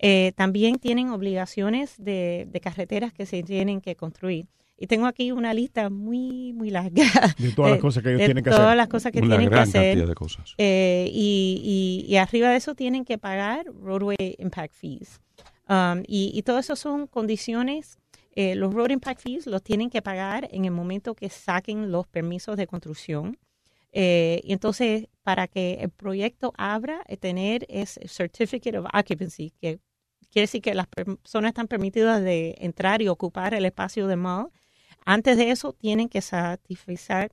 Eh, 0.00 0.32
también 0.34 0.80
tienen 0.80 1.10
obligaciones 1.10 1.94
de, 1.98 2.48
de 2.50 2.60
carreteras 2.60 3.12
que 3.12 3.24
se 3.24 3.44
tienen 3.44 3.80
que 3.80 3.94
construir. 3.94 4.48
Y 4.76 4.88
tengo 4.88 5.06
aquí 5.06 5.30
una 5.30 5.54
lista 5.54 5.88
muy, 5.88 6.52
muy 6.52 6.70
larga. 6.70 7.04
De 7.38 7.52
todas 7.52 7.70
las 7.70 7.80
cosas 7.86 8.02
que 8.02 8.08
ellos 8.08 8.18
de 8.22 8.26
tienen 8.26 8.42
que 8.42 8.50
todas 8.50 8.64
hacer. 8.66 8.76
las 8.76 8.88
cosas 8.88 9.12
que 9.12 9.20
Una 9.20 9.36
tienen 9.36 9.50
que 9.50 9.54
hacer. 9.60 9.82
cantidad 9.84 10.08
de 10.08 10.14
cosas. 10.16 10.52
Eh, 10.58 11.08
y, 11.12 12.02
y- 12.08 12.12
y 12.12 12.16
arriba 12.16 12.50
de 12.50 12.56
eso 12.56 12.74
tienen 12.74 13.04
que 13.04 13.18
pagar 13.18 13.66
roadway 13.66 14.16
impact 14.38 14.74
fees. 14.74 15.20
Um, 15.68 16.02
y, 16.06 16.30
y 16.34 16.42
todo 16.42 16.58
eso 16.58 16.76
son 16.76 17.06
condiciones. 17.06 17.98
eh, 18.36 18.54
los 18.54 18.72
road 18.74 18.90
impact 18.90 19.22
fees 19.22 19.46
los 19.46 19.62
tienen 19.62 19.90
que 19.90 20.02
pagar 20.02 20.48
en 20.52 20.64
el 20.66 20.70
momento 20.70 21.14
que 21.14 21.30
saquen 21.30 21.90
los 21.90 22.06
permisos 22.06 22.56
de 22.56 22.66
construcción. 22.66 23.38
Eh, 23.92 24.40
y 24.44 24.52
entonces, 24.52 25.08
para 25.22 25.48
que 25.48 25.78
el 25.80 25.90
proyecto 25.90 26.52
abra, 26.58 27.02
eh, 27.08 27.16
tener 27.16 27.64
ese 27.68 28.06
Certificate 28.08 28.76
of 28.78 28.86
Occupancy, 28.92 29.52
que 29.60 29.80
quiere 30.30 30.42
decir 30.44 30.60
que 30.60 30.74
las 30.74 30.86
personas 30.86 31.50
están 31.50 31.66
permitidas 31.66 32.22
de 32.22 32.56
entrar 32.58 33.00
y 33.00 33.08
ocupar 33.08 33.54
el 33.54 33.64
espacio 33.64 34.06
de 34.06 34.16
mall. 34.16 34.50
Antes 35.06 35.38
de 35.38 35.50
eso, 35.50 35.72
tienen 35.72 36.08
que 36.10 36.20
satisfacer, 36.20 37.32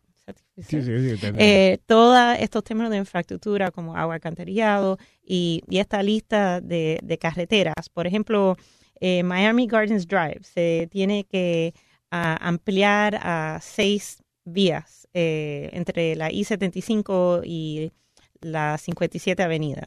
Sí, 0.58 0.82
sí, 0.82 1.18
sí, 1.18 1.28
eh, 1.38 1.80
todos 1.86 2.38
estos 2.40 2.64
términos 2.64 2.92
de 2.92 2.98
infraestructura 2.98 3.72
como 3.72 3.98
agua 3.98 4.16
alcantarillado 4.16 4.98
y, 5.26 5.62
y 5.70 5.80
esta 5.80 6.02
lista 6.02 6.62
de, 6.62 7.00
de 7.04 7.18
carreteras. 7.18 7.90
Por 7.92 8.08
ejemplo, 8.08 8.56
eh, 9.02 9.24
Miami 9.24 9.68
Gardens 9.68 10.08
Drive 10.08 10.44
se 10.44 10.88
tiene 10.92 11.26
que 11.26 11.74
ah, 12.12 12.38
ampliar 12.40 13.20
a 13.22 13.60
seis 13.62 14.24
vías 14.46 15.08
eh, 15.14 15.70
entre 15.74 16.16
la 16.16 16.32
I-75 16.32 17.42
y 17.46 17.92
la 18.40 18.78
57 18.78 19.44
Avenida. 19.44 19.86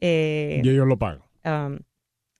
Y 0.00 0.68
ellos 0.68 0.86
lo 0.86 0.98
pagan. 0.98 1.22
um, 1.44 1.78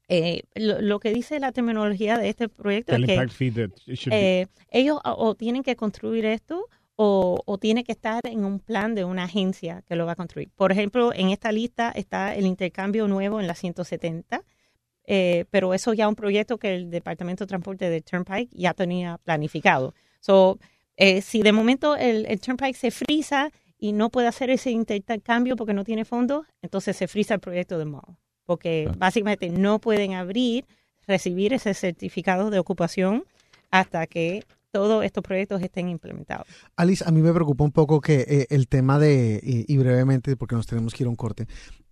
eh, 0.09 0.43
lo, 0.57 0.83
lo 0.83 1.01
que 1.01 1.11
dice 1.11 1.41
la 1.41 1.53
terminología 1.53 2.19
de 2.19 2.29
este 2.29 2.49
proyecto 2.51 2.95
El 2.95 3.09
es 3.09 3.37
que 3.39 3.71
eh, 4.11 4.47
ellos 4.71 4.99
o 5.03 5.35
tienen 5.35 5.63
que 5.63 5.75
construir 5.75 6.27
esto 6.27 6.69
o, 7.05 7.43
o 7.47 7.59
tiene 7.59 7.83
que 7.83 7.91
estar 7.91 8.25
en 8.29 8.45
un 8.45 8.61
plan 8.61 8.95
de 8.95 9.05
una 9.05 9.25
agencia 9.25 9.83
que 9.89 9.97
lo 9.97 10.07
va 10.07 10.13
a 10.13 10.15
construir. 10.15 10.51
Por 10.55 10.71
ejemplo, 10.71 11.13
en 11.13 11.31
esta 11.31 11.51
lista 11.51 11.91
está 11.97 12.37
el 12.37 12.47
intercambio 12.47 13.09
nuevo 13.09 13.41
en 13.41 13.49
la 13.49 13.57
170, 13.57 14.45
eh, 15.07 15.47
pero 15.51 15.75
eso 15.75 15.95
ya 15.95 16.05
es 16.05 16.09
un 16.09 16.15
proyecto 16.15 16.59
que 16.59 16.77
el 16.77 16.91
Departamento 16.91 17.43
de 17.43 17.49
Transporte 17.49 17.91
de 17.91 18.03
Turnpike 18.03 18.51
ya 18.53 18.73
tenía 18.73 19.19
planificado. 19.19 19.95
So, 20.21 20.61
eh, 20.97 21.23
si 21.23 21.43
de 21.43 21.51
momento 21.51 21.97
el, 21.97 22.25
el 22.27 22.41
Turnpike 22.41 22.77
se 22.77 22.93
frisa 22.93 23.51
y 23.79 23.91
no 23.91 24.09
puede 24.09 24.29
hacer 24.29 24.51
ese 24.51 24.71
intercambio 24.71 25.57
porque 25.57 25.75
no 25.75 25.83
tiene 25.83 26.05
fondos, 26.05 26.47
entonces 26.63 26.97
se 26.97 27.09
frisa 27.09 27.35
el 27.35 27.41
proyecto 27.41 27.79
de 27.79 27.85
mall. 27.85 28.17
Porque 28.45 28.89
básicamente 28.97 29.49
no 29.49 29.81
pueden 29.81 30.15
abrir, 30.15 30.67
recibir 31.09 31.53
ese 31.53 31.75
certificado 31.75 32.51
de 32.51 32.61
ocupación 32.61 33.25
hasta 33.73 34.07
que 34.07 34.45
todos 34.73 35.05
estos 35.05 35.23
proyectos 35.23 35.63
estén 35.63 35.89
implementados. 35.89 36.49
Alice, 36.77 37.05
a 37.07 37.13
mí 37.13 37.23
me 37.23 37.33
preocupa 37.33 37.63
un 37.63 37.71
poco 37.71 38.01
que 38.01 38.25
eh, 38.27 38.47
el 38.51 38.67
tema 38.67 38.99
de, 38.99 39.41
y, 39.43 39.77
brevemente, 39.77 40.37
porque 40.37 40.57
nos 40.57 40.67
tenemos 40.67 40.95
que 40.95 41.05
ir 41.05 41.07
a 41.07 41.11
un 41.11 41.17
corte, 41.17 41.47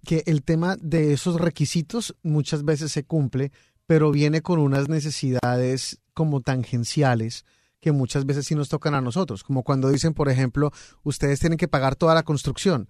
que 0.04 0.24
el 0.26 0.42
tema 0.42 0.76
de 0.80 1.12
esos 1.12 1.40
requisitos 1.40 2.16
muchas 2.22 2.64
veces 2.64 2.90
se 2.90 3.04
cumple, 3.04 3.52
pero 3.86 4.10
viene 4.10 4.40
con 4.40 4.58
unas 4.58 4.88
necesidades 4.88 6.00
como 6.14 6.40
tangenciales 6.40 7.44
que 7.80 7.92
muchas 7.92 8.26
veces 8.26 8.46
sí 8.46 8.54
nos 8.54 8.68
tocan 8.68 8.94
a 8.94 9.00
nosotros, 9.00 9.42
como 9.42 9.62
cuando 9.62 9.88
dicen, 9.88 10.12
por 10.12 10.28
ejemplo, 10.28 10.70
ustedes 11.02 11.40
tienen 11.40 11.58
que 11.58 11.68
pagar 11.68 11.96
toda 11.96 12.14
la 12.14 12.22
construcción, 12.22 12.88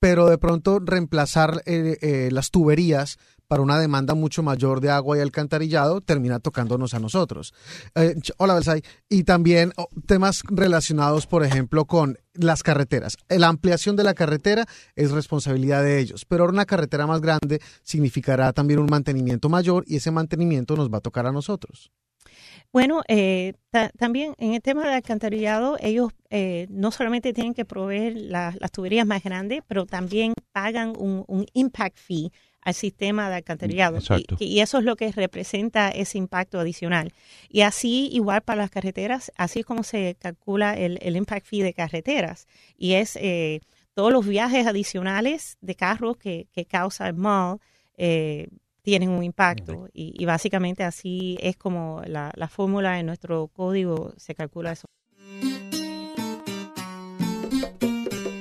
pero 0.00 0.26
de 0.26 0.38
pronto 0.38 0.80
reemplazar 0.80 1.62
eh, 1.66 1.98
eh, 2.00 2.28
las 2.32 2.50
tuberías 2.50 3.18
para 3.52 3.60
una 3.62 3.78
demanda 3.78 4.14
mucho 4.14 4.42
mayor 4.42 4.80
de 4.80 4.88
agua 4.88 5.18
y 5.18 5.20
alcantarillado 5.20 6.00
termina 6.00 6.40
tocándonos 6.40 6.94
a 6.94 6.98
nosotros. 7.00 7.52
Eh, 7.94 8.14
hola, 8.38 8.54
Belsay. 8.54 8.80
Y 9.10 9.24
también 9.24 9.74
oh, 9.76 9.88
temas 10.06 10.42
relacionados, 10.48 11.26
por 11.26 11.44
ejemplo, 11.44 11.84
con 11.84 12.16
las 12.32 12.62
carreteras. 12.62 13.18
La 13.28 13.48
ampliación 13.48 13.94
de 13.94 14.04
la 14.04 14.14
carretera 14.14 14.64
es 14.96 15.10
responsabilidad 15.10 15.82
de 15.82 15.98
ellos, 15.98 16.24
pero 16.24 16.46
una 16.46 16.64
carretera 16.64 17.06
más 17.06 17.20
grande 17.20 17.60
significará 17.82 18.54
también 18.54 18.80
un 18.80 18.86
mantenimiento 18.86 19.50
mayor 19.50 19.84
y 19.86 19.96
ese 19.96 20.10
mantenimiento 20.10 20.74
nos 20.74 20.88
va 20.88 20.96
a 20.96 21.00
tocar 21.02 21.26
a 21.26 21.30
nosotros. 21.32 21.92
Bueno, 22.72 23.02
eh, 23.06 23.52
ta- 23.68 23.90
también 23.98 24.32
en 24.38 24.54
el 24.54 24.62
tema 24.62 24.88
de 24.88 24.94
alcantarillado, 24.94 25.76
ellos 25.78 26.10
eh, 26.30 26.68
no 26.70 26.90
solamente 26.90 27.34
tienen 27.34 27.52
que 27.52 27.66
proveer 27.66 28.16
la- 28.16 28.54
las 28.58 28.70
tuberías 28.72 29.06
más 29.06 29.22
grandes, 29.22 29.60
pero 29.68 29.84
también 29.84 30.32
pagan 30.52 30.94
un 30.96 31.44
impact 31.52 31.98
fee 31.98 32.32
al 32.62 32.74
sistema 32.74 33.28
de 33.28 33.36
alcantarillado. 33.36 33.98
Exacto. 33.98 34.36
Y, 34.38 34.46
y 34.46 34.60
eso 34.60 34.78
es 34.78 34.84
lo 34.84 34.96
que 34.96 35.12
representa 35.12 35.90
ese 35.90 36.18
impacto 36.18 36.58
adicional. 36.58 37.12
Y 37.48 37.60
así, 37.62 38.08
igual 38.12 38.42
para 38.42 38.62
las 38.62 38.70
carreteras, 38.70 39.30
así 39.36 39.60
es 39.60 39.66
como 39.66 39.82
se 39.82 40.16
calcula 40.18 40.74
el, 40.74 40.98
el 41.02 41.16
impact 41.16 41.46
fee 41.46 41.62
de 41.62 41.74
carreteras. 41.74 42.46
Y 42.76 42.94
es 42.94 43.16
eh, 43.16 43.60
todos 43.94 44.12
los 44.12 44.26
viajes 44.26 44.66
adicionales 44.66 45.58
de 45.60 45.74
carros 45.74 46.16
que, 46.16 46.46
que 46.52 46.64
causa 46.64 47.06
el 47.06 47.14
mall. 47.14 47.58
eh, 47.96 48.48
tienen 48.82 49.10
un 49.10 49.22
impacto 49.22 49.88
y, 49.92 50.12
y 50.20 50.24
básicamente 50.24 50.82
así 50.82 51.38
es 51.40 51.56
como 51.56 52.02
la, 52.04 52.32
la 52.34 52.48
fórmula 52.48 52.98
en 52.98 53.06
nuestro 53.06 53.46
código 53.46 54.12
se 54.16 54.34
calcula 54.34 54.72
eso. 54.72 54.88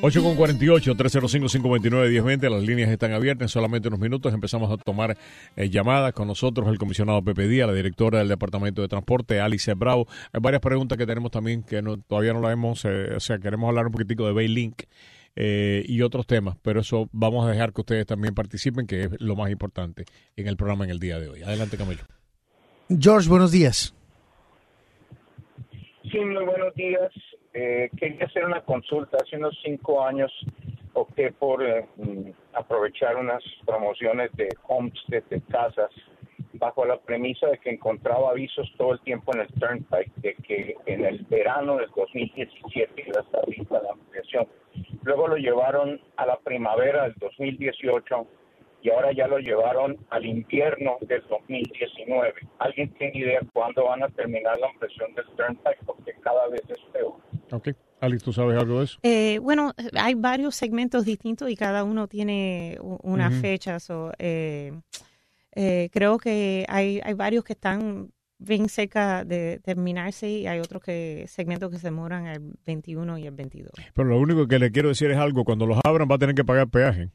8 0.03 0.23
con 0.23 0.35
48, 0.35 0.95
305-529-1020. 0.95 2.49
Las 2.49 2.63
líneas 2.63 2.89
están 2.89 3.11
abiertas 3.13 3.43
en 3.45 3.49
solamente 3.49 3.87
unos 3.87 3.99
minutos. 3.99 4.33
Empezamos 4.33 4.71
a 4.71 4.77
tomar 4.77 5.15
eh, 5.55 5.69
llamadas 5.69 6.13
con 6.13 6.27
nosotros, 6.27 6.67
el 6.69 6.77
comisionado 6.79 7.21
Pepe 7.23 7.47
Díaz, 7.47 7.67
la 7.67 7.73
directora 7.73 8.19
del 8.19 8.27
Departamento 8.27 8.81
de 8.81 8.87
Transporte, 8.87 9.39
Alice 9.39 9.71
Bravo. 9.75 10.07
Hay 10.33 10.41
varias 10.41 10.61
preguntas 10.61 10.97
que 10.97 11.05
tenemos 11.05 11.31
también 11.31 11.61
que 11.63 11.81
no- 11.83 11.97
todavía 11.97 12.33
no 12.33 12.41
las 12.41 12.53
hemos, 12.53 12.83
eh, 12.85 13.15
o 13.15 13.19
sea, 13.19 13.37
queremos 13.37 13.67
hablar 13.69 13.85
un 13.85 13.91
poquitico 13.91 14.25
de 14.25 14.33
Baylink 14.33 14.83
eh, 15.35 15.83
y 15.87 16.01
otros 16.01 16.25
temas, 16.25 16.57
pero 16.61 16.81
eso 16.81 17.07
vamos 17.11 17.47
a 17.47 17.51
dejar 17.51 17.71
que 17.71 17.81
ustedes 17.81 18.05
también 18.07 18.33
participen, 18.33 18.87
que 18.87 19.03
es 19.03 19.09
lo 19.21 19.35
más 19.35 19.51
importante 19.51 20.05
en 20.35 20.47
el 20.47 20.57
programa 20.57 20.83
en 20.83 20.89
el 20.89 20.99
día 20.99 21.19
de 21.19 21.29
hoy. 21.29 21.43
Adelante, 21.43 21.77
Camilo. 21.77 22.01
George, 22.89 23.29
buenos 23.29 23.51
días. 23.51 23.93
Sí, 26.11 26.17
muy 26.19 26.43
buenos 26.43 26.73
días. 26.75 27.11
Eh, 27.53 27.89
quería 27.97 28.25
hacer 28.25 28.45
una 28.45 28.61
consulta. 28.61 29.17
Hace 29.21 29.37
unos 29.37 29.57
cinco 29.63 30.03
años 30.03 30.31
opté 30.93 31.31
por 31.31 31.63
eh, 31.63 31.85
mm, 31.97 32.31
aprovechar 32.53 33.17
unas 33.17 33.43
promociones 33.65 34.31
de 34.33 34.49
homestead 34.67 35.23
de 35.29 35.41
casas 35.41 35.91
bajo 36.53 36.85
la 36.85 36.99
premisa 36.99 37.47
de 37.47 37.57
que 37.57 37.71
encontraba 37.71 38.29
avisos 38.29 38.71
todo 38.77 38.93
el 38.93 38.99
tiempo 39.01 39.33
en 39.33 39.41
el 39.41 39.47
Turnpike 39.47 40.11
de 40.17 40.35
que 40.35 40.75
en 40.85 41.05
el 41.05 41.25
verano 41.29 41.77
del 41.77 41.89
2017 41.95 43.03
iba 43.07 43.19
a 43.19 43.23
estar 43.23 43.47
lista 43.47 43.81
la 43.81 43.91
ampliación. 43.91 44.47
Luego 45.03 45.27
lo 45.27 45.37
llevaron 45.37 45.99
a 46.17 46.25
la 46.25 46.37
primavera 46.37 47.03
del 47.03 47.15
2018 47.15 48.27
y 48.83 48.89
ahora 48.89 49.11
ya 49.11 49.27
lo 49.27 49.39
llevaron 49.39 49.97
al 50.09 50.25
invierno 50.25 50.97
del 51.01 51.23
2019. 51.27 52.33
¿Alguien 52.59 52.93
tiene 52.95 53.19
idea 53.19 53.41
cuándo 53.53 53.85
van 53.85 54.03
a 54.03 54.09
terminar 54.09 54.59
la 54.59 54.71
impresión 54.71 55.13
del 55.15 55.25
Turnpike? 55.35 55.85
Porque 55.85 56.13
cada 56.21 56.47
vez 56.47 56.61
es 56.69 56.79
peor. 56.91 57.13
Ok. 57.51 57.69
Alice, 57.99 58.23
¿tú 58.25 58.33
sabes 58.33 58.59
algo 58.59 58.79
de 58.79 58.85
eso? 58.85 58.97
Eh, 59.03 59.39
bueno, 59.39 59.73
hay 59.93 60.15
varios 60.15 60.55
segmentos 60.55 61.05
distintos 61.05 61.49
y 61.49 61.55
cada 61.55 61.83
uno 61.83 62.07
tiene 62.07 62.77
una 62.81 63.29
Ujú. 63.29 63.41
fecha. 63.41 63.79
so, 63.79 64.11
eh, 64.17 64.71
eh, 65.53 65.89
creo 65.91 66.17
que 66.17 66.65
hay, 66.67 66.99
hay 67.03 67.13
varios 67.13 67.43
que 67.43 67.53
están 67.53 68.11
bien 68.39 68.69
cerca 68.69 69.23
de 69.23 69.59
terminarse 69.63 70.27
y 70.27 70.47
hay 70.47 70.59
otros 70.59 70.81
que 70.81 71.25
segmentos 71.27 71.69
que 71.69 71.77
se 71.77 71.87
demoran 71.87 72.25
el 72.25 72.41
21 72.65 73.19
y 73.19 73.27
el 73.27 73.35
22. 73.35 73.71
Pero 73.93 74.09
lo 74.09 74.17
único 74.17 74.47
que 74.47 74.57
le 74.57 74.71
quiero 74.71 74.89
decir 74.89 75.11
es 75.11 75.17
algo, 75.17 75.43
cuando 75.43 75.67
los 75.67 75.79
abran 75.83 76.07
va 76.09 76.15
a 76.15 76.19
tener 76.19 76.33
que 76.33 76.43
pagar 76.43 76.67
peaje. 76.69 77.11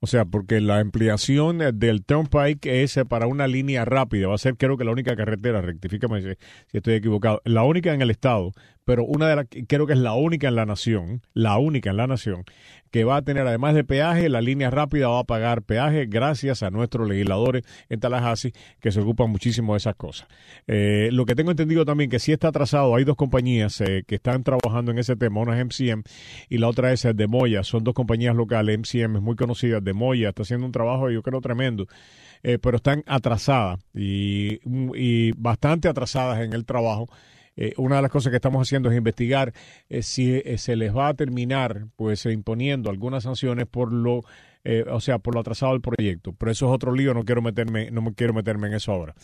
O 0.00 0.06
sea, 0.06 0.24
porque 0.26 0.60
la 0.60 0.78
ampliación 0.78 1.58
del 1.78 2.04
Turnpike 2.04 2.66
es 2.82 2.98
para 3.08 3.26
una 3.26 3.46
línea 3.46 3.84
rápida, 3.84 4.28
va 4.28 4.34
a 4.34 4.38
ser 4.38 4.56
creo 4.56 4.76
que 4.76 4.84
la 4.84 4.92
única 4.92 5.16
carretera, 5.16 5.62
rectifícame 5.62 6.20
si, 6.20 6.28
si 6.70 6.76
estoy 6.76 6.94
equivocado, 6.94 7.40
la 7.44 7.62
única 7.64 7.94
en 7.94 8.02
el 8.02 8.10
estado, 8.10 8.52
pero 8.86 9.04
una 9.04 9.28
de 9.28 9.36
las, 9.36 9.46
creo 9.66 9.84
que 9.86 9.94
es 9.94 9.98
la 9.98 10.14
única 10.14 10.46
en 10.46 10.54
la 10.54 10.64
nación, 10.64 11.20
la 11.34 11.58
única 11.58 11.90
en 11.90 11.96
la 11.96 12.06
nación, 12.06 12.44
que 12.92 13.02
va 13.02 13.16
a 13.16 13.22
tener 13.22 13.44
además 13.44 13.74
de 13.74 13.82
peaje, 13.82 14.28
la 14.28 14.40
línea 14.40 14.70
rápida 14.70 15.08
va 15.08 15.18
a 15.18 15.24
pagar 15.24 15.62
peaje 15.62 16.06
gracias 16.06 16.62
a 16.62 16.70
nuestros 16.70 17.08
legisladores 17.08 17.64
en 17.88 17.98
Tallahassee 17.98 18.52
que 18.80 18.92
se 18.92 19.00
ocupan 19.00 19.28
muchísimo 19.28 19.74
de 19.74 19.78
esas 19.78 19.96
cosas. 19.96 20.28
Eh, 20.68 21.08
lo 21.10 21.26
que 21.26 21.34
tengo 21.34 21.50
entendido 21.50 21.84
también 21.84 22.08
que 22.08 22.20
si 22.20 22.30
está 22.30 22.48
atrasado, 22.48 22.94
hay 22.94 23.02
dos 23.02 23.16
compañías 23.16 23.80
eh, 23.80 24.04
que 24.06 24.14
están 24.14 24.44
trabajando 24.44 24.92
en 24.92 24.98
ese 24.98 25.16
tema, 25.16 25.40
una 25.40 25.60
es 25.60 25.66
MCM 25.66 26.04
y 26.48 26.58
la 26.58 26.68
otra 26.68 26.92
es 26.92 27.02
de 27.02 27.26
Moya, 27.26 27.64
son 27.64 27.82
dos 27.82 27.92
compañías 27.92 28.36
locales, 28.36 28.78
MCM 28.78 29.16
es 29.16 29.22
muy 29.22 29.34
conocida, 29.34 29.80
de 29.80 29.92
Moya 29.94 30.28
está 30.28 30.42
haciendo 30.42 30.64
un 30.64 30.72
trabajo 30.72 31.10
yo 31.10 31.22
creo 31.22 31.40
tremendo. 31.40 31.88
Eh, 32.44 32.58
pero 32.58 32.76
están 32.76 33.02
atrasadas 33.06 33.80
y, 33.92 34.60
y 34.94 35.32
bastante 35.32 35.88
atrasadas 35.88 36.40
en 36.42 36.52
el 36.52 36.64
trabajo 36.64 37.08
eh, 37.56 37.72
una 37.78 37.96
de 37.96 38.02
las 38.02 38.10
cosas 38.10 38.30
que 38.30 38.36
estamos 38.36 38.60
haciendo 38.60 38.90
es 38.90 38.96
investigar 38.96 39.52
eh, 39.88 40.02
si 40.02 40.34
eh, 40.34 40.58
se 40.58 40.76
les 40.76 40.94
va 40.94 41.08
a 41.08 41.14
terminar 41.14 41.86
pues 41.96 42.26
imponiendo 42.26 42.90
algunas 42.90 43.24
sanciones 43.24 43.66
por 43.66 43.92
lo 43.92 44.20
o 44.90 44.98
sea, 44.98 45.20
por 45.20 45.34
lo 45.34 45.40
atrasado 45.42 45.74
del 45.74 45.80
proyecto. 45.80 46.32
Pero 46.36 46.50
eso 46.50 46.66
es 46.66 46.72
otro 46.72 46.92
lío, 46.92 47.14
no 47.14 47.22
quiero 47.22 47.40
meterme, 47.40 47.92
no 47.92 48.02
me 48.02 48.12
quiero 48.14 48.34
meterme 48.34 48.66
en 48.66 48.74
eso 48.74 48.90
ahora. 48.90 49.14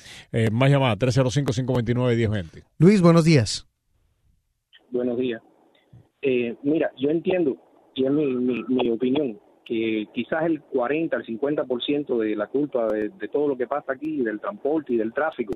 más 0.52 0.70
llamada, 0.70 0.94
305-529-1020. 0.94 2.62
Luis, 2.78 3.02
buenos 3.02 3.24
días. 3.24 3.66
Buenos 4.92 5.18
días. 5.18 5.42
mira, 6.62 6.92
yo 6.96 7.10
entiendo, 7.10 7.56
y 7.96 8.04
es 8.04 8.12
mi, 8.12 8.62
mi, 8.68 8.88
opinión, 8.88 9.36
que 9.64 10.06
quizás 10.14 10.44
el 10.44 10.60
40, 10.60 11.16
el 11.16 11.26
50% 11.26 12.18
de 12.20 12.36
la 12.36 12.46
culpa 12.46 12.86
de, 12.86 13.08
de, 13.08 13.26
todo 13.26 13.48
lo 13.48 13.56
que 13.56 13.66
pasa 13.66 13.94
aquí, 13.94 14.22
del 14.22 14.38
transporte 14.38 14.92
y 14.92 14.96
del 14.96 15.12
tráfico, 15.12 15.54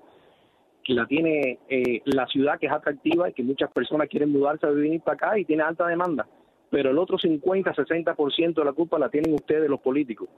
que 0.87 0.95
la 0.95 1.05
tiene 1.07 1.59
eh, 1.68 2.01
la 2.05 2.26
ciudad 2.28 2.61
que 2.61 2.66
es 2.66 2.72
atractiva 2.72 3.28
y 3.28 3.32
que 3.32 3.43
muchas 3.43 3.72
personas 3.72 4.09
quieren 4.09 4.30
mudarse 4.30 4.66
a 4.66 4.70
vivir 4.70 5.01
para 5.01 5.16
acá 5.16 5.39
y 5.39 5.45
tiene 5.45 5.64
alta 5.64 5.87
demanda. 5.89 6.28
Pero 6.70 6.91
el 6.91 6.99
otro 6.99 7.18
50, 7.18 7.74
60% 7.74 8.55
de 8.55 8.64
la 8.64 8.72
culpa 8.72 8.99
la 8.99 9.09
tienen 9.09 9.34
ustedes 9.34 9.68
los 9.68 9.80
políticos. 9.80 10.28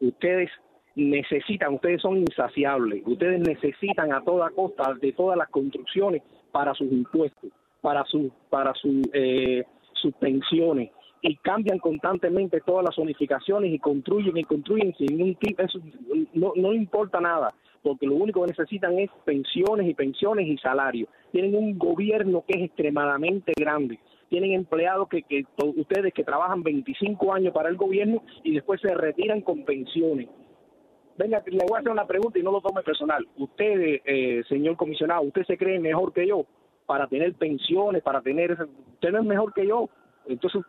Ustedes 0.00 0.50
necesitan, 0.94 1.74
ustedes 1.74 2.00
son 2.00 2.16
insaciables, 2.16 3.02
ustedes 3.04 3.40
necesitan 3.40 4.12
a 4.14 4.22
toda 4.22 4.48
costa 4.50 4.94
de 4.94 5.12
todas 5.12 5.36
las 5.36 5.50
construcciones 5.50 6.22
para 6.50 6.72
sus 6.72 6.90
impuestos, 6.90 7.50
para, 7.82 8.04
su, 8.06 8.32
para 8.48 8.72
su, 8.74 9.02
eh, 9.12 9.64
sus 9.92 10.14
pensiones, 10.14 10.90
y 11.20 11.36
cambian 11.36 11.78
constantemente 11.78 12.60
todas 12.60 12.84
las 12.84 12.94
zonificaciones 12.94 13.72
y 13.72 13.78
construyen 13.78 14.36
y 14.36 14.44
construyen 14.44 14.94
sin 14.94 15.16
ningún 15.16 15.34
tipo, 15.34 15.62
eso 15.62 15.78
no, 16.32 16.52
no 16.56 16.72
importa 16.72 17.20
nada, 17.20 17.52
porque 17.84 18.06
lo 18.06 18.14
único 18.14 18.40
que 18.40 18.48
necesitan 18.48 18.98
es 18.98 19.10
pensiones 19.24 19.86
y 19.86 19.94
pensiones 19.94 20.48
y 20.48 20.56
salarios. 20.56 21.08
Tienen 21.30 21.54
un 21.54 21.78
gobierno 21.78 22.42
que 22.48 22.58
es 22.58 22.64
extremadamente 22.64 23.52
grande. 23.56 24.00
Tienen 24.30 24.52
empleados 24.52 25.08
que, 25.08 25.22
que 25.22 25.44
ustedes 25.58 26.12
que 26.14 26.24
trabajan 26.24 26.62
25 26.62 27.32
años 27.32 27.52
para 27.52 27.68
el 27.68 27.76
gobierno 27.76 28.22
y 28.42 28.54
después 28.54 28.80
se 28.80 28.92
retiran 28.94 29.42
con 29.42 29.64
pensiones. 29.64 30.28
Venga, 31.18 31.42
le 31.46 31.64
voy 31.68 31.76
a 31.76 31.80
hacer 31.80 31.92
una 31.92 32.06
pregunta 32.06 32.38
y 32.38 32.42
no 32.42 32.50
lo 32.50 32.62
tome 32.62 32.82
personal. 32.82 33.24
Usted, 33.36 34.00
eh, 34.04 34.42
señor 34.48 34.76
comisionado, 34.76 35.22
¿usted 35.22 35.44
se 35.44 35.58
cree 35.58 35.78
mejor 35.78 36.12
que 36.12 36.26
yo 36.26 36.46
para 36.86 37.06
tener 37.06 37.34
pensiones, 37.34 38.02
para 38.02 38.22
tener... 38.22 38.52
Usted 38.94 39.12
no 39.12 39.18
es 39.18 39.24
mejor 39.24 39.52
que 39.52 39.66
yo 39.66 39.90
entonces, 40.26 40.62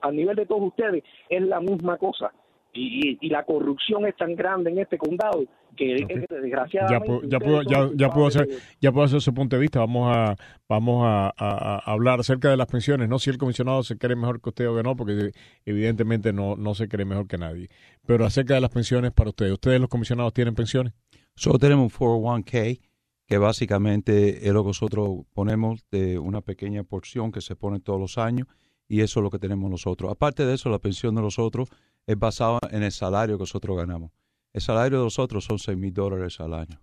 a, 0.00 0.10
nivel 0.10 0.36
de 0.36 0.46
todos 0.46 0.62
ustedes, 0.62 1.04
es 1.28 1.42
la 1.42 1.60
misma 1.60 1.96
cosa. 1.96 2.32
Y, 2.74 3.18
y, 3.20 3.28
la 3.28 3.44
corrupción 3.44 4.06
es 4.06 4.16
tan 4.16 4.34
grande 4.34 4.70
en 4.70 4.78
este 4.78 4.96
condado 4.96 5.44
que 5.76 6.06
desgraciadamente 6.30 7.28
ya, 7.28 7.38
puedo, 7.38 7.62
ya, 7.62 7.90
ya, 7.94 8.08
puedo 8.08 8.26
hacer 8.26 8.48
ya 8.80 8.92
puedo 8.92 9.04
hacer 9.04 9.20
su 9.20 9.34
punto 9.34 9.56
de 9.56 9.60
vista. 9.60 9.80
Vamos 9.80 10.10
a 10.16 10.36
vamos 10.68 11.04
a, 11.06 11.82
hablar 11.84 12.20
acerca 12.20 12.48
de 12.48 12.56
las 12.56 12.66
pensiones 12.66 13.10
no 13.10 13.18
si 13.18 13.28
el 13.28 13.36
comisionado 13.36 13.82
se 13.82 13.98
cree 13.98 14.16
mejor 14.16 14.40
que 14.40 14.48
usted 14.48 14.68
o 14.68 14.76
que 14.76 14.82
no 14.82 14.96
porque 14.96 15.32
evidentemente 15.66 16.32
no 16.32 16.56
no 16.56 16.74
se 16.74 16.88
cree 16.88 17.04
mejor 17.04 17.26
que 17.26 17.36
nadie. 17.36 17.68
Pero 18.06 18.24
acerca 18.24 18.54
de 18.54 18.62
las 18.62 18.70
pensiones 18.70 19.12
para 19.12 19.28
ustedes 19.28 19.52
ustedes 19.52 19.78
los 19.78 19.90
comisionados 19.90 20.32
tienen 20.32 20.54
pensiones 20.54 20.94
solo 21.34 21.58
tenemos 21.58 21.92
un 22.00 22.08
401k 22.08 22.80
que 23.26 23.38
básicamente 23.38 24.46
es 24.46 24.52
lo 24.52 24.62
que 24.62 24.68
nosotros 24.68 25.26
ponemos 25.32 25.84
de 25.90 26.18
una 26.18 26.40
pequeña 26.40 26.84
porción 26.84 27.32
que 27.32 27.40
se 27.40 27.56
pone 27.56 27.80
todos 27.80 28.00
los 28.00 28.18
años 28.18 28.46
y 28.88 29.00
eso 29.00 29.20
es 29.20 29.24
lo 29.24 29.30
que 29.30 29.38
tenemos 29.38 29.70
nosotros. 29.70 30.12
Aparte 30.12 30.44
de 30.44 30.52
eso, 30.52 30.68
la 30.68 30.78
pensión 30.78 31.14
de 31.14 31.22
nosotros 31.22 31.70
es 32.06 32.18
basada 32.18 32.58
en 32.70 32.82
el 32.82 32.92
salario 32.92 33.36
que 33.36 33.42
nosotros 33.42 33.76
ganamos. 33.76 34.10
El 34.52 34.60
salario 34.60 34.98
de 34.98 35.04
nosotros 35.04 35.44
son 35.44 35.58
6 35.58 35.78
mil 35.78 35.94
dólares 35.94 36.38
al 36.40 36.52
año. 36.52 36.80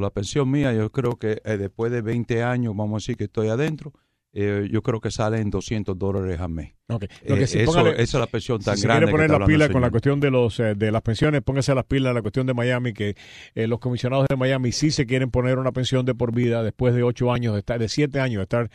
la 0.00 0.10
pensión 0.10 0.48
mía, 0.50 0.72
yo 0.72 0.90
creo 0.92 1.18
que 1.18 1.42
eh, 1.44 1.56
después 1.56 1.90
de 1.90 2.02
20 2.02 2.42
años, 2.44 2.76
vamos 2.76 2.94
a 2.94 2.98
decir 3.02 3.16
que 3.16 3.24
estoy 3.24 3.48
adentro, 3.48 3.92
eh, 4.32 4.68
yo 4.70 4.82
creo 4.82 5.00
que 5.00 5.10
sale 5.10 5.40
en 5.40 5.50
200 5.50 5.98
dólares 5.98 6.40
al 6.40 6.50
mes. 6.50 6.74
Okay. 6.86 7.08
Eh, 7.22 7.42
eso, 7.42 7.58
esa 7.58 8.00
es 8.00 8.14
la 8.14 8.26
pensión 8.26 8.60
tan 8.60 8.80
grande. 8.80 9.06
Si 9.06 9.12
quiere 9.12 9.28
poner 9.28 9.30
la 9.30 9.46
pila 9.46 9.68
con 9.68 9.80
la 9.80 9.90
cuestión 9.90 10.18
de 10.18 10.30
los 10.30 10.58
eh, 10.58 10.74
de 10.74 10.90
las 10.90 11.02
pensiones, 11.02 11.42
póngase 11.42 11.72
las 11.74 11.84
pilas 11.84 12.10
en 12.10 12.14
la 12.16 12.22
cuestión 12.22 12.46
de 12.46 12.54
Miami, 12.54 12.92
que 12.92 13.16
los 13.54 13.78
comisionados 13.78 14.26
de 14.28 14.36
Miami 14.36 14.72
sí 14.72 14.90
se 14.90 15.06
quieren 15.06 15.30
poner 15.30 15.58
una 15.58 15.70
pensión 15.70 16.04
de 16.04 16.14
por 16.14 16.32
vida 16.34 16.64
después 16.64 16.94
de 16.94 17.04
ocho 17.04 17.32
años, 17.32 17.54
de 17.54 17.60
estar, 17.60 17.78
de 17.78 17.88
siete 17.88 18.18
años 18.20 18.38
de 18.38 18.42
estar 18.42 18.70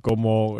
como 0.00 0.58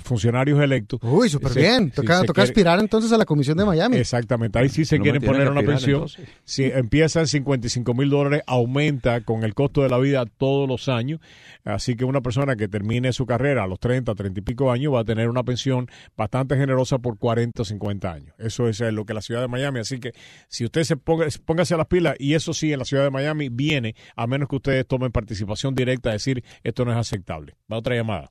funcionarios 0.00 0.60
electos. 0.60 1.00
Uy, 1.02 1.30
súper 1.30 1.54
bien. 1.54 1.90
Toca, 1.90 2.24
toca 2.24 2.42
aspirar 2.42 2.78
entonces 2.78 3.10
a 3.12 3.18
la 3.18 3.24
comisión 3.24 3.56
de 3.56 3.64
Miami. 3.64 3.96
Exactamente. 3.96 4.58
Ahí 4.58 4.68
sí 4.68 4.84
se 4.84 4.98
quieren 4.98 5.22
poner 5.22 5.50
una 5.50 5.62
pensión. 5.62 6.06
Si 6.44 6.64
empieza 6.64 7.20
en 7.20 7.26
55 7.26 7.94
mil 7.94 8.10
dólares, 8.10 8.42
aumenta 8.46 9.22
con 9.22 9.44
el 9.44 9.54
costo 9.54 9.82
de 9.82 9.88
la 9.88 9.98
vida 9.98 10.24
todos 10.26 10.68
los 10.68 10.88
años. 10.88 11.20
Así 11.64 11.96
que 11.96 12.04
una 12.04 12.20
persona 12.20 12.56
que 12.56 12.68
termine 12.68 13.12
su 13.12 13.26
carrera 13.26 13.57
a 13.58 13.66
los 13.66 13.78
30, 13.80 14.14
30 14.14 14.40
y 14.40 14.42
pico 14.42 14.70
años 14.70 14.94
va 14.94 15.00
a 15.00 15.04
tener 15.04 15.28
una 15.28 15.42
pensión 15.42 15.86
bastante 16.16 16.56
generosa 16.56 16.98
por 16.98 17.18
40 17.18 17.62
o 17.62 17.64
50 17.64 18.12
años. 18.12 18.34
Eso 18.38 18.68
es 18.68 18.80
eh, 18.80 18.92
lo 18.92 19.04
que 19.04 19.14
la 19.14 19.20
ciudad 19.20 19.40
de 19.40 19.48
Miami. 19.48 19.80
Así 19.80 20.00
que 20.00 20.12
si 20.48 20.64
usted 20.64 20.82
se 20.82 20.96
ponga, 20.96 21.26
póngase 21.44 21.74
a 21.74 21.76
las 21.76 21.86
pilas, 21.86 22.16
y 22.18 22.34
eso 22.34 22.52
sí, 22.52 22.72
en 22.72 22.78
la 22.78 22.84
ciudad 22.84 23.04
de 23.04 23.10
Miami 23.10 23.48
viene, 23.48 23.94
a 24.16 24.26
menos 24.26 24.48
que 24.48 24.56
ustedes 24.56 24.86
tomen 24.86 25.12
participación 25.12 25.74
directa, 25.74 26.10
a 26.10 26.12
decir 26.12 26.42
esto 26.62 26.84
no 26.84 26.92
es 26.92 26.98
aceptable. 26.98 27.54
Va 27.70 27.78
otra 27.78 27.94
llamada. 27.94 28.30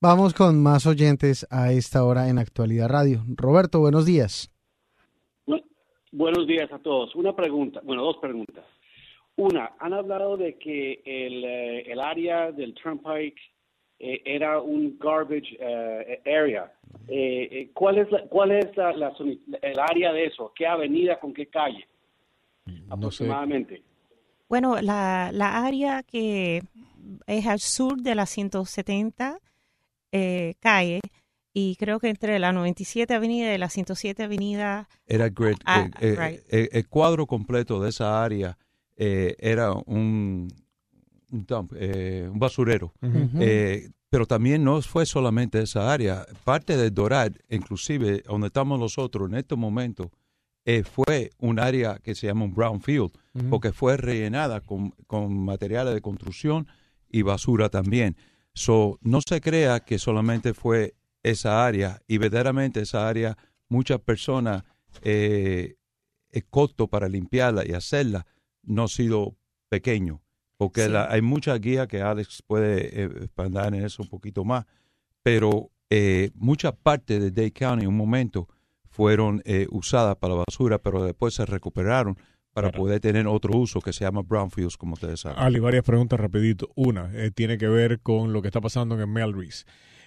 Vamos 0.00 0.32
con 0.32 0.62
más 0.62 0.86
oyentes 0.86 1.44
a 1.50 1.72
esta 1.72 2.04
hora 2.04 2.28
en 2.28 2.38
Actualidad 2.38 2.88
Radio. 2.88 3.24
Roberto, 3.34 3.80
buenos 3.80 4.06
días. 4.06 4.52
buenos 6.12 6.46
días 6.46 6.72
a 6.72 6.78
todos. 6.78 7.14
Una 7.16 7.34
pregunta, 7.34 7.80
bueno, 7.82 8.04
dos 8.04 8.18
preguntas. 8.18 8.64
Una, 9.34 9.72
han 9.78 9.92
hablado 9.92 10.36
de 10.36 10.56
que 10.58 11.02
el, 11.04 11.44
eh, 11.44 11.92
el 11.92 12.00
área 12.00 12.52
del 12.52 12.74
Turnpike 12.74 13.40
eh, 13.98 14.22
era 14.24 14.60
un 14.60 14.98
garbage 14.98 15.56
eh, 15.60 16.20
area. 16.26 16.72
¿Cuál 17.74 17.98
es, 17.98 18.10
la, 18.10 18.22
cuál 18.28 18.52
es 18.52 18.76
la, 18.76 19.14
el 19.62 19.78
área 19.78 20.12
de 20.12 20.26
eso? 20.26 20.52
¿Qué 20.54 20.66
avenida 20.66 21.18
con 21.18 21.32
qué 21.32 21.46
calle? 21.46 21.86
aproximadamente. 22.90 23.82
Bueno, 24.48 24.80
la, 24.80 25.30
la 25.32 25.64
área 25.64 26.02
que 26.02 26.62
es 27.26 27.46
al 27.46 27.60
sur 27.60 28.00
de 28.00 28.14
la 28.14 28.26
170 28.26 29.38
calle 30.60 31.00
y 31.60 31.74
creo 31.76 31.98
que 31.98 32.08
entre 32.08 32.38
la 32.38 32.52
97 32.52 33.12
Avenida 33.14 33.52
y 33.52 33.58
la 33.58 33.68
107 33.68 34.22
Avenida. 34.22 34.88
Era 35.06 35.28
great. 35.28 35.58
Ah, 35.64 35.88
el, 36.00 36.88
cuadro 36.88 37.26
completo 37.26 37.80
de 37.80 37.88
esa 37.88 38.22
área 38.22 38.56
eh, 38.96 39.34
era 39.40 39.72
un, 39.72 40.48
un, 41.30 41.46
eh, 41.76 42.28
un 42.30 42.38
basurero. 42.38 42.92
Eh, 43.02 43.90
pero 44.10 44.26
también 44.26 44.64
no 44.64 44.80
fue 44.82 45.06
solamente 45.06 45.60
esa 45.60 45.92
área. 45.92 46.26
Parte 46.44 46.76
de 46.76 46.90
Dorad, 46.90 47.32
inclusive 47.50 48.22
donde 48.26 48.46
estamos 48.48 48.78
nosotros 48.80 49.28
en 49.28 49.36
este 49.36 49.56
momento, 49.56 50.10
fue 50.84 51.30
un 51.38 51.58
área 51.58 51.98
que 51.98 52.14
se 52.14 52.26
llama 52.26 52.44
un 52.44 52.54
brownfield, 52.54 53.10
porque 53.48 53.72
fue 53.72 53.96
rellenada 53.96 54.60
con, 54.60 54.90
con, 55.06 55.34
materiales 55.34 55.94
de 55.94 56.02
construcción 56.02 56.66
y 57.08 57.22
basura 57.22 57.70
también. 57.70 58.16
So, 58.52 58.98
no 59.00 59.20
se 59.26 59.40
crea 59.40 59.80
que 59.80 59.98
solamente 59.98 60.52
fue 60.52 60.94
esa 61.22 61.64
área, 61.64 62.02
y 62.06 62.18
verdaderamente 62.18 62.80
esa 62.80 63.08
área, 63.08 63.36
muchas 63.68 64.00
personas, 64.00 64.64
eh, 65.02 65.76
el 66.30 66.44
costo 66.46 66.88
para 66.88 67.08
limpiarla 67.08 67.66
y 67.66 67.72
hacerla 67.72 68.26
no 68.62 68.84
ha 68.84 68.88
sido 68.88 69.36
pequeño, 69.68 70.22
porque 70.58 70.82
hay 70.82 71.22
mucha 71.22 71.56
guía 71.56 71.86
que 71.86 72.02
Alex 72.02 72.42
puede 72.46 73.02
eh, 73.02 73.10
expandir 73.22 73.74
en 73.74 73.84
eso 73.86 74.02
un 74.02 74.08
poquito 74.10 74.44
más, 74.44 74.66
pero 75.22 75.70
eh, 75.88 76.30
muchas 76.34 76.74
partes 76.74 77.20
de 77.20 77.30
Dade 77.30 77.52
County 77.52 77.84
en 77.84 77.88
un 77.88 77.96
momento 77.96 78.48
fueron 78.90 79.40
eh, 79.46 79.66
usadas 79.70 80.16
para 80.16 80.34
la 80.34 80.44
basura, 80.46 80.78
pero 80.78 81.02
después 81.04 81.32
se 81.32 81.46
recuperaron 81.46 82.18
para 82.52 82.72
poder 82.72 83.00
tener 83.00 83.26
otro 83.28 83.56
uso 83.56 83.80
que 83.80 83.92
se 83.92 84.04
llama 84.04 84.22
brownfields, 84.22 84.76
como 84.76 84.94
ustedes 84.94 85.20
saben. 85.20 85.38
Ali, 85.38 85.60
varias 85.60 85.84
preguntas 85.84 86.18
rapidito. 86.18 86.70
Una, 86.74 87.10
eh, 87.14 87.30
tiene 87.30 87.56
que 87.56 87.68
ver 87.68 88.00
con 88.00 88.32
lo 88.32 88.42
que 88.42 88.48
está 88.48 88.60
pasando 88.60 88.96
en 88.96 89.02
el 89.02 89.06
Melrose. 89.06 89.64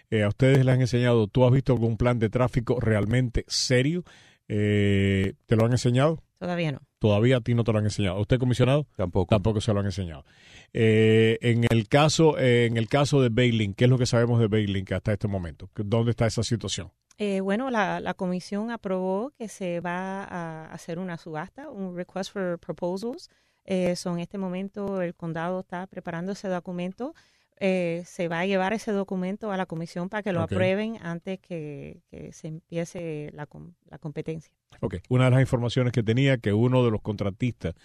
Eh, 0.09 0.23
a 0.23 0.27
ustedes 0.27 0.65
les 0.65 0.75
han 0.75 0.81
enseñado, 0.81 1.27
¿tú 1.27 1.45
has 1.45 1.51
visto 1.53 1.71
algún 1.71 1.95
plan 1.95 2.19
de 2.19 2.29
tráfico 2.29 2.79
realmente 2.81 3.45
serio? 3.47 4.03
Eh, 4.49 5.33
¿Te 5.45 5.55
lo 5.55 5.65
han 5.65 5.71
enseñado? 5.71 6.21
Todavía 6.39 6.73
no. 6.73 6.81
Todavía 7.01 7.37
a 7.37 7.41
ti 7.41 7.55
no 7.55 7.63
te 7.63 7.71
lo 7.73 7.79
han 7.79 7.85
enseñado. 7.85 8.21
¿Usted 8.21 8.37
comisionado? 8.37 8.85
Tampoco. 8.95 9.27
Tampoco 9.35 9.59
se 9.59 9.73
lo 9.73 9.79
han 9.79 9.87
enseñado. 9.87 10.23
Eh, 10.71 11.39
en 11.41 11.65
el 11.71 11.87
caso, 11.87 12.37
eh, 12.37 12.67
en 12.67 12.77
el 12.77 12.87
caso 12.87 13.23
de 13.23 13.29
Bailink, 13.29 13.75
¿qué 13.75 13.85
es 13.85 13.89
lo 13.89 13.97
que 13.97 14.05
sabemos 14.05 14.39
de 14.39 14.45
Bailink 14.45 14.91
hasta 14.91 15.11
este 15.11 15.27
momento? 15.27 15.67
¿Dónde 15.73 16.11
está 16.11 16.27
esa 16.27 16.43
situación? 16.43 16.91
Eh, 17.17 17.41
bueno, 17.41 17.71
la, 17.71 17.99
la 18.01 18.13
comisión 18.13 18.69
aprobó 18.69 19.31
que 19.31 19.47
se 19.47 19.79
va 19.79 20.23
a 20.25 20.71
hacer 20.71 20.99
una 20.99 21.17
subasta, 21.17 21.71
un 21.71 21.95
request 21.95 22.33
for 22.33 22.59
proposals. 22.59 23.31
Eh, 23.65 23.95
so, 23.95 24.13
en 24.13 24.19
este 24.19 24.37
momento 24.37 25.01
el 25.01 25.15
condado 25.15 25.61
está 25.61 25.87
preparando 25.87 26.33
ese 26.33 26.49
documento. 26.49 27.15
Eh, 27.63 28.01
se 28.07 28.27
va 28.27 28.39
a 28.39 28.45
llevar 28.47 28.73
ese 28.73 28.91
documento 28.91 29.51
a 29.51 29.57
la 29.57 29.67
comisión 29.67 30.09
para 30.09 30.23
que 30.23 30.33
lo 30.33 30.41
aprueben 30.41 30.97
antes 31.03 31.39
que, 31.39 32.01
que 32.09 32.33
se 32.33 32.47
empiece 32.47 33.29
la, 33.33 33.47
la 33.85 33.99
competencia. 33.99 34.51
Ok, 34.79 34.95
una 35.09 35.25
de 35.25 35.31
las 35.31 35.41
informaciones 35.41 35.93
que 35.93 36.01
tenía 36.01 36.39
que 36.39 36.53
uno 36.53 36.83
de 36.83 36.89
los 36.89 37.01
contratistas 37.01 37.75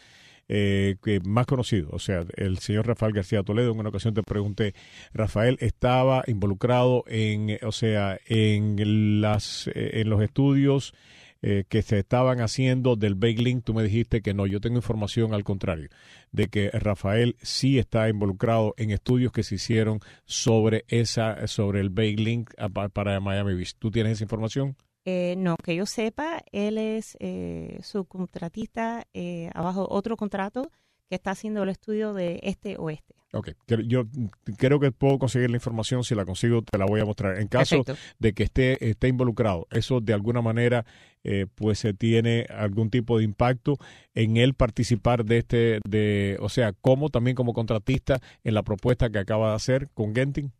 eh, 0.48 0.96
que 1.02 1.20
más 1.20 1.44
conocido, 1.44 1.90
o 1.92 1.98
sea, 1.98 2.24
el 2.36 2.58
señor 2.58 2.86
Rafael 2.86 3.12
García 3.12 3.42
Toledo, 3.42 3.72
en 3.72 3.80
una 3.80 3.88
ocasión 3.88 4.14
te 4.14 4.22
pregunté, 4.22 4.74
Rafael 5.12 5.58
estaba 5.60 6.22
involucrado 6.26 7.04
en, 7.06 7.58
o 7.62 7.72
sea, 7.72 8.18
en 8.26 9.20
las, 9.20 9.68
eh, 9.74 10.00
en 10.00 10.08
los 10.08 10.22
estudios 10.22 10.94
eh, 11.42 11.64
que 11.68 11.82
se 11.82 11.98
estaban 11.98 12.40
haciendo 12.40 12.96
del 12.96 13.14
Bakelink, 13.14 13.64
tú 13.64 13.74
me 13.74 13.82
dijiste 13.82 14.22
que 14.22 14.34
no, 14.34 14.46
yo 14.46 14.60
tengo 14.60 14.76
información 14.76 15.34
al 15.34 15.44
contrario, 15.44 15.88
de 16.32 16.48
que 16.48 16.70
Rafael 16.70 17.36
sí 17.42 17.78
está 17.78 18.08
involucrado 18.08 18.74
en 18.78 18.90
estudios 18.90 19.32
que 19.32 19.42
se 19.42 19.56
hicieron 19.56 20.00
sobre 20.24 20.84
esa, 20.88 21.46
sobre 21.46 21.80
el 21.80 21.90
Bakelink 21.90 22.50
ah, 22.58 22.68
pa- 22.68 22.88
para 22.88 23.20
Miami 23.20 23.54
Beach. 23.54 23.74
¿Tú 23.78 23.90
tienes 23.90 24.12
esa 24.14 24.24
información? 24.24 24.76
Eh, 25.04 25.34
no, 25.38 25.56
que 25.62 25.76
yo 25.76 25.86
sepa, 25.86 26.42
él 26.50 26.78
es 26.78 27.16
eh, 27.20 27.78
subcontratista 27.82 29.06
eh, 29.14 29.50
abajo 29.54 29.86
otro 29.88 30.16
contrato 30.16 30.70
que 31.08 31.14
está 31.14 31.30
haciendo 31.30 31.62
el 31.62 31.68
estudio 31.68 32.12
de 32.12 32.40
este 32.42 32.76
oeste. 32.76 33.14
Ok, 33.36 33.50
yo 33.86 34.04
creo 34.56 34.80
que 34.80 34.92
puedo 34.92 35.18
conseguir 35.18 35.50
la 35.50 35.56
información, 35.56 36.04
si 36.04 36.14
la 36.14 36.24
consigo 36.24 36.62
te 36.62 36.78
la 36.78 36.86
voy 36.86 37.00
a 37.00 37.04
mostrar. 37.04 37.38
En 37.38 37.48
caso 37.48 37.84
Perfecto. 37.84 38.02
de 38.18 38.32
que 38.32 38.42
esté, 38.44 38.88
esté 38.88 39.08
involucrado, 39.08 39.66
eso 39.70 40.00
de 40.00 40.14
alguna 40.14 40.40
manera 40.40 40.86
eh, 41.24 41.46
pues 41.54 41.80
se 41.80 41.92
tiene 41.92 42.46
algún 42.48 42.88
tipo 42.88 43.18
de 43.18 43.24
impacto 43.24 43.78
en 44.14 44.36
él 44.36 44.54
participar 44.54 45.24
de 45.24 45.38
este, 45.38 45.80
de, 45.86 46.36
o 46.40 46.48
sea, 46.48 46.72
como 46.72 47.10
también 47.10 47.34
como 47.34 47.52
contratista 47.52 48.20
en 48.44 48.54
la 48.54 48.62
propuesta 48.62 49.10
que 49.10 49.18
acaba 49.18 49.50
de 49.50 49.56
hacer 49.56 49.88
con 49.92 50.14
Genting. 50.14 50.52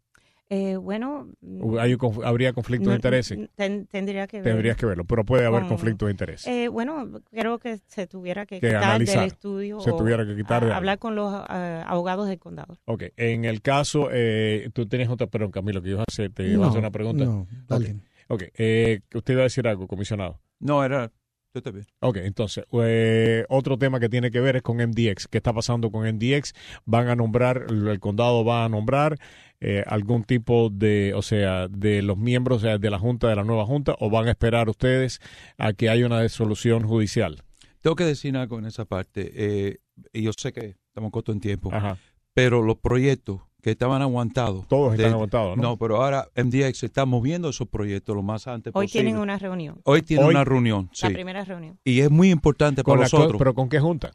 Eh, 0.48 0.76
bueno, 0.76 1.28
¿O 1.60 1.78
hay 1.80 1.94
un 1.94 1.98
conf- 1.98 2.24
¿Habría 2.24 2.52
conflictos 2.52 2.86
no- 2.86 2.90
de 2.92 2.96
intereses? 2.96 3.48
ten- 3.56 3.86
tendría 3.86 4.28
que 4.28 4.36
ver. 4.36 4.44
Tendrías 4.52 4.76
que 4.76 4.86
verlo, 4.86 5.04
pero 5.04 5.24
puede 5.24 5.44
haber 5.44 5.62
con- 5.62 5.70
conflictos 5.70 6.06
de 6.06 6.10
interés. 6.12 6.46
Eh, 6.46 6.68
bueno, 6.68 7.20
creo 7.32 7.58
que 7.58 7.78
se 7.88 8.06
tuviera 8.06 8.46
que, 8.46 8.60
Que 8.60 8.68
quitar 8.68 8.84
analizar. 8.84 9.18
del 9.20 9.26
estudio. 9.26 9.80
Se 9.80 9.90
o 9.90 9.96
tuviera 9.96 10.24
que 10.24 10.36
quitar 10.36 10.64
de 10.64 10.72
hablar 10.72 11.00
con 11.00 11.16
los 11.16 11.34
eh, 11.50 11.82
abogados 11.84 12.28
del 12.28 12.38
condado. 12.38 12.78
Ok, 12.84 13.04
en 13.16 13.44
el 13.44 13.60
caso, 13.60 14.08
eh, 14.12 14.70
tú 14.72 14.86
tienes 14.86 15.08
otra, 15.08 15.26
perdón 15.26 15.50
Camilo, 15.50 15.82
que 15.82 15.88
ibas 15.90 16.00
a 16.02 16.04
hacer, 16.08 16.30
te 16.32 16.46
ibas 16.46 16.66
a 16.66 16.68
hacer 16.68 16.78
una 16.80 16.90
pregunta. 16.92 17.24
No, 17.24 17.48
dale. 17.66 17.96
Ok, 18.28 18.44
eh, 18.56 19.00
usted 19.14 19.32
iba 19.34 19.42
a 19.42 19.44
decir 19.44 19.66
algo, 19.66 19.88
comisionado. 19.88 20.40
No, 20.60 20.84
era... 20.84 21.10
Yo. 21.54 21.62
Ok, 22.00 22.18
entonces, 22.18 22.66
eh, 22.82 23.46
otro 23.48 23.78
tema 23.78 23.98
que 23.98 24.10
tiene 24.10 24.30
que 24.30 24.40
ver 24.40 24.56
es 24.56 24.62
con 24.62 24.76
MDX. 24.76 25.26
¿Qué 25.26 25.38
está 25.38 25.54
pasando 25.54 25.90
con 25.90 26.06
MDX? 26.06 26.52
Van 26.84 27.08
a 27.08 27.16
nombrar, 27.16 27.64
el 27.70 27.98
condado 27.98 28.44
va 28.44 28.66
a 28.66 28.68
nombrar 28.68 29.16
eh, 29.60 29.82
algún 29.86 30.24
tipo 30.24 30.68
de, 30.70 31.12
o 31.14 31.22
sea, 31.22 31.68
de 31.68 32.02
los 32.02 32.18
miembros 32.18 32.58
o 32.58 32.60
sea, 32.60 32.78
de 32.78 32.90
la 32.90 32.98
Junta, 32.98 33.28
de 33.28 33.36
la 33.36 33.44
nueva 33.44 33.64
Junta, 33.66 33.94
o 34.00 34.10
van 34.10 34.26
a 34.28 34.30
esperar 34.30 34.68
ustedes 34.68 35.20
a 35.58 35.72
que 35.72 35.88
haya 35.88 36.06
una 36.06 36.20
resolución 36.20 36.86
judicial? 36.86 37.42
Tengo 37.80 37.96
que 37.96 38.04
decir 38.04 38.36
algo 38.36 38.58
en 38.58 38.66
esa 38.66 38.84
parte. 38.84 39.30
eh, 39.34 39.78
y 40.12 40.22
yo 40.22 40.32
sé 40.36 40.52
que 40.52 40.76
estamos 40.88 41.10
cortos 41.10 41.34
en 41.34 41.40
tiempo, 41.40 41.70
Ajá. 41.72 41.96
pero 42.34 42.60
los 42.62 42.76
proyectos 42.76 43.40
que 43.62 43.70
estaban 43.70 44.00
aguantados. 44.02 44.68
Todos 44.68 44.92
están 44.92 45.08
de- 45.08 45.14
aguantados, 45.14 45.56
¿no? 45.56 45.62
No, 45.62 45.76
pero 45.78 46.02
ahora 46.02 46.28
MDX 46.36 46.84
está 46.84 47.04
moviendo 47.06 47.48
esos 47.48 47.66
proyectos 47.68 48.14
lo 48.14 48.22
más 48.22 48.46
antes 48.46 48.72
Hoy 48.76 48.86
posible. 48.86 49.04
tienen 49.04 49.20
una 49.20 49.38
reunión. 49.38 49.80
Hoy 49.84 50.02
tiene 50.02 50.22
Hoy- 50.24 50.34
una 50.34 50.44
reunión, 50.44 50.88
sí. 50.92 51.06
La 51.08 51.12
primera 51.14 51.44
reunión. 51.44 51.78
Y 51.82 52.00
es 52.00 52.10
muy 52.10 52.30
importante 52.30 52.82
Con 52.84 52.92
para 52.92 53.04
nosotros. 53.04 53.36
¿Pero 53.38 53.54
con 53.54 53.68
qué 53.68 53.80
Junta? 53.80 54.12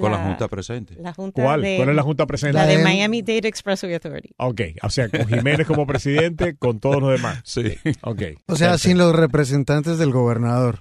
Con 0.00 0.10
la, 0.12 0.18
La- 0.18 0.24
Junta 0.24 0.48
presente. 0.48 0.94
La 1.00 1.12
junta 1.12 1.42
¿Cuál? 1.42 1.62
de, 1.62 1.76
¿Cuál 1.76 1.88
es 1.90 1.94
la 1.96 2.02
Junta 2.02 2.26
presente? 2.26 2.54
La 2.54 2.66
de 2.66 2.74
La 2.74 2.78
de- 2.78 2.84
Miami 2.84 3.22
Dade 3.22 3.48
Expressway 3.48 3.94
Authority. 3.94 4.30
Ok, 4.38 4.60
o 4.82 4.90
sea, 4.90 5.08
con 5.08 5.26
Jiménez 5.28 5.66
como 5.66 5.86
presidente, 5.86 6.56
con 6.56 6.80
todos 6.80 7.00
los 7.00 7.10
demás. 7.12 7.40
Sí, 7.44 7.76
Ok. 8.02 8.22
O 8.46 8.56
sea, 8.56 8.78
sin 8.78 8.98
los 8.98 9.14
representantes 9.14 9.98
del 9.98 10.10
gobernador. 10.12 10.80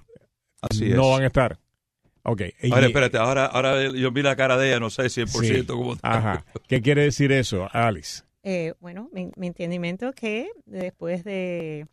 así 0.62 0.90
no 0.90 1.04
es. 1.06 1.12
van 1.12 1.24
a 1.24 1.28
estar. 1.28 1.60
Ok. 2.24 2.42
y- 2.62 2.72
Ahora, 2.72 2.86
espérate, 2.88 3.18
ahora, 3.18 3.46
ahora 3.48 3.90
yo 3.92 4.12
vi 4.12 4.22
la 4.22 4.36
cara 4.36 4.56
de 4.58 4.70
ella, 4.70 4.80
no 4.80 4.90
sé 4.92 5.10
100% 5.10 5.32
Sí. 5.42 5.66
cómo 5.66 5.98
Ajá. 6.04 6.46
¿Qué 6.68 6.82
quiere 6.82 7.02
decir 7.04 7.32
eso, 7.32 7.68
Alice? 7.74 8.24
Eh, 8.44 8.74
bueno, 8.80 9.10
mi, 9.12 9.30
mi 9.36 9.48
entendimiento 9.48 10.10
es 10.10 10.16
que 10.16 10.50
después 10.66 11.24
de 11.24 11.88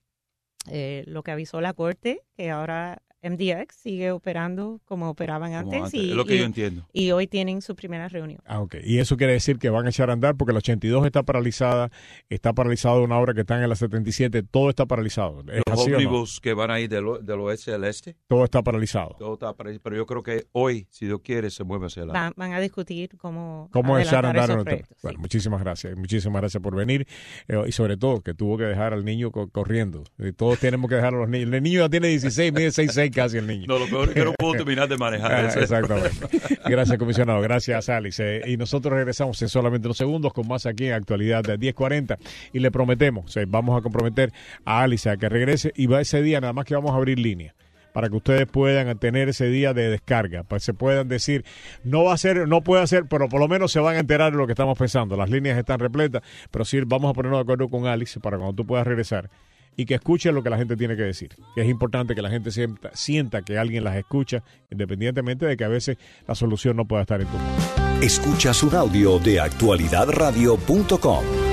eh, 0.71 1.05
lo 1.07 1.23
que 1.23 1.31
avisó 1.31 1.61
la 1.63 1.73
corte, 1.73 2.21
que 2.37 2.51
ahora 2.51 3.01
MDX 3.23 3.75
sigue 3.75 4.13
operando 4.13 4.81
como 4.85 5.11
operaban 5.11 5.51
Como 5.53 5.59
antes, 5.61 5.83
antes, 5.83 5.95
y, 5.95 6.11
es 6.11 6.17
lo 6.17 6.25
que 6.25 6.37
y- 6.37 6.39
yo 6.39 6.45
entiendo. 6.45 6.87
y 6.93 7.11
hoy 7.11 7.27
tienen 7.27 7.63
su 7.63 7.75
primera 7.75 8.09
reunión. 8.09 8.41
Ah, 8.47 8.61
ok. 8.61 8.77
Y 8.85 8.99
eso 8.99 9.17
quiere 9.17 9.33
decir 9.33 9.59
que 9.59 9.71
van 9.71 9.87
a 9.87 9.89
echar 9.91 10.11
a 10.11 10.13
andar 10.13 10.37
porque 10.37 10.53
la 10.53 10.59
82 10.59 11.05
está 11.05 11.23
paralizada, 11.25 11.91
está 12.29 12.53
paralizada 12.53 13.01
una 13.01 13.19
obra 13.19 13.35
que 13.35 13.41
están 13.41 13.63
en 13.63 13.69
la 13.69 13.75
77, 13.77 14.43
todo 14.45 14.71
está 14.71 14.87
paralizado. 14.87 15.41
¿Es 15.53 15.63
Los 15.69 15.81
o 15.85 15.89
no? 15.89 15.97
ómnibus 15.97 16.41
que 16.41 16.55
van 16.55 16.71
a 16.71 16.79
ir 16.81 16.89
del, 16.89 17.05
del 17.23 17.41
oeste 17.41 17.73
al 17.75 17.85
este, 17.85 18.17
Todo 18.29 18.45
está 18.45 18.63
paralizado. 18.63 19.17
todo 19.19 19.35
está 19.35 19.53
para 19.55 19.71
ahí, 19.71 19.79
pero 19.83 19.97
yo 19.97 20.07
creo 20.07 20.23
que 20.23 20.47
hoy, 20.53 20.87
si 20.91 21.07
Dios 21.07 21.21
quiere, 21.25 21.51
se 21.51 21.65
mueve 21.65 21.87
hacia 21.87 22.05
la... 22.07 22.13
Van, 22.13 22.33
van 22.37 22.53
a 22.53 22.61
discutir 22.61 23.17
cómo, 23.19 23.69
¿Cómo 23.73 23.99
echar 23.99 24.25
a 24.27 24.31
andar? 24.31 24.51
esos 24.51 24.63
proyectos, 24.63 24.97
sí. 24.97 25.01
Bueno, 25.03 25.19
muchísimas 25.21 25.61
gracias. 25.61 25.97
Muchísimas 25.97 26.41
gracias 26.41 26.63
por 26.63 26.77
venir. 26.77 27.07
Eh, 27.49 27.57
y 27.67 27.73
sobre 27.73 27.97
todo, 27.97 28.21
que 28.23 28.33
tuvo 28.35 28.57
que 28.57 28.65
dejar 28.65 28.93
al 28.95 29.05
niño 29.05 29.31
co- 29.33 29.49
corriendo. 29.49 30.05
Y 30.19 30.33
todos 30.33 30.61
tenemos 30.61 30.89
que 30.89 30.95
dejar 30.97 31.15
a 31.15 31.19
los 31.19 31.29
niños. 31.29 31.53
El 31.53 31.63
niño 31.63 31.81
ya 31.81 31.89
tiene 31.89 32.09
16, 32.09 32.53
mide 32.53 32.71
6'6 33.11 33.15
casi 33.15 33.39
el 33.39 33.47
niño. 33.47 33.67
No, 33.67 33.79
lo 33.79 33.87
peor 33.87 34.09
es 34.09 34.15
que 34.15 34.25
no 34.25 34.33
puedo 34.35 34.53
terminar 34.57 34.89
de 34.89 34.97
manejar. 34.97 35.33
Ah, 35.33 35.49
ese 35.49 35.61
exactamente. 35.61 36.11
Gracias, 36.67 36.99
comisionado. 36.99 37.41
Gracias, 37.41 37.89
Alice. 37.89 38.23
Eh, 38.23 38.43
y 38.47 38.57
nosotros 38.57 38.93
regresamos 38.93 39.41
en 39.43 39.49
solamente 39.49 39.89
unos 39.89 39.97
segundos 39.97 40.33
con 40.33 40.47
más 40.47 40.67
aquí 40.67 40.87
en 40.87 40.95
Actualidad 40.95 41.43
de 41.43 41.59
1040. 41.59 42.19
Y 42.53 42.59
le 42.59 42.71
prometemos, 42.71 43.37
eh, 43.37 43.45
vamos 43.49 43.79
a 43.79 43.83
comprometer 43.83 44.33
a 44.65 44.83
Alice 44.83 45.09
a 45.09 45.17
que 45.17 45.29
regrese 45.29 45.73
y 45.77 45.87
va 45.87 46.01
ese 46.01 46.23
día, 46.23 46.41
nada 46.41 46.53
más 46.53 46.65
que 46.65 46.75
vamos 46.75 46.93
a 46.93 46.97
abrir 46.97 47.19
línea 47.19 47.55
para 47.93 48.11
que 48.11 48.17
ustedes 48.17 48.47
puedan 48.47 48.97
tener 48.99 49.29
ese 49.29 49.47
día 49.47 49.75
de 49.75 49.89
descarga, 49.89 50.45
para 50.45 50.59
que 50.59 50.65
se 50.65 50.75
puedan 50.75 51.09
decir, 51.09 51.45
no 51.83 52.05
va 52.05 52.13
a 52.13 52.17
ser, 52.17 52.47
no 52.47 52.63
puede 52.63 52.83
hacer, 52.83 53.07
pero 53.07 53.29
por 53.29 53.41
lo 53.41 53.49
menos 53.49 53.73
se 53.73 53.81
van 53.81 53.97
a 53.97 53.99
enterar 53.99 54.31
de 54.31 54.39
lo 54.39 54.47
que 54.47 54.53
estamos 54.53 54.79
pensando. 54.79 55.17
Las 55.17 55.31
líneas 55.31 55.59
están 55.59 55.81
repletas, 55.81 56.23
pero 56.53 56.65
sí 56.65 56.81
vamos 56.87 57.11
a 57.11 57.15
ponernos 57.15 57.39
de 57.39 57.43
acuerdo 57.43 57.69
con 57.69 57.87
Alice 57.89 58.21
para 58.21 58.37
cuando 58.37 58.55
tú 58.55 58.65
puedas 58.65 58.87
regresar 58.87 59.31
y 59.79 59.87
que 59.87 59.95
escuchen 59.95 60.35
lo 60.35 60.43
que 60.43 60.51
la 60.51 60.59
gente 60.59 60.77
tiene 60.77 60.97
que 60.97 61.05
decir. 61.05 61.31
Que 61.55 61.63
es 61.63 61.69
importante 61.69 62.17
que 62.17 62.21
la 62.21 62.29
gente 62.29 62.51
sienta, 62.93 63.41
que 63.43 63.57
alguien 63.57 63.85
las 63.85 63.97
escucha, 63.97 64.43
independientemente 64.71 65.47
de 65.47 65.57
que 65.57 65.65
a 65.65 65.69
veces 65.69 65.97
la 66.27 66.35
solución 66.35 66.77
no 66.77 66.85
pueda 66.85 67.03
estar 67.03 67.21
en 67.21 67.29
tu 67.29 67.39
mano. 67.39 67.57
Escuchas 68.03 68.65
un 68.65 68.75
audio 68.75 69.21
de 69.21 69.39
actualidadradio.com. 69.41 71.48